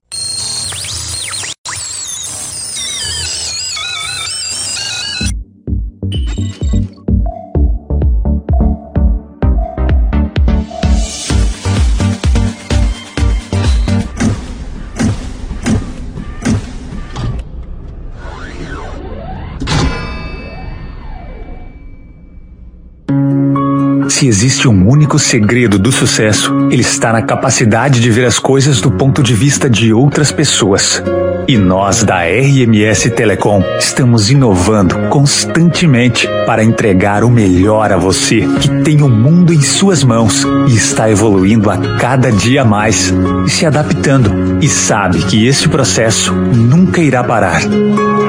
Se 24.21 24.29
existe 24.29 24.69
um 24.69 24.87
único 24.87 25.19
segredo 25.19 25.79
do 25.79 25.91
sucesso, 25.91 26.55
ele 26.71 26.83
está 26.83 27.11
na 27.11 27.23
capacidade 27.23 28.01
de 28.01 28.11
ver 28.11 28.27
as 28.27 28.39
coisas 28.39 28.79
do 28.79 28.91
ponto 28.91 29.23
de 29.23 29.33
vista 29.33 29.71
de 29.71 29.95
outras 29.95 30.31
pessoas. 30.31 31.03
E 31.49 31.57
nós 31.57 32.03
da 32.03 32.19
RMS 32.25 33.09
Telecom 33.13 33.63
estamos 33.79 34.31
inovando 34.31 35.09
constantemente 35.09 36.29
para 36.45 36.63
entregar 36.63 37.25
o 37.25 37.31
melhor 37.31 37.95
a 37.95 37.97
você, 37.97 38.47
que 38.61 38.69
tem 38.83 39.01
o 39.01 39.09
mundo 39.09 39.55
em 39.55 39.63
suas 39.63 40.05
mãos 40.05 40.47
e 40.69 40.75
está 40.75 41.11
evoluindo 41.11 41.71
a 41.71 41.79
cada 41.97 42.31
dia 42.31 42.63
mais 42.63 43.11
e 43.47 43.49
se 43.49 43.65
adaptando. 43.65 44.59
E 44.61 44.69
sabe 44.69 45.21
que 45.21 45.47
esse 45.47 45.67
processo 45.67 46.35
nunca 46.35 47.01
irá 47.01 47.25
parar. 47.25 47.63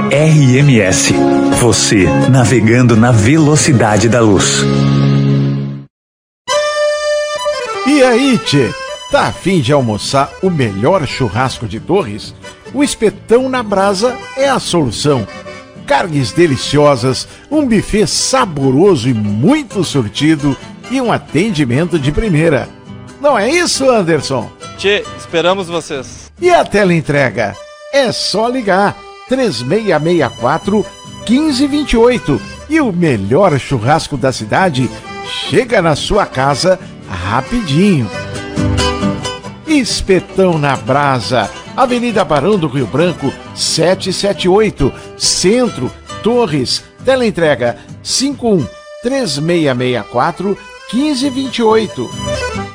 RMS, 0.09 1.13
você 1.59 2.07
navegando 2.29 2.95
na 2.95 3.11
velocidade 3.11 4.07
da 4.07 4.21
luz. 4.21 4.65
E 8.01 8.03
aí, 8.03 8.35
tchê? 8.39 8.73
Tá 9.11 9.27
afim 9.27 9.61
de 9.61 9.71
almoçar 9.71 10.27
o 10.41 10.49
melhor 10.49 11.05
churrasco 11.05 11.67
de 11.67 11.79
Torres? 11.79 12.33
O 12.73 12.83
espetão 12.83 13.47
na 13.47 13.61
brasa 13.61 14.17
é 14.35 14.49
a 14.49 14.59
solução. 14.59 15.27
Carnes 15.85 16.31
deliciosas, 16.31 17.27
um 17.51 17.63
buffet 17.63 18.07
saboroso 18.07 19.07
e 19.07 19.13
muito 19.13 19.83
sortido 19.83 20.57
e 20.89 20.99
um 20.99 21.11
atendimento 21.11 21.99
de 21.99 22.11
primeira. 22.11 22.67
Não 23.21 23.37
é 23.37 23.47
isso, 23.51 23.87
Anderson? 23.87 24.51
Tchê, 24.79 25.05
esperamos 25.15 25.67
vocês. 25.67 26.31
E 26.41 26.49
a 26.49 26.65
tela 26.65 26.95
entrega? 26.95 27.55
É 27.93 28.11
só 28.11 28.47
ligar 28.47 28.97
3664 29.29 30.83
1528 31.29 32.41
e 32.67 32.81
o 32.81 32.91
melhor 32.91 33.59
churrasco 33.59 34.17
da 34.17 34.31
cidade 34.31 34.89
chega 35.51 35.83
na 35.83 35.95
sua 35.95 36.25
casa 36.25 36.79
rapidinho. 37.11 38.09
Espetão 39.67 40.57
na 40.57 40.75
Brasa, 40.75 41.49
Avenida 41.75 42.25
Barão 42.25 42.57
do 42.57 42.67
Rio 42.67 42.87
Branco, 42.87 43.31
778, 43.55 44.91
Centro, 45.17 45.91
Torres, 46.23 46.83
teleentrega 47.05 47.77
51 48.03 48.67
3664 49.03 50.57
1528. 50.93 52.70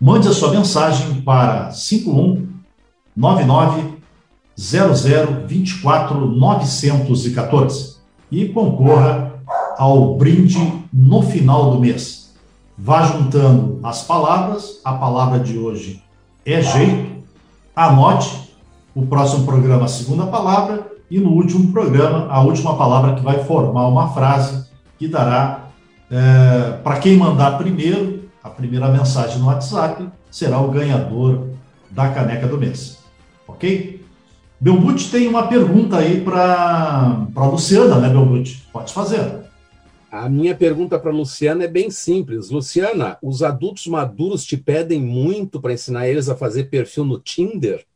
Mande 0.00 0.26
a 0.26 0.32
sua 0.32 0.50
mensagem 0.50 1.20
para 1.22 1.70
51 1.70 2.48
99 3.16 3.94
00 4.58 5.46
24 5.46 6.26
914 6.26 7.98
e 8.28 8.48
concorra 8.48 9.32
ao 9.78 10.16
brinde 10.16 10.58
no 10.92 11.22
final 11.22 11.70
do 11.70 11.78
mês. 11.78 12.34
Vá 12.76 13.02
juntando 13.04 13.78
as 13.84 14.02
palavras, 14.02 14.80
a 14.84 14.94
palavra 14.94 15.38
de 15.38 15.56
hoje 15.56 16.02
é 16.44 16.60
jeito, 16.60 17.22
anote 17.76 18.50
o 18.96 19.06
próximo 19.06 19.46
programa 19.46 19.84
a 19.84 19.88
segunda 19.88 20.26
palavra 20.26 20.90
e 21.10 21.18
no 21.18 21.30
último 21.30 21.72
programa 21.72 22.28
a 22.30 22.40
última 22.42 22.76
palavra 22.76 23.14
que 23.16 23.22
vai 23.22 23.42
formar 23.44 23.88
uma 23.88 24.12
frase 24.12 24.66
que 24.98 25.08
dará 25.08 25.68
é, 26.10 26.78
para 26.82 26.98
quem 26.98 27.16
mandar 27.16 27.58
primeiro 27.58 28.30
a 28.42 28.48
primeira 28.48 28.88
mensagem 28.88 29.38
no 29.38 29.46
WhatsApp 29.46 30.08
será 30.30 30.60
o 30.60 30.70
ganhador 30.70 31.48
da 31.90 32.08
caneca 32.08 32.46
do 32.46 32.56
mês, 32.56 32.98
ok? 33.46 34.00
Belmute 34.60 35.10
tem 35.10 35.26
uma 35.26 35.46
pergunta 35.46 35.96
aí 35.96 36.20
para 36.20 37.26
a 37.34 37.46
Luciana, 37.46 37.96
né, 37.96 38.08
Belmute? 38.08 38.66
Pode 38.72 38.92
fazer. 38.92 39.40
A 40.10 40.28
minha 40.28 40.54
pergunta 40.54 40.98
para 40.98 41.10
Luciana 41.10 41.64
é 41.64 41.68
bem 41.68 41.90
simples. 41.90 42.50
Luciana, 42.50 43.16
os 43.22 43.42
adultos 43.42 43.86
maduros 43.86 44.44
te 44.44 44.56
pedem 44.56 45.00
muito 45.00 45.60
para 45.60 45.72
ensinar 45.72 46.08
eles 46.08 46.28
a 46.28 46.36
fazer 46.36 46.64
perfil 46.64 47.04
no 47.04 47.18
Tinder? 47.18 47.86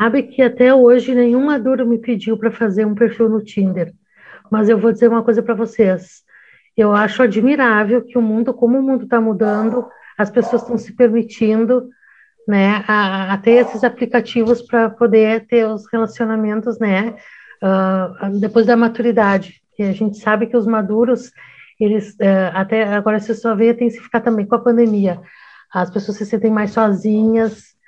Sabe 0.00 0.22
que 0.22 0.40
até 0.40 0.72
hoje 0.74 1.14
nenhum 1.14 1.44
maduro 1.44 1.86
me 1.86 1.98
pediu 1.98 2.34
para 2.38 2.50
fazer 2.50 2.86
um 2.86 2.94
perfil 2.94 3.28
no 3.28 3.44
Tinder. 3.44 3.92
Mas 4.50 4.66
eu 4.70 4.78
vou 4.78 4.90
dizer 4.90 5.08
uma 5.08 5.22
coisa 5.22 5.42
para 5.42 5.52
vocês. 5.52 6.22
Eu 6.74 6.94
acho 6.94 7.22
admirável 7.22 8.00
que 8.00 8.16
o 8.16 8.22
mundo, 8.22 8.54
como 8.54 8.78
o 8.78 8.82
mundo 8.82 9.04
está 9.04 9.20
mudando, 9.20 9.86
as 10.16 10.30
pessoas 10.30 10.62
estão 10.62 10.78
se 10.78 10.96
permitindo 10.96 11.90
né, 12.48 12.82
a, 12.88 13.34
a 13.34 13.36
ter 13.36 13.66
esses 13.66 13.84
aplicativos 13.84 14.62
para 14.62 14.88
poder 14.88 15.46
ter 15.46 15.66
os 15.66 15.84
relacionamentos, 15.92 16.78
né, 16.78 17.14
uh, 17.62 18.40
depois 18.40 18.64
da 18.64 18.78
maturidade. 18.78 19.60
E 19.78 19.82
a 19.82 19.92
gente 19.92 20.16
sabe 20.16 20.46
que 20.46 20.56
os 20.56 20.66
maduros, 20.66 21.30
eles, 21.78 22.14
uh, 22.14 22.54
até 22.54 22.84
agora, 22.84 23.20
se 23.20 23.34
só 23.34 23.54
vê, 23.54 23.74
que 23.74 23.90
ficar 23.90 24.20
também 24.20 24.46
com 24.46 24.54
a 24.54 24.60
pandemia. 24.60 25.20
As 25.70 25.90
pessoas 25.90 26.16
se 26.16 26.24
sentem 26.24 26.50
mais 26.50 26.70
sozinhas, 26.70 27.78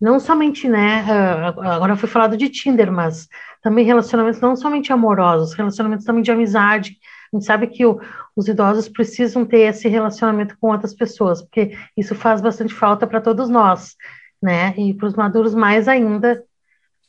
não 0.00 0.18
somente, 0.18 0.66
né, 0.68 1.04
ah, 1.08 1.74
agora 1.74 1.96
foi 1.96 2.08
falado 2.08 2.36
de 2.36 2.48
Tinder, 2.48 2.90
mas 2.90 3.28
também 3.62 3.84
relacionamentos 3.84 4.40
não 4.40 4.56
somente 4.56 4.92
amorosos, 4.92 5.52
relacionamentos 5.52 6.06
também 6.06 6.22
de 6.22 6.30
amizade. 6.30 6.96
A 7.32 7.36
gente 7.36 7.44
sabe 7.44 7.66
que 7.66 7.84
o, 7.84 8.00
os 8.34 8.48
idosos 8.48 8.88
precisam 8.88 9.44
ter 9.44 9.60
esse 9.60 9.88
relacionamento 9.88 10.56
com 10.58 10.68
outras 10.72 10.94
pessoas, 10.94 11.42
porque 11.42 11.76
isso 11.96 12.14
faz 12.14 12.40
bastante 12.40 12.72
falta 12.72 13.06
para 13.06 13.20
todos 13.20 13.50
nós, 13.50 13.94
né, 14.42 14.74
e 14.78 14.94
para 14.94 15.06
os 15.06 15.14
maduros 15.14 15.54
mais 15.54 15.86
ainda, 15.86 16.42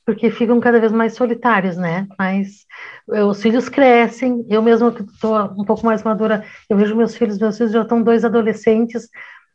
porque 0.06 0.30
ficam 0.30 0.60
cada 0.60 0.80
vez 0.80 0.92
mais 0.92 1.14
solitários, 1.14 1.78
né, 1.78 2.08
mas 2.20 2.66
eh, 3.14 3.24
os 3.24 3.42
filhos 3.42 3.70
crescem, 3.70 4.46
eu 4.50 4.62
mesma 4.62 4.92
que 4.92 5.04
estou 5.04 5.40
um 5.58 5.64
pouco 5.64 5.86
mais 5.86 6.04
madura, 6.04 6.44
eu 6.70 6.76
vejo 6.76 6.96
meus 6.96 7.16
filhos, 7.16 7.40
meus 7.40 7.58
filhos 7.58 7.72
já 7.72 7.84
estão 7.84 8.04
dois 8.04 8.26
adolescentes, 8.26 9.08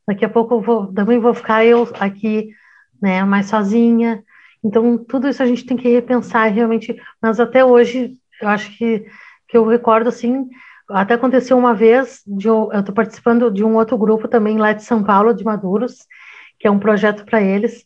daqui 0.08 0.24
a 0.24 0.28
pouco 0.28 0.54
eu 0.54 0.60
vou, 0.62 0.86
também 0.94 1.18
vou 1.18 1.34
ficar 1.34 1.64
eu 1.66 1.86
aqui 2.00 2.50
né, 3.00 3.24
mais 3.24 3.46
sozinha. 3.46 4.22
Então, 4.62 4.98
tudo 4.98 5.28
isso 5.28 5.42
a 5.42 5.46
gente 5.46 5.64
tem 5.64 5.76
que 5.76 5.88
repensar 5.88 6.52
realmente, 6.52 7.00
mas 7.20 7.38
até 7.38 7.64
hoje, 7.64 8.16
eu 8.40 8.48
acho 8.48 8.76
que, 8.76 9.06
que 9.48 9.56
eu 9.56 9.66
recordo, 9.66 10.08
assim, 10.08 10.48
até 10.88 11.14
aconteceu 11.14 11.56
uma 11.56 11.74
vez, 11.74 12.22
de, 12.26 12.48
eu 12.48 12.70
estou 12.72 12.94
participando 12.94 13.50
de 13.50 13.64
um 13.64 13.76
outro 13.76 13.96
grupo 13.98 14.28
também 14.28 14.56
lá 14.58 14.72
de 14.72 14.84
São 14.84 15.02
Paulo, 15.02 15.34
de 15.34 15.44
Maduros, 15.44 16.06
que 16.58 16.66
é 16.66 16.70
um 16.70 16.78
projeto 16.78 17.24
para 17.24 17.40
eles, 17.40 17.84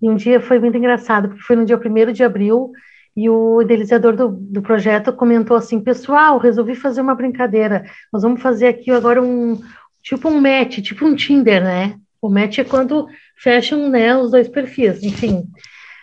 e 0.00 0.08
um 0.08 0.14
dia 0.14 0.40
foi 0.40 0.58
muito 0.58 0.76
engraçado, 0.76 1.28
porque 1.28 1.42
foi 1.42 1.56
no 1.56 1.64
dia 1.64 1.78
1 1.78 2.12
de 2.12 2.22
abril, 2.22 2.72
e 3.16 3.28
o 3.28 3.60
idealizador 3.60 4.14
do, 4.16 4.28
do 4.28 4.62
projeto 4.62 5.12
comentou 5.12 5.56
assim, 5.56 5.80
pessoal, 5.80 6.38
resolvi 6.38 6.74
fazer 6.74 7.00
uma 7.00 7.14
brincadeira, 7.14 7.84
nós 8.12 8.22
vamos 8.22 8.40
fazer 8.40 8.68
aqui 8.68 8.90
agora 8.90 9.22
um, 9.22 9.60
tipo 10.02 10.28
um 10.28 10.40
match, 10.40 10.78
tipo 10.80 11.04
um 11.04 11.14
Tinder, 11.14 11.62
né? 11.62 11.96
O 12.22 12.28
match 12.28 12.58
é 12.58 12.64
quando 12.64 13.08
fecham 13.42 13.88
né, 13.88 14.16
os 14.16 14.30
dois 14.30 14.48
perfis, 14.48 15.02
enfim. 15.02 15.44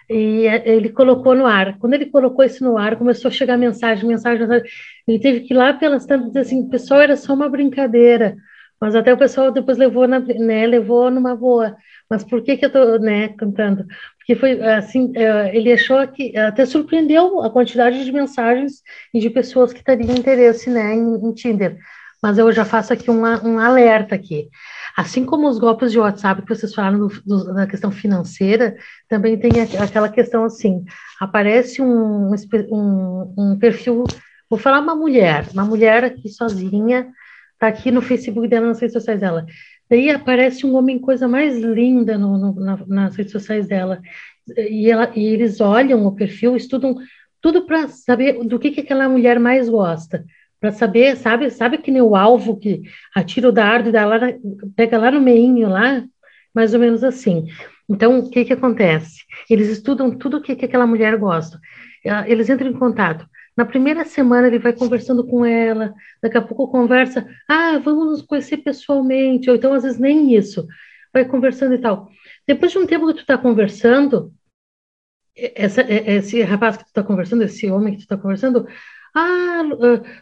E 0.10 0.48
é, 0.48 0.68
ele 0.70 0.90
colocou 0.90 1.36
no 1.36 1.46
ar. 1.46 1.78
Quando 1.80 1.94
ele 1.94 2.06
colocou 2.08 2.44
isso 2.44 2.64
no 2.64 2.78
ar, 2.78 2.96
começou 2.96 3.30
a 3.30 3.32
chegar 3.32 3.58
mensagem, 3.58 4.08
mensagem, 4.08 4.40
mensagem. 4.40 4.70
Ele 5.08 5.20
teve 5.20 5.42
que 5.42 5.54
ir 5.54 5.58
lá 5.58 5.74
pelas 5.74 6.06
tantas 6.06 6.28
dizer 6.28 6.40
assim, 6.40 6.70
pessoal, 6.70 7.02
era 7.02 7.18
só 7.18 7.34
uma 7.34 7.50
brincadeira. 7.50 8.36
Mas 8.80 8.96
até 8.96 9.14
o 9.14 9.18
pessoal 9.18 9.52
depois 9.52 9.78
levou, 9.78 10.08
na, 10.08 10.20
né, 10.20 10.66
levou 10.66 11.12
numa 11.12 11.36
boa. 11.36 11.76
Mas 12.10 12.24
por 12.24 12.42
que 12.42 12.56
que 12.58 12.66
eu 12.66 12.72
tô, 12.72 12.98
né, 13.00 13.30
cantando? 13.30 13.86
Porque 14.20 14.36
foi 14.36 14.62
assim, 14.62 15.12
é, 15.16 15.56
ele 15.56 15.74
achou 15.74 16.06
que 16.08 16.36
até 16.38 16.66
surpreendeu 16.66 17.42
a 17.44 17.50
quantidade 17.50 18.04
de 18.04 18.12
mensagens 18.12 18.82
e 19.14 19.20
de 19.20 19.30
pessoas 19.30 19.74
que 19.74 19.84
teriam 19.84 20.16
interesse, 20.16 20.70
né, 20.70 20.94
em, 20.94 21.16
em 21.16 21.34
Tinder. 21.34 21.78
Mas 22.22 22.38
eu 22.38 22.52
já 22.52 22.66
faço 22.66 22.94
aqui 22.94 23.12
um, 23.12 23.22
um 23.22 23.60
alerta 23.60 24.16
aqui. 24.16 24.50
Assim 24.98 25.24
como 25.24 25.48
os 25.48 25.60
golpes 25.60 25.92
de 25.92 26.00
WhatsApp 26.00 26.42
que 26.42 26.50
vocês 26.50 26.74
falaram 26.74 26.98
do, 26.98 27.22
do, 27.24 27.54
da 27.54 27.68
questão 27.68 27.92
financeira, 27.92 28.76
também 29.08 29.38
tem 29.38 29.52
aquela 29.80 30.10
questão 30.10 30.44
assim: 30.44 30.84
aparece 31.22 31.84
um, 31.84 32.34
um, 32.72 33.34
um 33.38 33.60
perfil, 33.60 34.06
vou 34.50 34.58
falar 34.58 34.80
uma 34.80 34.96
mulher, 34.96 35.46
uma 35.54 35.64
mulher 35.64 36.04
aqui 36.04 36.28
sozinha, 36.30 37.12
está 37.54 37.68
aqui 37.68 37.92
no 37.92 38.02
Facebook 38.02 38.48
dela, 38.48 38.66
nas 38.66 38.80
redes 38.80 38.94
sociais 38.94 39.20
dela. 39.20 39.46
Daí 39.88 40.10
aparece 40.10 40.66
um 40.66 40.76
homem, 40.76 40.98
coisa 40.98 41.28
mais 41.28 41.56
linda 41.60 42.18
no, 42.18 42.36
no, 42.36 42.60
na, 42.60 42.80
nas 42.88 43.16
redes 43.16 43.32
sociais 43.32 43.68
dela. 43.68 44.02
E, 44.58 44.90
ela, 44.90 45.12
e 45.16 45.28
eles 45.28 45.62
olham 45.62 46.08
o 46.08 46.16
perfil, 46.16 46.56
estudam 46.56 46.96
tudo 47.40 47.68
para 47.68 47.88
saber 47.88 48.44
do 48.44 48.58
que, 48.58 48.72
que 48.72 48.82
aquela 48.82 49.08
mulher 49.08 49.40
mais 49.40 49.70
gosta 49.70 50.26
para 50.60 50.72
saber, 50.72 51.16
sabe, 51.18 51.50
sabe 51.50 51.78
que 51.78 51.92
nem 51.92 52.02
o 52.02 52.16
alvo 52.16 52.58
que 52.58 52.82
atira 53.16 53.50
o 53.50 53.52
dardo 53.52 53.90
e 53.90 53.92
dá 53.92 54.06
lá, 54.06 54.20
pega 54.76 54.98
lá 54.98 55.12
no 55.12 55.22
meinho 55.22 55.70
lá, 55.70 56.04
mais 56.54 56.74
ou 56.74 56.80
menos 56.80 57.04
assim. 57.04 57.48
Então, 57.90 58.20
o 58.20 58.30
que 58.30 58.46
que 58.46 58.54
acontece? 58.54 59.24
Eles 59.50 59.70
estudam 59.70 60.18
tudo 60.18 60.38
o 60.38 60.42
que, 60.42 60.56
que 60.56 60.66
aquela 60.66 60.88
mulher 60.88 61.18
gosta. 61.18 61.60
Eles 62.26 62.50
entram 62.50 62.70
em 62.70 62.74
contato. 62.74 63.28
Na 63.56 63.66
primeira 63.66 64.06
semana 64.06 64.48
ele 64.48 64.60
vai 64.60 64.74
conversando 64.74 65.26
com 65.26 65.44
ela, 65.44 65.94
daqui 66.22 66.38
a 66.38 66.42
pouco 66.42 66.68
conversa, 66.72 67.28
ah, 67.50 67.80
vamos 67.80 68.06
nos 68.06 68.22
conhecer 68.22 68.58
pessoalmente, 68.58 69.50
ou 69.50 69.56
então 69.56 69.74
às 69.74 69.82
vezes 69.82 69.98
nem 69.98 70.36
isso, 70.36 70.68
vai 71.12 71.26
conversando 71.26 71.74
e 71.74 71.80
tal. 71.80 72.08
Depois 72.48 72.72
de 72.72 72.78
um 72.78 72.86
tempo 72.86 73.08
que 73.08 73.16
tu 73.16 73.22
está 73.22 73.36
conversando, 73.36 74.32
essa, 75.36 75.82
esse 75.82 76.42
rapaz 76.44 76.78
que 76.78 76.84
tu 76.84 76.88
está 76.88 77.04
conversando, 77.04 77.44
esse 77.44 77.70
homem 77.70 77.94
que 77.94 78.00
tu 78.00 78.02
está 78.02 78.18
conversando, 78.18 78.68
ah, 79.18 79.64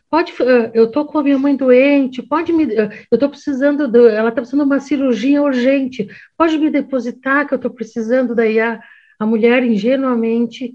pode, 0.10 0.34
eu 0.74 0.90
tô 0.90 1.06
com 1.06 1.20
a 1.20 1.24
minha 1.24 1.38
mãe 1.38 1.56
doente, 1.56 2.24
pode 2.24 2.54
me, 2.54 2.68
eu 3.12 3.18
tô 3.18 3.30
precisando, 3.30 3.88
de, 3.88 4.00
ela 4.10 4.30
está 4.30 4.42
precisando 4.42 4.62
de 4.62 4.66
uma 4.74 4.80
cirurgia 4.80 5.42
urgente, 5.42 6.08
pode 6.38 6.58
me 6.58 6.70
depositar 6.70 7.48
que 7.48 7.54
eu 7.54 7.58
estou 7.58 7.72
precisando, 7.72 8.34
daí 8.34 8.60
a, 8.60 8.80
a 9.20 9.26
mulher 9.26 9.64
ingenuamente 9.64 10.74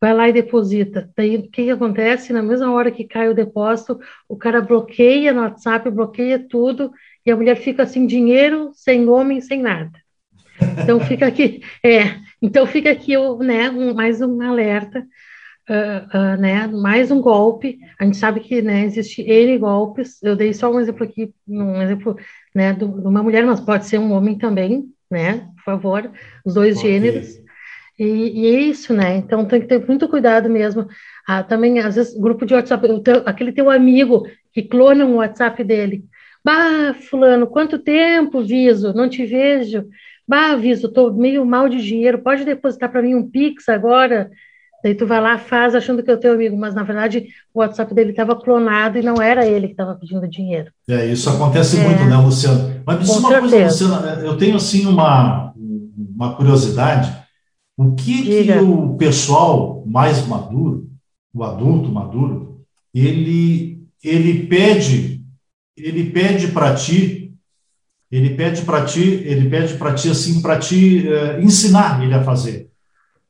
vai 0.00 0.14
lá 0.14 0.28
e 0.28 0.32
deposita. 0.32 1.10
Daí 1.14 1.36
o 1.36 1.42
que, 1.42 1.64
que 1.64 1.70
acontece? 1.70 2.32
Na 2.32 2.42
mesma 2.42 2.72
hora 2.72 2.90
que 2.90 3.04
cai 3.04 3.28
o 3.28 3.34
depósito, 3.34 4.00
o 4.26 4.36
cara 4.36 4.62
bloqueia 4.62 5.32
no 5.32 5.42
WhatsApp, 5.42 5.90
bloqueia 5.90 6.38
tudo, 6.38 6.90
e 7.26 7.30
a 7.30 7.36
mulher 7.36 7.56
fica 7.56 7.84
sem 7.84 8.06
dinheiro, 8.06 8.70
sem 8.72 9.06
homem, 9.08 9.40
sem 9.42 9.60
nada. 9.60 9.92
Então 10.82 10.98
fica 11.00 11.26
aqui, 11.26 11.62
é, 11.84 12.16
então 12.40 12.66
fica 12.66 12.90
aqui 12.90 13.14
né, 13.38 13.70
um, 13.70 13.92
mais 13.92 14.22
um 14.22 14.40
alerta, 14.40 15.06
uh, 15.70 16.34
uh, 16.34 16.40
né, 16.40 16.66
mais 16.66 17.10
um 17.10 17.20
golpe. 17.20 17.78
A 17.98 18.04
gente 18.04 18.16
sabe 18.16 18.40
que 18.40 18.60
né, 18.60 18.84
existe 18.84 19.22
N 19.22 19.56
golpes. 19.58 20.20
Eu 20.22 20.34
dei 20.34 20.52
só 20.52 20.70
um 20.70 20.80
exemplo 20.80 21.04
aqui, 21.04 21.32
um 21.48 21.80
exemplo 21.80 22.16
né, 22.54 22.72
de 22.72 22.84
uma 22.84 23.22
mulher, 23.22 23.46
mas 23.46 23.60
pode 23.60 23.86
ser 23.86 23.98
um 23.98 24.12
homem 24.12 24.36
também, 24.36 24.92
né? 25.10 25.48
Por 25.56 25.64
favor, 25.64 26.10
os 26.44 26.54
dois 26.54 26.80
gêneros. 26.80 27.38
E, 27.98 28.04
e, 28.04 28.46
é 28.56 28.60
isso, 28.60 28.92
né? 28.92 29.16
Então 29.16 29.44
tem 29.44 29.60
que 29.60 29.66
ter 29.66 29.86
muito 29.86 30.08
cuidado 30.08 30.48
mesmo. 30.50 30.88
Ah, 31.28 31.42
também, 31.42 31.78
às 31.78 31.94
vezes, 31.94 32.18
grupo 32.18 32.44
de 32.44 32.54
WhatsApp, 32.54 33.02
teu, 33.02 33.22
aquele 33.26 33.52
teu 33.52 33.70
amigo 33.70 34.26
que 34.52 34.62
clona 34.62 35.04
um 35.04 35.16
WhatsApp 35.16 35.62
dele. 35.62 36.04
Bah, 36.42 36.94
fulano, 36.94 37.46
quanto 37.46 37.78
tempo, 37.78 38.42
Viso, 38.42 38.94
não 38.94 39.08
te 39.08 39.24
vejo. 39.26 39.86
Bah, 40.26 40.56
Viso, 40.56 40.90
tô 40.90 41.12
meio 41.12 41.44
mal 41.44 41.68
de 41.68 41.82
dinheiro, 41.82 42.22
pode 42.22 42.44
depositar 42.44 42.90
para 42.90 43.02
mim 43.02 43.14
um 43.14 43.28
Pix 43.28 43.68
agora? 43.68 44.30
Daí 44.82 44.94
tu 44.94 45.06
vai 45.06 45.20
lá, 45.20 45.38
faz 45.38 45.74
achando 45.74 46.02
que 46.02 46.10
é 46.10 46.14
o 46.14 46.20
teu 46.20 46.34
amigo, 46.34 46.56
mas 46.56 46.74
na 46.74 46.82
verdade 46.82 47.26
o 47.52 47.60
WhatsApp 47.60 47.94
dele 47.94 48.10
estava 48.10 48.34
clonado 48.34 48.98
e 48.98 49.02
não 49.02 49.20
era 49.20 49.46
ele 49.46 49.66
que 49.66 49.74
estava 49.74 49.94
pedindo 49.94 50.26
dinheiro. 50.28 50.70
É, 50.88 51.06
isso 51.06 51.28
acontece 51.28 51.78
é. 51.78 51.86
muito, 51.86 52.04
né, 52.04 52.16
Luciano? 52.16 52.82
Mas 52.86 52.98
me 52.98 53.04
diz 53.04 53.16
uma 53.16 53.28
certeza. 53.28 53.50
coisa, 53.50 53.64
Luciana, 53.64 54.20
eu 54.24 54.36
tenho 54.36 54.56
assim 54.56 54.86
uma, 54.86 55.52
uma 56.16 56.34
curiosidade 56.34 57.20
o 57.80 57.94
que, 57.94 58.44
que 58.44 58.52
o 58.58 58.94
pessoal 58.98 59.82
mais 59.86 60.26
maduro, 60.26 60.86
o 61.32 61.42
adulto 61.42 61.88
maduro, 61.88 62.60
ele, 62.92 63.82
ele 64.04 64.46
pede, 64.46 65.24
ele 65.74 66.10
pede 66.10 66.48
para 66.48 66.74
ti, 66.74 67.32
ele 68.10 68.34
pede 68.34 68.60
para 68.66 68.84
ti, 68.84 69.00
ele 69.00 69.48
pede 69.48 69.78
para 69.78 69.94
ti 69.94 70.10
assim, 70.10 70.42
para 70.42 70.58
te 70.58 71.08
uh, 71.08 71.40
ensinar 71.40 72.04
ele 72.04 72.12
a 72.12 72.22
fazer. 72.22 72.68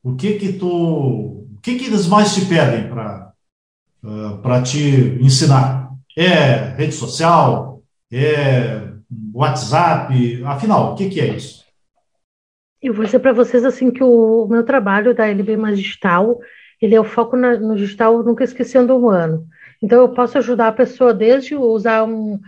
O 0.03 0.15
que 0.15 0.33
que 0.33 0.51
tu, 0.51 1.40
que 1.61 1.77
que 1.77 1.85
eles 1.85 2.07
mais 2.07 2.33
te 2.33 2.45
pedem 2.45 2.89
para 2.89 4.61
te 4.63 5.17
ensinar? 5.21 5.91
É 6.17 6.73
rede 6.75 6.93
social? 6.93 7.81
É 8.11 8.91
WhatsApp? 9.33 10.43
Afinal, 10.45 10.93
o 10.93 10.95
que 10.95 11.09
que 11.09 11.21
é 11.21 11.27
isso? 11.27 11.61
Eu 12.81 12.93
vou 12.93 13.05
dizer 13.05 13.19
para 13.19 13.33
vocês 13.33 13.63
assim 13.63 13.91
que 13.91 14.03
o, 14.03 14.47
meu 14.47 14.63
trabalho 14.63 15.13
da 15.13 15.27
LB 15.27 15.55
Magistal, 15.55 16.39
ele 16.81 16.95
é 16.95 16.99
o 16.99 17.03
foco 17.03 17.37
na, 17.37 17.57
no 17.57 17.75
digital 17.75 18.23
nunca 18.23 18.43
esquecendo 18.43 18.93
o 18.93 18.97
humano. 18.97 19.45
Então 19.81 20.01
eu 20.01 20.09
posso 20.09 20.37
ajudar 20.39 20.69
a 20.69 20.73
pessoa 20.73 21.13
desde 21.13 21.55
usar 21.55 22.03
um, 22.03 22.39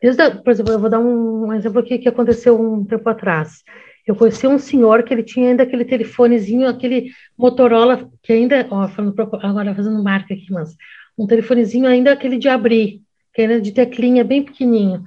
desde, 0.00 0.30
por 0.42 0.50
exemplo, 0.50 0.72
eu 0.72 0.78
vou 0.78 0.88
dar 0.88 1.00
um, 1.00 1.46
um 1.46 1.52
exemplo 1.52 1.80
aqui 1.80 1.98
que 1.98 2.08
aconteceu 2.08 2.60
um 2.60 2.84
tempo 2.84 3.08
atrás. 3.08 3.64
Eu 4.06 4.16
conheci 4.16 4.46
um 4.46 4.58
senhor 4.58 5.02
que 5.02 5.12
ele 5.12 5.22
tinha 5.22 5.50
ainda 5.50 5.62
aquele 5.62 5.84
telefonezinho, 5.84 6.68
aquele 6.68 7.10
Motorola, 7.38 8.10
que 8.22 8.32
ainda, 8.32 8.66
ó, 8.70 8.88
falando, 8.88 9.14
agora 9.42 9.74
fazendo 9.74 10.02
marca 10.02 10.34
aqui, 10.34 10.50
mas 10.50 10.76
um 11.16 11.26
telefonezinho 11.26 11.86
ainda 11.86 12.12
aquele 12.12 12.38
de 12.38 12.48
abrir, 12.48 13.02
que 13.34 13.42
era 13.42 13.60
de 13.60 13.72
teclinha 13.72 14.24
bem 14.24 14.42
pequenininho. 14.42 15.02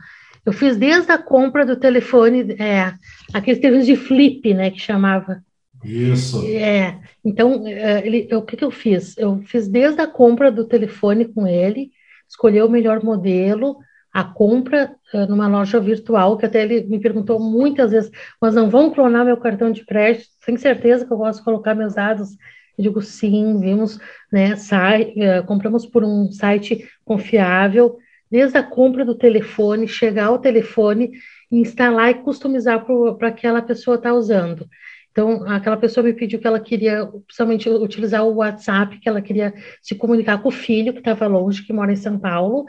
Eu 0.45 0.53
fiz 0.53 0.77
desde 0.77 1.11
a 1.11 1.17
compra 1.17 1.65
do 1.65 1.77
telefone, 1.77 2.55
é, 2.59 2.93
aqueles 3.33 3.59
telefones 3.59 3.85
de 3.85 3.95
flip, 3.95 4.53
né, 4.53 4.69
que 4.69 4.79
chamava. 4.79 5.41
Isso. 5.83 6.45
É, 6.45 6.99
então, 7.23 7.67
é, 7.67 8.05
ele, 8.05 8.33
o 8.35 8.41
que, 8.41 8.55
que 8.57 8.63
eu 8.63 8.71
fiz? 8.71 9.17
Eu 9.17 9.41
fiz 9.45 9.67
desde 9.67 10.01
a 10.01 10.07
compra 10.07 10.51
do 10.51 10.65
telefone 10.65 11.25
com 11.25 11.47
ele, 11.47 11.91
escolhi 12.27 12.61
o 12.61 12.69
melhor 12.69 13.03
modelo, 13.03 13.77
a 14.13 14.23
compra 14.23 14.95
uh, 15.13 15.25
numa 15.27 15.47
loja 15.47 15.79
virtual, 15.79 16.37
que 16.37 16.45
até 16.45 16.61
ele 16.61 16.83
me 16.83 16.99
perguntou 16.99 17.39
muitas 17.39 17.91
vezes, 17.91 18.11
mas 18.39 18.53
não 18.53 18.69
vão 18.69 18.91
clonar 18.91 19.25
meu 19.25 19.37
cartão 19.37 19.71
de 19.71 19.83
crédito? 19.83 20.27
Tem 20.45 20.55
certeza 20.55 21.05
que 21.05 21.11
eu 21.11 21.17
posso 21.17 21.43
colocar 21.43 21.73
meus 21.73 21.95
dados? 21.95 22.29
Eu 22.77 22.83
digo, 22.83 23.01
sim, 23.01 23.59
vimos, 23.59 23.99
né, 24.31 24.55
sai, 24.55 25.13
uh, 25.17 25.43
compramos 25.45 25.85
por 25.85 26.03
um 26.03 26.31
site 26.31 26.87
confiável, 27.03 27.97
desde 28.29 28.57
a 28.57 28.63
compra 28.63 29.03
do 29.03 29.15
telefone, 29.15 29.87
chegar 29.87 30.25
ao 30.25 30.39
telefone, 30.39 31.11
instalar 31.51 32.11
e 32.11 32.15
customizar 32.15 32.85
para 33.17 33.27
aquela 33.27 33.61
pessoa 33.61 33.95
estar 33.95 34.09
tá 34.09 34.15
usando. 34.15 34.67
Então, 35.11 35.47
aquela 35.47 35.77
pessoa 35.77 36.03
me 36.03 36.13
pediu 36.13 36.39
que 36.39 36.47
ela 36.47 36.59
queria, 36.59 37.05
principalmente, 37.05 37.69
utilizar 37.69 38.25
o 38.25 38.35
WhatsApp, 38.35 38.99
que 38.99 39.07
ela 39.07 39.21
queria 39.21 39.53
se 39.79 39.93
comunicar 39.93 40.41
com 40.41 40.49
o 40.49 40.51
filho, 40.51 40.91
que 40.91 40.99
estava 40.99 41.27
longe, 41.27 41.63
que 41.63 41.71
mora 41.71 41.93
em 41.93 41.95
São 41.95 42.17
Paulo, 42.17 42.65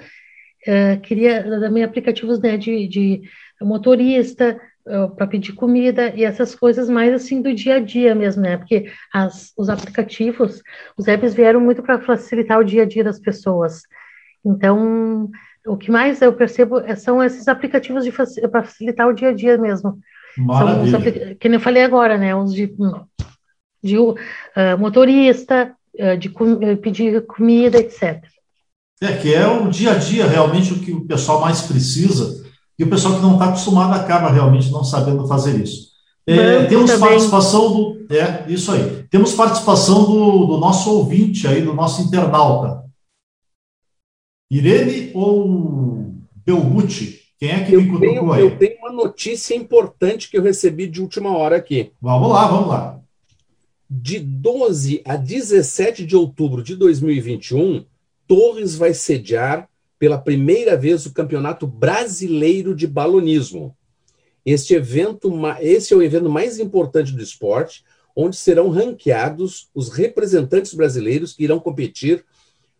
uh, 0.67 1.01
queria 1.01 1.43
também 1.43 1.83
aplicativos 1.83 2.41
né, 2.41 2.57
de, 2.57 2.89
de 2.89 3.23
motorista, 3.61 4.61
uh, 4.87 5.15
para 5.15 5.27
pedir 5.27 5.53
comida 5.53 6.13
e 6.15 6.25
essas 6.25 6.55
coisas 6.55 6.89
mais 6.89 7.13
assim 7.13 7.41
do 7.41 7.55
dia 7.55 7.77
a 7.77 7.81
dia 7.81 8.15
mesmo, 8.15 8.43
né? 8.43 8.57
Porque 8.57 8.91
as, 9.13 9.53
os 9.57 9.69
aplicativos, 9.69 10.63
os 10.97 11.09
apps 11.09 11.35
vieram 11.35 11.61
muito 11.61 11.83
para 11.83 12.01
facilitar 12.01 12.59
o 12.59 12.65
dia 12.65 12.83
a 12.83 12.87
dia 12.87 13.05
das 13.05 13.19
pessoas. 13.19 13.83
Então, 14.45 15.31
o 15.67 15.77
que 15.77 15.91
mais 15.91 16.21
eu 16.21 16.33
percebo 16.33 16.81
é, 16.81 16.95
são 16.95 17.23
esses 17.23 17.49
aplicativos 17.49 18.07
para 18.51 18.65
facilitar 18.65 19.09
o 19.09 19.15
dia 19.15 19.31
a 19.31 19.33
dia 19.33 19.57
mesmo. 19.57 19.99
Maravilha. 20.37 21.37
Que 21.37 21.49
eu 21.49 21.61
falei 21.61 21.83
agora, 21.83 22.19
né? 22.19 22.35
Os 22.35 22.53
de, 22.53 22.75
de 23.83 23.99
uh, 23.99 24.15
motorista, 24.79 25.75
uh, 25.95 26.19
de 26.19 26.29
com, 26.29 26.77
pedir 26.77 27.25
comida, 27.25 27.79
etc. 27.79 28.23
É, 29.05 29.17
que 29.19 29.35
é 29.35 29.47
o 29.47 29.69
dia 29.69 29.93
a 29.93 29.99
dia 29.99 30.27
realmente 30.27 30.73
o 30.73 30.79
que 30.79 30.93
o 30.93 31.05
pessoal 31.07 31.41
mais 31.41 31.61
precisa, 31.61 32.43
e 32.79 32.85
o 32.85 32.89
pessoal 32.89 33.17
que 33.17 33.23
não 33.23 33.35
está 33.35 33.47
acostumado 33.47 33.95
acaba 33.95 34.31
realmente 34.31 34.71
não 34.71 34.83
sabendo 34.83 35.29
fazer 35.29 35.61
isso. 35.63 35.93
É, 36.27 36.65
temos 36.65 36.91
também. 36.91 37.09
participação 37.09 37.71
do. 37.71 38.07
É, 38.11 38.51
isso 38.51 38.73
aí. 38.73 39.05
Temos 39.11 39.35
participação 39.35 40.05
do, 40.05 40.47
do 40.47 40.57
nosso 40.57 40.91
ouvinte 40.91 41.47
aí, 41.47 41.61
do 41.61 41.75
nosso 41.75 42.01
internauta. 42.01 42.83
Irene 44.51 45.11
ou 45.15 46.15
Belgucci? 46.45 47.21
Quem 47.39 47.51
é 47.51 47.65
que 47.65 47.75
eu 47.75 47.83
me 47.83 47.89
cutucou 47.89 48.09
tenho, 48.09 48.33
aí? 48.33 48.43
Eu 48.43 48.59
tenho 48.59 48.79
uma 48.79 48.93
notícia 48.93 49.55
importante 49.55 50.31
que 50.31 50.39
eu 50.39 50.43
recebi 50.43 50.87
de 50.87 51.03
última 51.03 51.37
hora 51.37 51.57
aqui. 51.57 51.93
Vamos 52.01 52.31
lá, 52.31 52.47
vamos 52.47 52.69
lá. 52.69 53.01
De 53.91 54.19
12 54.19 55.03
a 55.05 55.17
17 55.17 56.07
de 56.07 56.17
outubro 56.17 56.63
de 56.63 56.75
2021, 56.75 57.85
Torres 58.27 58.77
vai 58.77 58.95
sediar 58.95 59.69
pela 59.99 60.19
primeira 60.19 60.77
vez 60.77 61.07
o 61.07 61.13
Campeonato 61.13 61.67
Brasileiro 61.67 62.75
de 62.75 62.87
Balonismo. 62.87 63.77
Este 64.45 64.75
evento, 64.75 65.33
esse 65.61 65.95
é 65.95 65.97
o 65.97 66.03
evento 66.03 66.29
mais 66.29 66.59
importante 66.59 67.13
do 67.13 67.23
esporte, 67.23 67.85
onde 68.15 68.37
serão 68.37 68.69
ranqueados 68.69 69.71
os 69.75 69.89
representantes 69.89 70.75
brasileiros 70.75 71.33
que 71.33 71.45
irão 71.45 71.59
competir 71.59 72.25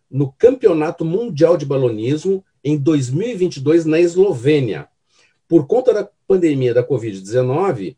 no 0.09 0.31
Campeonato 0.31 1.03
Mundial 1.03 1.57
de 1.57 1.65
Balonismo 1.65 2.43
em 2.63 2.77
2022 2.77 3.85
na 3.85 3.99
Eslovênia. 3.99 4.87
Por 5.47 5.67
conta 5.67 5.93
da 5.93 6.09
pandemia 6.27 6.73
da 6.73 6.87
Covid-19, 6.87 7.95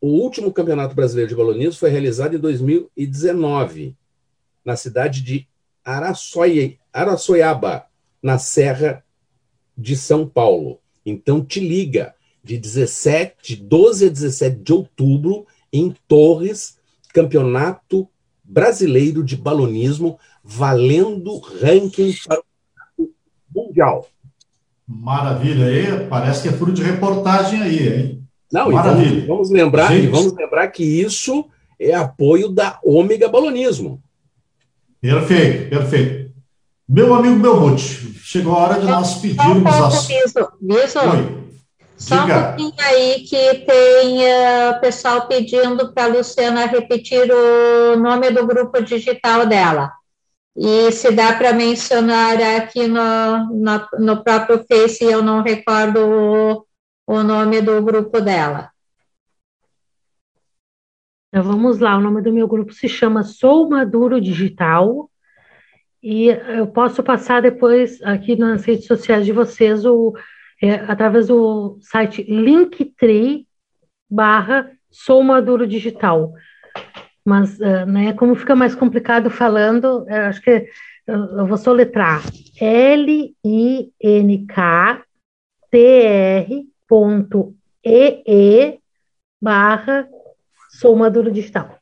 o 0.00 0.08
último 0.08 0.52
Campeonato 0.52 0.94
Brasileiro 0.94 1.28
de 1.28 1.36
Balonismo 1.36 1.74
foi 1.74 1.90
realizado 1.90 2.36
em 2.36 2.38
2019, 2.38 3.96
na 4.64 4.76
cidade 4.76 5.22
de 5.22 5.48
Araçoi, 5.84 6.78
Araçoiaba, 6.98 7.84
na 8.22 8.38
Serra 8.38 9.04
de 9.76 9.96
São 9.96 10.26
Paulo. 10.26 10.80
Então 11.06 11.44
te 11.44 11.60
liga, 11.60 12.14
de 12.42 12.58
17, 12.58 13.36
de 13.42 13.56
12 13.56 14.06
a 14.06 14.08
17 14.08 14.56
de 14.56 14.72
outubro, 14.72 15.46
em 15.72 15.94
Torres, 16.06 16.78
Campeonato 17.12 18.08
Brasileiro 18.42 19.22
de 19.22 19.36
Balonismo, 19.36 20.18
valendo 20.42 21.38
ranking 21.38 22.14
para 22.26 22.40
o 22.98 23.10
Mundial. 23.54 24.08
Maravilha, 24.86 25.66
aí 25.66 26.06
parece 26.08 26.42
que 26.42 26.48
é 26.48 26.52
furo 26.52 26.72
de 26.72 26.82
reportagem 26.82 27.60
aí, 27.60 27.88
hein? 27.88 28.22
Não, 28.50 28.70
Maravilha. 28.70 29.10
Vamos, 29.10 29.26
vamos, 29.26 29.50
lembrar, 29.50 29.94
e 29.94 30.06
vamos 30.06 30.32
lembrar 30.32 30.68
que 30.68 30.82
isso 30.82 31.44
é 31.78 31.94
apoio 31.94 32.48
da 32.48 32.80
Ômega 32.82 33.28
Balonismo. 33.28 34.02
Perfeito, 35.00 35.68
perfeito. 35.68 36.27
Meu 36.88 37.14
amigo 37.14 37.38
Belmonte, 37.38 38.14
chegou 38.14 38.54
a 38.54 38.60
hora 38.60 38.80
de 38.80 38.86
nós 38.86 39.16
pedirmos 39.16 39.70
Só 39.70 39.82
um 39.82 39.86
as. 39.86 40.06
pouco, 40.32 40.56
Biso. 40.58 40.98
Oi. 41.00 41.48
Só 41.98 42.14
um 42.14 42.20
Diga. 42.22 42.42
pouquinho 42.44 42.74
aí 42.78 43.24
que 43.24 43.54
tem 43.66 44.20
o 44.70 44.80
pessoal 44.80 45.28
pedindo 45.28 45.92
para 45.92 46.04
a 46.04 46.06
Luciana 46.06 46.64
repetir 46.64 47.30
o 47.30 47.96
nome 47.98 48.30
do 48.30 48.46
grupo 48.46 48.80
digital 48.80 49.44
dela. 49.44 49.92
E 50.56 50.90
se 50.90 51.10
dá 51.10 51.34
para 51.34 51.52
mencionar 51.52 52.40
aqui 52.56 52.86
no, 52.86 53.54
no, 53.54 53.88
no 53.98 54.24
próprio 54.24 54.64
Face, 54.66 55.04
eu 55.04 55.22
não 55.22 55.42
recordo 55.42 55.98
o, 55.98 56.66
o 57.06 57.22
nome 57.22 57.60
do 57.60 57.82
grupo 57.82 58.18
dela. 58.18 58.70
Então, 61.28 61.44
vamos 61.44 61.80
lá, 61.80 61.98
o 61.98 62.00
nome 62.00 62.22
do 62.22 62.32
meu 62.32 62.48
grupo 62.48 62.72
se 62.72 62.88
chama 62.88 63.22
Sou 63.22 63.68
Maduro 63.68 64.18
Digital 64.18 65.10
e 66.02 66.28
eu 66.28 66.66
posso 66.66 67.02
passar 67.02 67.42
depois 67.42 68.00
aqui 68.02 68.36
nas 68.36 68.64
redes 68.64 68.86
sociais 68.86 69.26
de 69.26 69.32
vocês 69.32 69.84
o, 69.84 70.14
é, 70.62 70.74
através 70.74 71.28
do 71.28 71.78
site 71.80 72.22
Linktree 72.22 73.46
barra 74.08 74.70
Sou 74.90 75.22
Maduro 75.22 75.66
Digital. 75.66 76.32
Mas, 77.24 77.60
ah, 77.60 77.84
né, 77.84 78.12
como 78.14 78.34
fica 78.34 78.56
mais 78.56 78.74
complicado 78.74 79.28
falando, 79.30 80.06
eu 80.08 80.22
acho 80.22 80.40
que 80.40 80.66
eu, 81.06 81.46
vou 81.46 81.56
soletrar 81.56 82.22
L-I-N-K-T-R 82.60 83.48
ponto 86.88 87.54
E-E 87.84 88.78
barra 89.40 90.08
Sou 90.70 90.96
Maduro 90.96 91.30
Digital. 91.30 91.78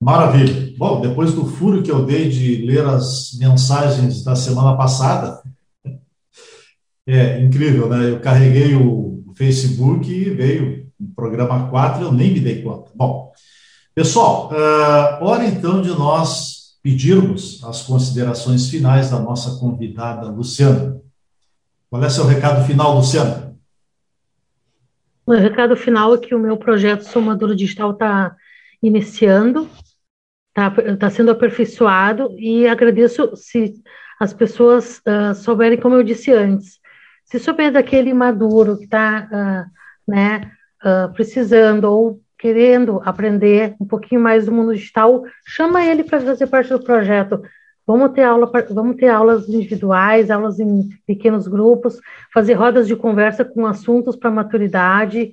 Maravilha. 0.00 0.74
Bom, 0.78 1.00
depois 1.00 1.32
do 1.34 1.44
furo 1.44 1.82
que 1.82 1.90
eu 1.90 2.04
dei 2.04 2.28
de 2.28 2.64
ler 2.64 2.84
as 2.86 3.32
mensagens 3.38 4.22
da 4.22 4.36
semana 4.36 4.76
passada, 4.76 5.42
é 7.06 7.40
incrível, 7.40 7.88
né? 7.88 8.10
Eu 8.10 8.20
carreguei 8.20 8.76
o 8.76 9.32
Facebook 9.36 10.10
e 10.10 10.30
veio 10.30 10.88
o 11.00 11.14
programa 11.14 11.68
4 11.68 12.02
eu 12.02 12.12
nem 12.12 12.32
me 12.32 12.40
dei 12.40 12.62
conta. 12.62 12.90
Bom, 12.94 13.32
pessoal, 13.94 14.50
uh, 14.52 15.24
hora 15.24 15.44
então 15.44 15.82
de 15.82 15.90
nós 15.90 16.78
pedirmos 16.82 17.62
as 17.64 17.82
considerações 17.82 18.68
finais 18.68 19.10
da 19.10 19.18
nossa 19.18 19.58
convidada 19.58 20.28
Luciana. 20.28 21.00
Qual 21.90 22.02
é 22.02 22.08
seu 22.08 22.26
recado 22.26 22.64
final, 22.66 22.96
Luciana? 22.96 23.56
O 25.26 25.32
recado 25.32 25.76
final 25.76 26.14
é 26.14 26.18
que 26.18 26.34
o 26.34 26.38
meu 26.38 26.56
projeto 26.56 27.02
Somadura 27.02 27.54
Digital 27.54 27.92
está 27.92 28.36
iniciando, 28.82 29.68
está 30.58 30.96
tá 30.96 31.10
sendo 31.10 31.30
aperfeiçoado 31.30 32.34
e 32.36 32.66
agradeço 32.66 33.36
se 33.36 33.74
as 34.18 34.32
pessoas 34.32 35.00
uh, 35.06 35.34
souberem, 35.34 35.78
como 35.78 35.94
eu 35.94 36.02
disse 36.02 36.32
antes, 36.32 36.80
se 37.24 37.38
souber 37.38 37.70
daquele 37.70 38.12
maduro 38.12 38.76
que 38.76 38.84
está 38.84 39.28
uh, 39.30 40.10
né, 40.10 40.50
uh, 40.82 41.12
precisando 41.12 41.84
ou 41.84 42.20
querendo 42.36 43.00
aprender 43.04 43.74
um 43.80 43.86
pouquinho 43.86 44.20
mais 44.20 44.46
do 44.46 44.52
mundo 44.52 44.74
digital, 44.74 45.24
chama 45.46 45.84
ele 45.84 46.02
para 46.04 46.20
fazer 46.20 46.46
parte 46.46 46.70
do 46.70 46.82
projeto. 46.82 47.42
Vamos 47.86 48.12
ter, 48.12 48.22
aula, 48.22 48.50
vamos 48.70 48.96
ter 48.96 49.08
aulas 49.08 49.48
individuais, 49.48 50.30
aulas 50.30 50.60
em 50.60 50.88
pequenos 51.06 51.48
grupos, 51.48 51.98
fazer 52.32 52.54
rodas 52.54 52.86
de 52.86 52.94
conversa 52.94 53.44
com 53.44 53.66
assuntos 53.66 54.14
para 54.14 54.30
maturidade 54.30 55.32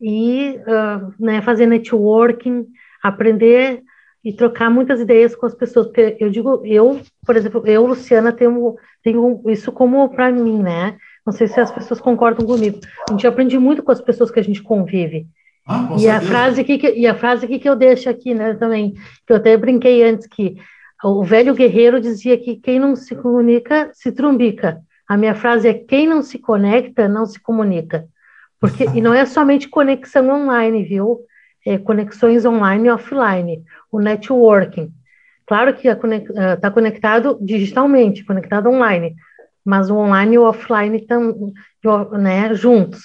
e 0.00 0.56
né, 1.18 1.42
fazer 1.42 1.66
networking, 1.66 2.64
aprender 3.02 3.82
e 4.24 4.32
trocar 4.32 4.70
muitas 4.70 5.00
ideias 5.00 5.34
com 5.34 5.46
as 5.46 5.54
pessoas. 5.54 5.86
Porque 5.86 6.16
eu 6.20 6.30
digo, 6.30 6.62
eu, 6.64 7.00
por 7.24 7.36
exemplo, 7.36 7.62
eu, 7.66 7.86
Luciana, 7.86 8.32
tenho, 8.32 8.76
tenho 9.02 9.42
isso 9.46 9.72
como 9.72 10.08
para 10.08 10.30
mim, 10.30 10.62
né? 10.62 10.96
Não 11.24 11.32
sei 11.32 11.46
se 11.46 11.60
as 11.60 11.70
pessoas 11.70 12.00
concordam 12.00 12.46
comigo. 12.46 12.80
A 13.08 13.12
gente 13.12 13.26
aprende 13.26 13.58
muito 13.58 13.82
com 13.82 13.92
as 13.92 14.00
pessoas 14.00 14.30
que 14.30 14.40
a 14.40 14.44
gente 14.44 14.62
convive. 14.62 15.26
Ah, 15.66 15.94
e, 15.98 16.08
a 16.08 16.20
frase 16.20 16.64
que, 16.64 16.76
e 16.96 17.06
a 17.06 17.14
frase 17.14 17.46
que, 17.46 17.58
que 17.58 17.68
eu 17.68 17.76
deixo 17.76 18.08
aqui, 18.08 18.34
né, 18.34 18.54
também, 18.54 18.92
que 19.26 19.32
eu 19.32 19.36
até 19.36 19.56
brinquei 19.56 20.02
antes, 20.02 20.26
que 20.26 20.56
o 21.04 21.22
velho 21.22 21.54
guerreiro 21.54 22.00
dizia 22.00 22.36
que 22.36 22.56
quem 22.56 22.78
não 22.78 22.96
se 22.96 23.14
comunica, 23.14 23.90
se 23.92 24.12
trumbica. 24.12 24.80
A 25.08 25.16
minha 25.16 25.34
frase 25.34 25.68
é, 25.68 25.74
quem 25.74 26.06
não 26.06 26.22
se 26.22 26.38
conecta, 26.38 27.08
não 27.08 27.26
se 27.26 27.40
comunica. 27.40 28.06
Porque, 28.60 28.84
e 28.94 29.00
não 29.00 29.14
é 29.14 29.24
somente 29.24 29.68
conexão 29.68 30.28
online, 30.28 30.84
viu? 30.84 31.20
É 31.66 31.78
conexões 31.78 32.44
online 32.44 32.88
e 32.88 32.90
offline, 32.90 33.62
o 33.90 34.00
networking. 34.00 34.92
Claro 35.46 35.74
que 35.74 35.88
está 35.88 36.70
conectado 36.70 37.38
digitalmente, 37.40 38.24
conectado 38.24 38.68
online, 38.68 39.16
mas 39.64 39.90
o 39.90 39.96
online 39.96 40.34
e 40.34 40.38
o 40.38 40.44
offline 40.44 40.96
estão 40.96 41.52
né, 42.12 42.54
juntos. 42.54 43.00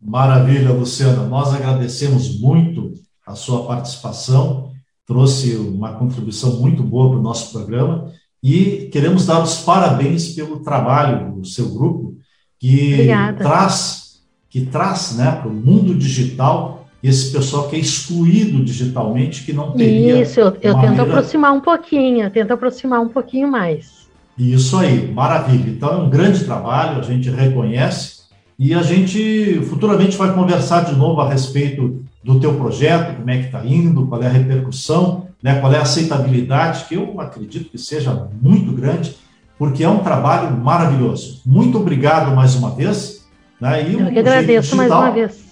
Maravilha, 0.00 0.70
Luciana. 0.70 1.24
Nós 1.24 1.52
agradecemos 1.52 2.40
muito 2.40 2.92
a 3.26 3.34
sua 3.34 3.66
participação, 3.66 4.70
trouxe 5.04 5.56
uma 5.56 5.94
contribuição 5.94 6.60
muito 6.60 6.82
boa 6.82 7.10
para 7.10 7.18
o 7.18 7.22
nosso 7.22 7.52
programa 7.52 8.12
e 8.42 8.88
queremos 8.92 9.26
dar 9.26 9.42
os 9.42 9.60
parabéns 9.60 10.34
pelo 10.34 10.60
trabalho 10.60 11.34
do 11.34 11.44
seu 11.44 11.68
grupo, 11.74 12.16
que 12.58 12.92
Obrigada. 12.92 13.38
traz, 13.38 14.22
que 14.48 14.66
traz 14.66 15.16
né, 15.16 15.32
para 15.32 15.48
o 15.48 15.52
mundo 15.52 15.94
digital 15.94 16.77
esse 17.02 17.32
pessoal 17.32 17.68
que 17.68 17.76
é 17.76 17.78
excluído 17.78 18.64
digitalmente, 18.64 19.44
que 19.44 19.52
não 19.52 19.72
teria. 19.72 20.20
Isso, 20.22 20.40
eu, 20.40 20.46
eu 20.46 20.52
tento 20.52 20.76
maneira- 20.76 21.02
aproximar 21.02 21.52
um 21.52 21.60
pouquinho, 21.60 22.24
eu 22.24 22.30
tento 22.30 22.52
aproximar 22.52 23.00
um 23.00 23.08
pouquinho 23.08 23.48
mais. 23.48 24.08
Isso 24.36 24.76
aí, 24.76 25.10
maravilha. 25.12 25.70
Então 25.70 25.90
é 25.90 25.96
um 25.96 26.10
grande 26.10 26.44
trabalho, 26.44 26.98
a 26.98 27.02
gente 27.02 27.28
reconhece 27.30 28.18
e 28.58 28.74
a 28.74 28.82
gente 28.82 29.60
futuramente 29.68 30.16
vai 30.16 30.32
conversar 30.32 30.84
de 30.84 30.94
novo 30.96 31.20
a 31.20 31.28
respeito 31.28 32.02
do 32.22 32.40
teu 32.40 32.54
projeto, 32.54 33.16
como 33.16 33.30
é 33.30 33.38
que 33.38 33.46
está 33.46 33.64
indo, 33.64 34.06
qual 34.06 34.22
é 34.22 34.26
a 34.26 34.30
repercussão, 34.30 35.28
né, 35.42 35.60
qual 35.60 35.72
é 35.72 35.78
a 35.78 35.82
aceitabilidade, 35.82 36.84
que 36.86 36.94
eu 36.96 37.20
acredito 37.20 37.70
que 37.70 37.78
seja 37.78 38.28
muito 38.42 38.72
grande, 38.72 39.16
porque 39.56 39.84
é 39.84 39.88
um 39.88 39.98
trabalho 39.98 40.56
maravilhoso. 40.56 41.40
Muito 41.46 41.78
obrigado 41.78 42.34
mais 42.34 42.54
uma 42.56 42.70
vez. 42.70 43.26
Né, 43.60 43.90
e 43.90 43.94
Eu 43.94 44.10
que 44.10 44.18
agradeço 44.18 44.76
mais 44.76 44.88
Digital, 44.88 45.02
uma 45.02 45.10
vez. 45.10 45.47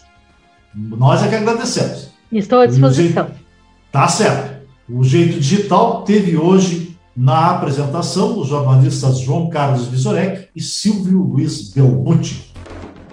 Nós 0.76 1.22
é 1.22 1.28
que 1.28 1.34
agradecemos. 1.34 2.10
Estou 2.30 2.60
à 2.60 2.66
disposição. 2.66 3.30
Tá 3.90 4.06
certo. 4.08 4.56
O 4.88 5.02
Jeito 5.02 5.40
Digital 5.40 6.02
teve 6.02 6.36
hoje 6.36 6.96
na 7.16 7.52
apresentação 7.52 8.38
os 8.38 8.48
jornalistas 8.48 9.18
João 9.20 9.48
Carlos 9.48 9.86
Visorek 9.86 10.48
e 10.54 10.60
Silvio 10.60 11.22
Luiz 11.22 11.70
Belmonte. 11.72 12.52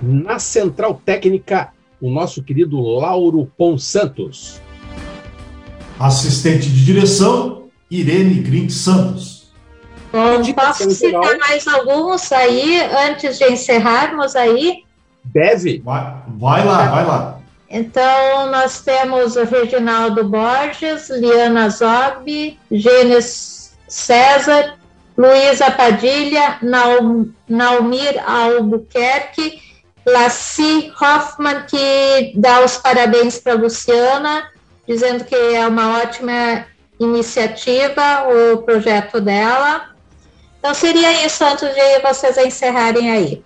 Na 0.02 0.40
central 0.40 1.00
técnica, 1.06 1.70
o 2.02 2.10
nosso 2.12 2.44
querido 2.44 2.82
Lauro 2.82 3.50
Pon 3.58 3.78
Santos. 3.78 4.60
Assistente 5.98 6.70
de 6.70 6.84
direção, 6.84 7.70
Irene 7.90 8.42
Grink 8.42 8.74
Santos. 8.74 9.54
Indicação 10.38 10.88
posso 10.88 10.92
citar 10.92 11.24
geral. 11.24 11.40
mais 11.40 11.68
alguns 11.68 12.32
aí, 12.34 12.82
antes 13.10 13.40
de 13.40 13.46
encerrarmos 13.46 14.36
aí? 14.36 14.84
Deve. 15.24 15.80
Vai, 15.80 16.24
vai 16.28 16.66
lá, 16.66 16.86
vai 16.90 17.06
lá. 17.06 17.43
Então, 17.76 18.52
nós 18.52 18.82
temos 18.82 19.36
o 19.36 19.46
Reginaldo 19.46 20.24
Borges, 20.26 21.10
Liana 21.10 21.72
Zogby, 21.72 22.60
Gênesis 22.72 23.74
César, 23.88 24.78
Luísa 25.18 25.72
Padilha, 25.72 26.60
Naum, 26.62 27.32
Naumir 27.50 28.24
Albuquerque, 28.30 29.60
Laci 30.06 30.94
Hoffman, 31.02 31.64
que 31.64 32.34
dá 32.36 32.64
os 32.64 32.78
parabéns 32.78 33.40
para 33.40 33.54
a 33.54 33.56
Luciana, 33.56 34.52
dizendo 34.88 35.24
que 35.24 35.34
é 35.34 35.68
uma 35.68 36.00
ótima 36.00 36.68
iniciativa 37.00 38.28
o 38.54 38.60
projeto 38.60 39.20
dela. 39.20 39.90
Então, 40.60 40.76
seria 40.76 41.26
isso 41.26 41.44
antes 41.44 41.74
de 41.74 42.00
vocês 42.08 42.38
encerrarem 42.38 43.10
aí. 43.10 43.44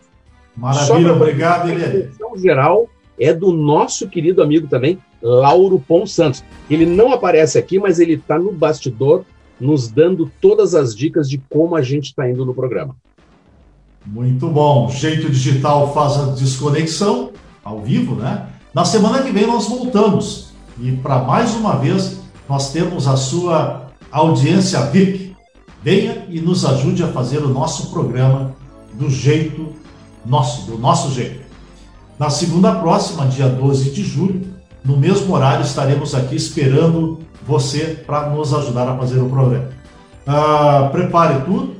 Maravilha, 0.54 1.14
obrigado, 1.14 1.68
direção 1.68 2.38
geral 2.38 2.90
é 3.20 3.34
do 3.34 3.52
nosso 3.52 4.08
querido 4.08 4.42
amigo 4.42 4.68
também, 4.68 5.00
Lauro 5.22 5.80
Pon 5.80 6.06
Santos. 6.06 6.44
Ele 6.70 6.86
não 6.86 7.12
aparece 7.12 7.58
aqui, 7.58 7.80
mas 7.80 8.00
ele 8.00 8.14
está 8.14 8.38
no 8.38 8.52
bastidor, 8.52 9.24
nos 9.60 9.88
dando 9.88 10.32
todas 10.40 10.76
as 10.76 10.96
dicas 10.96 11.30
de 11.30 11.38
como 11.50 11.76
a 11.76 11.82
gente 11.82 12.06
está 12.06 12.30
indo 12.30 12.46
no 12.46 12.54
programa. 12.54 12.96
Muito 14.06 14.48
bom. 14.48 14.90
Jeito 14.90 15.30
Digital 15.30 15.94
faz 15.94 16.18
a 16.18 16.26
desconexão 16.32 17.32
ao 17.64 17.82
vivo, 17.82 18.16
né? 18.16 18.48
Na 18.74 18.86
semana 18.86 19.24
que 19.24 19.32
vem 19.32 19.48
nós 19.48 19.68
voltamos 19.68 20.52
e 20.80 20.92
para 20.92 21.20
mais 21.20 21.56
uma 21.56 21.76
vez 21.76 22.20
nós 22.48 22.72
temos 22.72 23.08
a 23.08 23.18
sua 23.18 23.92
audiência 24.12 24.80
VIP. 24.82 25.36
Venha 25.84 26.26
e 26.30 26.40
nos 26.40 26.66
ajude 26.66 27.04
a 27.04 27.08
fazer 27.08 27.40
o 27.40 27.50
nosso 27.50 27.92
programa 27.92 28.56
do 28.94 29.10
jeito 29.10 29.74
nosso, 30.26 30.70
do 30.70 30.78
nosso 30.78 31.12
jeito. 31.12 31.47
Na 32.20 32.32
segunda 32.32 32.74
próxima, 32.74 33.28
dia 33.28 33.48
12 33.48 33.92
de 33.92 34.04
julho, 34.04 34.42
no 34.84 34.98
mesmo 34.98 35.36
horário, 35.36 35.64
estaremos 35.64 36.16
aqui 36.16 36.36
esperando 36.36 37.20
você 37.46 38.04
para 38.08 38.30
nos 38.30 38.54
ajudar 38.54 38.90
a 38.90 38.98
fazer 38.98 39.20
o 39.20 39.30
programa. 39.30 39.70
Uh, 40.26 40.90
prepare 40.90 41.42
tudo. 41.46 41.76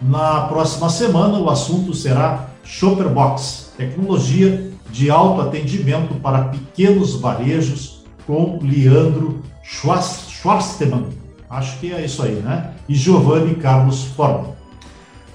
Na 0.00 0.42
próxima 0.42 0.88
semana 0.88 1.38
o 1.38 1.50
assunto 1.50 1.92
será 1.92 2.48
Shopperbox, 2.64 3.72
tecnologia 3.76 4.70
de 4.90 5.10
autoatendimento 5.10 6.14
para 6.14 6.44
pequenos 6.44 7.20
varejos 7.20 8.04
com 8.26 8.58
Leandro 8.62 9.42
Schwartzman. 9.62 11.08
Acho 11.50 11.78
que 11.78 11.92
é 11.92 12.04
isso 12.04 12.22
aí, 12.22 12.34
né? 12.36 12.72
E 12.88 12.94
Giovanni 12.94 13.54
Carlos 13.54 14.04
Forma. 14.04 14.57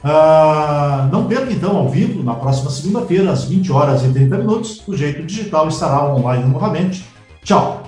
Uh, 0.04 1.10
não 1.12 1.26
perca 1.28 1.52
então 1.52 1.78
ao 1.78 1.88
vivo, 1.88 2.22
na 2.24 2.34
próxima 2.34 2.70
segunda-feira, 2.70 3.32
às 3.32 3.46
20 3.46 3.72
horas 3.72 4.04
e 4.04 4.12
30 4.12 4.38
minutos. 4.38 4.84
O 4.86 4.96
Jeito 4.96 5.24
Digital 5.24 5.68
estará 5.70 6.04
online 6.14 6.44
novamente. 6.46 7.06
Tchau! 7.44 7.84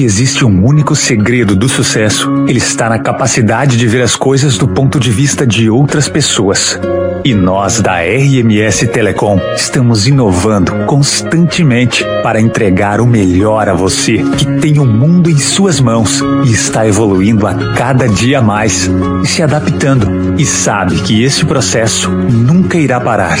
Se 0.00 0.04
existe 0.06 0.46
um 0.46 0.64
único 0.64 0.96
segredo 0.96 1.54
do 1.54 1.68
sucesso, 1.68 2.46
ele 2.48 2.56
está 2.56 2.88
na 2.88 2.98
capacidade 2.98 3.76
de 3.76 3.86
ver 3.86 4.00
as 4.00 4.16
coisas 4.16 4.56
do 4.56 4.66
ponto 4.66 4.98
de 4.98 5.10
vista 5.10 5.46
de 5.46 5.68
outras 5.68 6.08
pessoas. 6.08 6.80
E 7.22 7.34
nós 7.34 7.82
da 7.82 7.98
RMS 8.00 8.86
Telecom 8.86 9.38
estamos 9.54 10.06
inovando 10.06 10.72
constantemente 10.86 12.02
para 12.22 12.40
entregar 12.40 12.98
o 12.98 13.06
melhor 13.06 13.68
a 13.68 13.74
você, 13.74 14.24
que 14.38 14.46
tem 14.58 14.78
o 14.78 14.86
mundo 14.86 15.28
em 15.28 15.36
suas 15.36 15.78
mãos 15.80 16.22
e 16.46 16.50
está 16.50 16.88
evoluindo 16.88 17.46
a 17.46 17.74
cada 17.74 18.08
dia 18.08 18.40
mais, 18.40 18.90
se 19.26 19.42
adaptando, 19.42 20.34
e 20.38 20.46
sabe 20.46 20.94
que 21.02 21.22
esse 21.22 21.44
processo 21.44 22.10
nunca 22.10 22.78
irá 22.78 22.98
parar. 22.98 23.36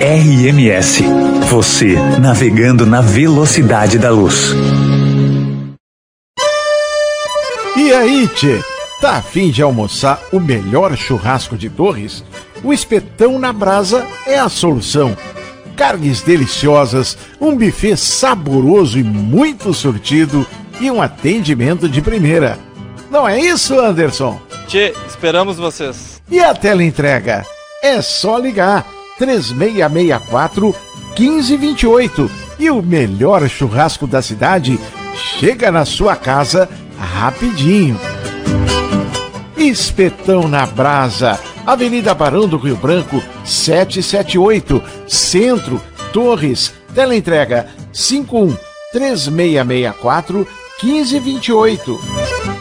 RMS, 0.00 1.04
você 1.50 1.94
navegando 2.18 2.86
na 2.86 3.02
velocidade 3.02 3.98
da 3.98 4.08
luz. 4.08 4.54
E 7.84 7.92
aí, 7.92 8.26
tchê? 8.28 8.62
Tá 8.98 9.16
afim 9.16 9.50
de 9.50 9.60
almoçar 9.60 10.18
o 10.32 10.40
melhor 10.40 10.96
churrasco 10.96 11.54
de 11.54 11.68
Torres? 11.68 12.24
O 12.62 12.72
espetão 12.72 13.38
na 13.38 13.52
brasa 13.52 14.06
é 14.26 14.38
a 14.38 14.48
solução. 14.48 15.14
Carnes 15.76 16.22
deliciosas, 16.22 17.18
um 17.38 17.54
buffet 17.54 17.98
saboroso 17.98 18.98
e 18.98 19.04
muito 19.04 19.74
surtido 19.74 20.46
e 20.80 20.90
um 20.90 21.02
atendimento 21.02 21.86
de 21.86 22.00
primeira. 22.00 22.58
Não 23.10 23.28
é 23.28 23.38
isso, 23.38 23.78
Anderson? 23.78 24.40
Tchê, 24.66 24.94
esperamos 25.06 25.58
vocês. 25.58 26.22
E 26.30 26.40
a 26.40 26.54
tela 26.54 26.82
entrega? 26.82 27.44
É 27.82 28.00
só 28.00 28.38
ligar 28.38 28.86
3664 29.18 30.74
1528 31.18 32.30
e 32.58 32.70
o 32.70 32.80
melhor 32.80 33.46
churrasco 33.46 34.06
da 34.06 34.22
cidade 34.22 34.80
chega 35.38 35.70
na 35.70 35.84
sua 35.84 36.16
casa 36.16 36.66
rapidinho. 36.98 37.98
Espetão 39.56 40.48
na 40.48 40.66
Brasa, 40.66 41.38
Avenida 41.66 42.14
Barão 42.14 42.46
do 42.46 42.56
Rio 42.56 42.76
Branco, 42.76 43.22
778, 43.44 44.82
Centro, 45.08 45.80
Torres, 46.12 46.74
teleentrega 46.94 47.68
51 47.92 48.56
3664 48.92 50.46
1528. 50.82 52.53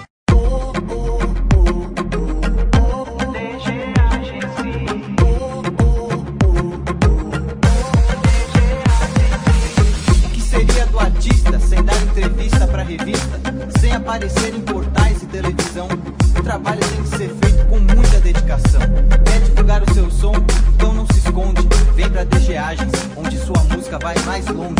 Tem 16.94 17.02
que 17.04 17.10
ser 17.10 17.30
feito 17.30 17.66
com 17.68 17.80
muita 17.80 18.20
dedicação. 18.20 18.82
Quer 19.26 19.40
divulgar 19.42 19.84
o 19.84 19.94
seu 19.94 20.12
som? 20.12 20.34
Então 20.76 20.94
não 20.94 21.06
se 21.08 21.20
esconde. 21.20 21.62
Vem 21.96 22.10
pra 22.10 22.24
DGagens, 22.24 22.92
onde 23.16 23.38
sua 23.38 23.64
música 23.64 23.98
vai 24.00 24.16
mais 24.26 24.46
longe. 24.48 24.74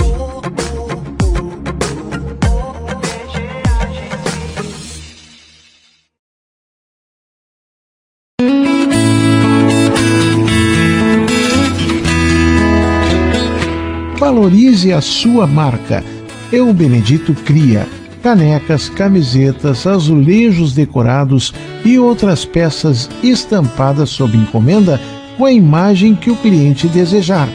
Valorize 14.20 14.94
a 14.94 15.02
sua 15.02 15.46
marca. 15.46 16.04
Eu, 16.52 16.74
Benedito, 16.74 17.34
cria 17.34 17.88
canecas, 18.24 18.88
camisetas, 18.88 19.86
azulejos 19.86 20.74
decorados 20.74 21.54
e 21.84 22.00
outras 22.00 22.46
peças 22.46 23.10
estampadas 23.22 24.10
sob 24.10 24.38
encomenda 24.38 25.00
com 25.38 25.46
a 25.46 25.52
imagem 25.52 26.16
que 26.16 26.32
o 26.32 26.36
cliente 26.38 26.88
desejar. 26.88 27.50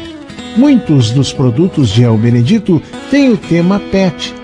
Muitos 0.56 1.10
dos 1.10 1.32
produtos 1.32 1.88
de 1.88 2.02
El 2.02 2.18
Benedito 2.18 2.82
têm 3.10 3.32
o 3.32 3.36
tema 3.36 3.80
PET, 3.80 4.34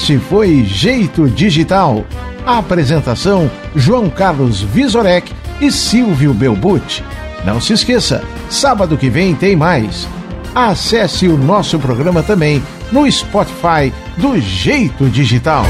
Este 0.09 0.19
foi 0.21 0.65
Jeito 0.65 1.29
Digital. 1.29 2.03
A 2.47 2.57
apresentação: 2.57 3.51
João 3.77 4.09
Carlos 4.09 4.63
Visorek 4.63 5.31
e 5.61 5.71
Silvio 5.71 6.33
Belbucci. 6.33 7.05
Não 7.45 7.61
se 7.61 7.75
esqueça, 7.75 8.25
sábado 8.49 8.97
que 8.97 9.11
vem 9.11 9.35
tem 9.35 9.55
mais. 9.55 10.09
Acesse 10.55 11.29
o 11.29 11.37
nosso 11.37 11.79
programa 11.79 12.23
também 12.23 12.63
no 12.91 13.11
Spotify 13.13 13.93
do 14.17 14.41
Jeito 14.41 15.11
Digital. 15.11 15.67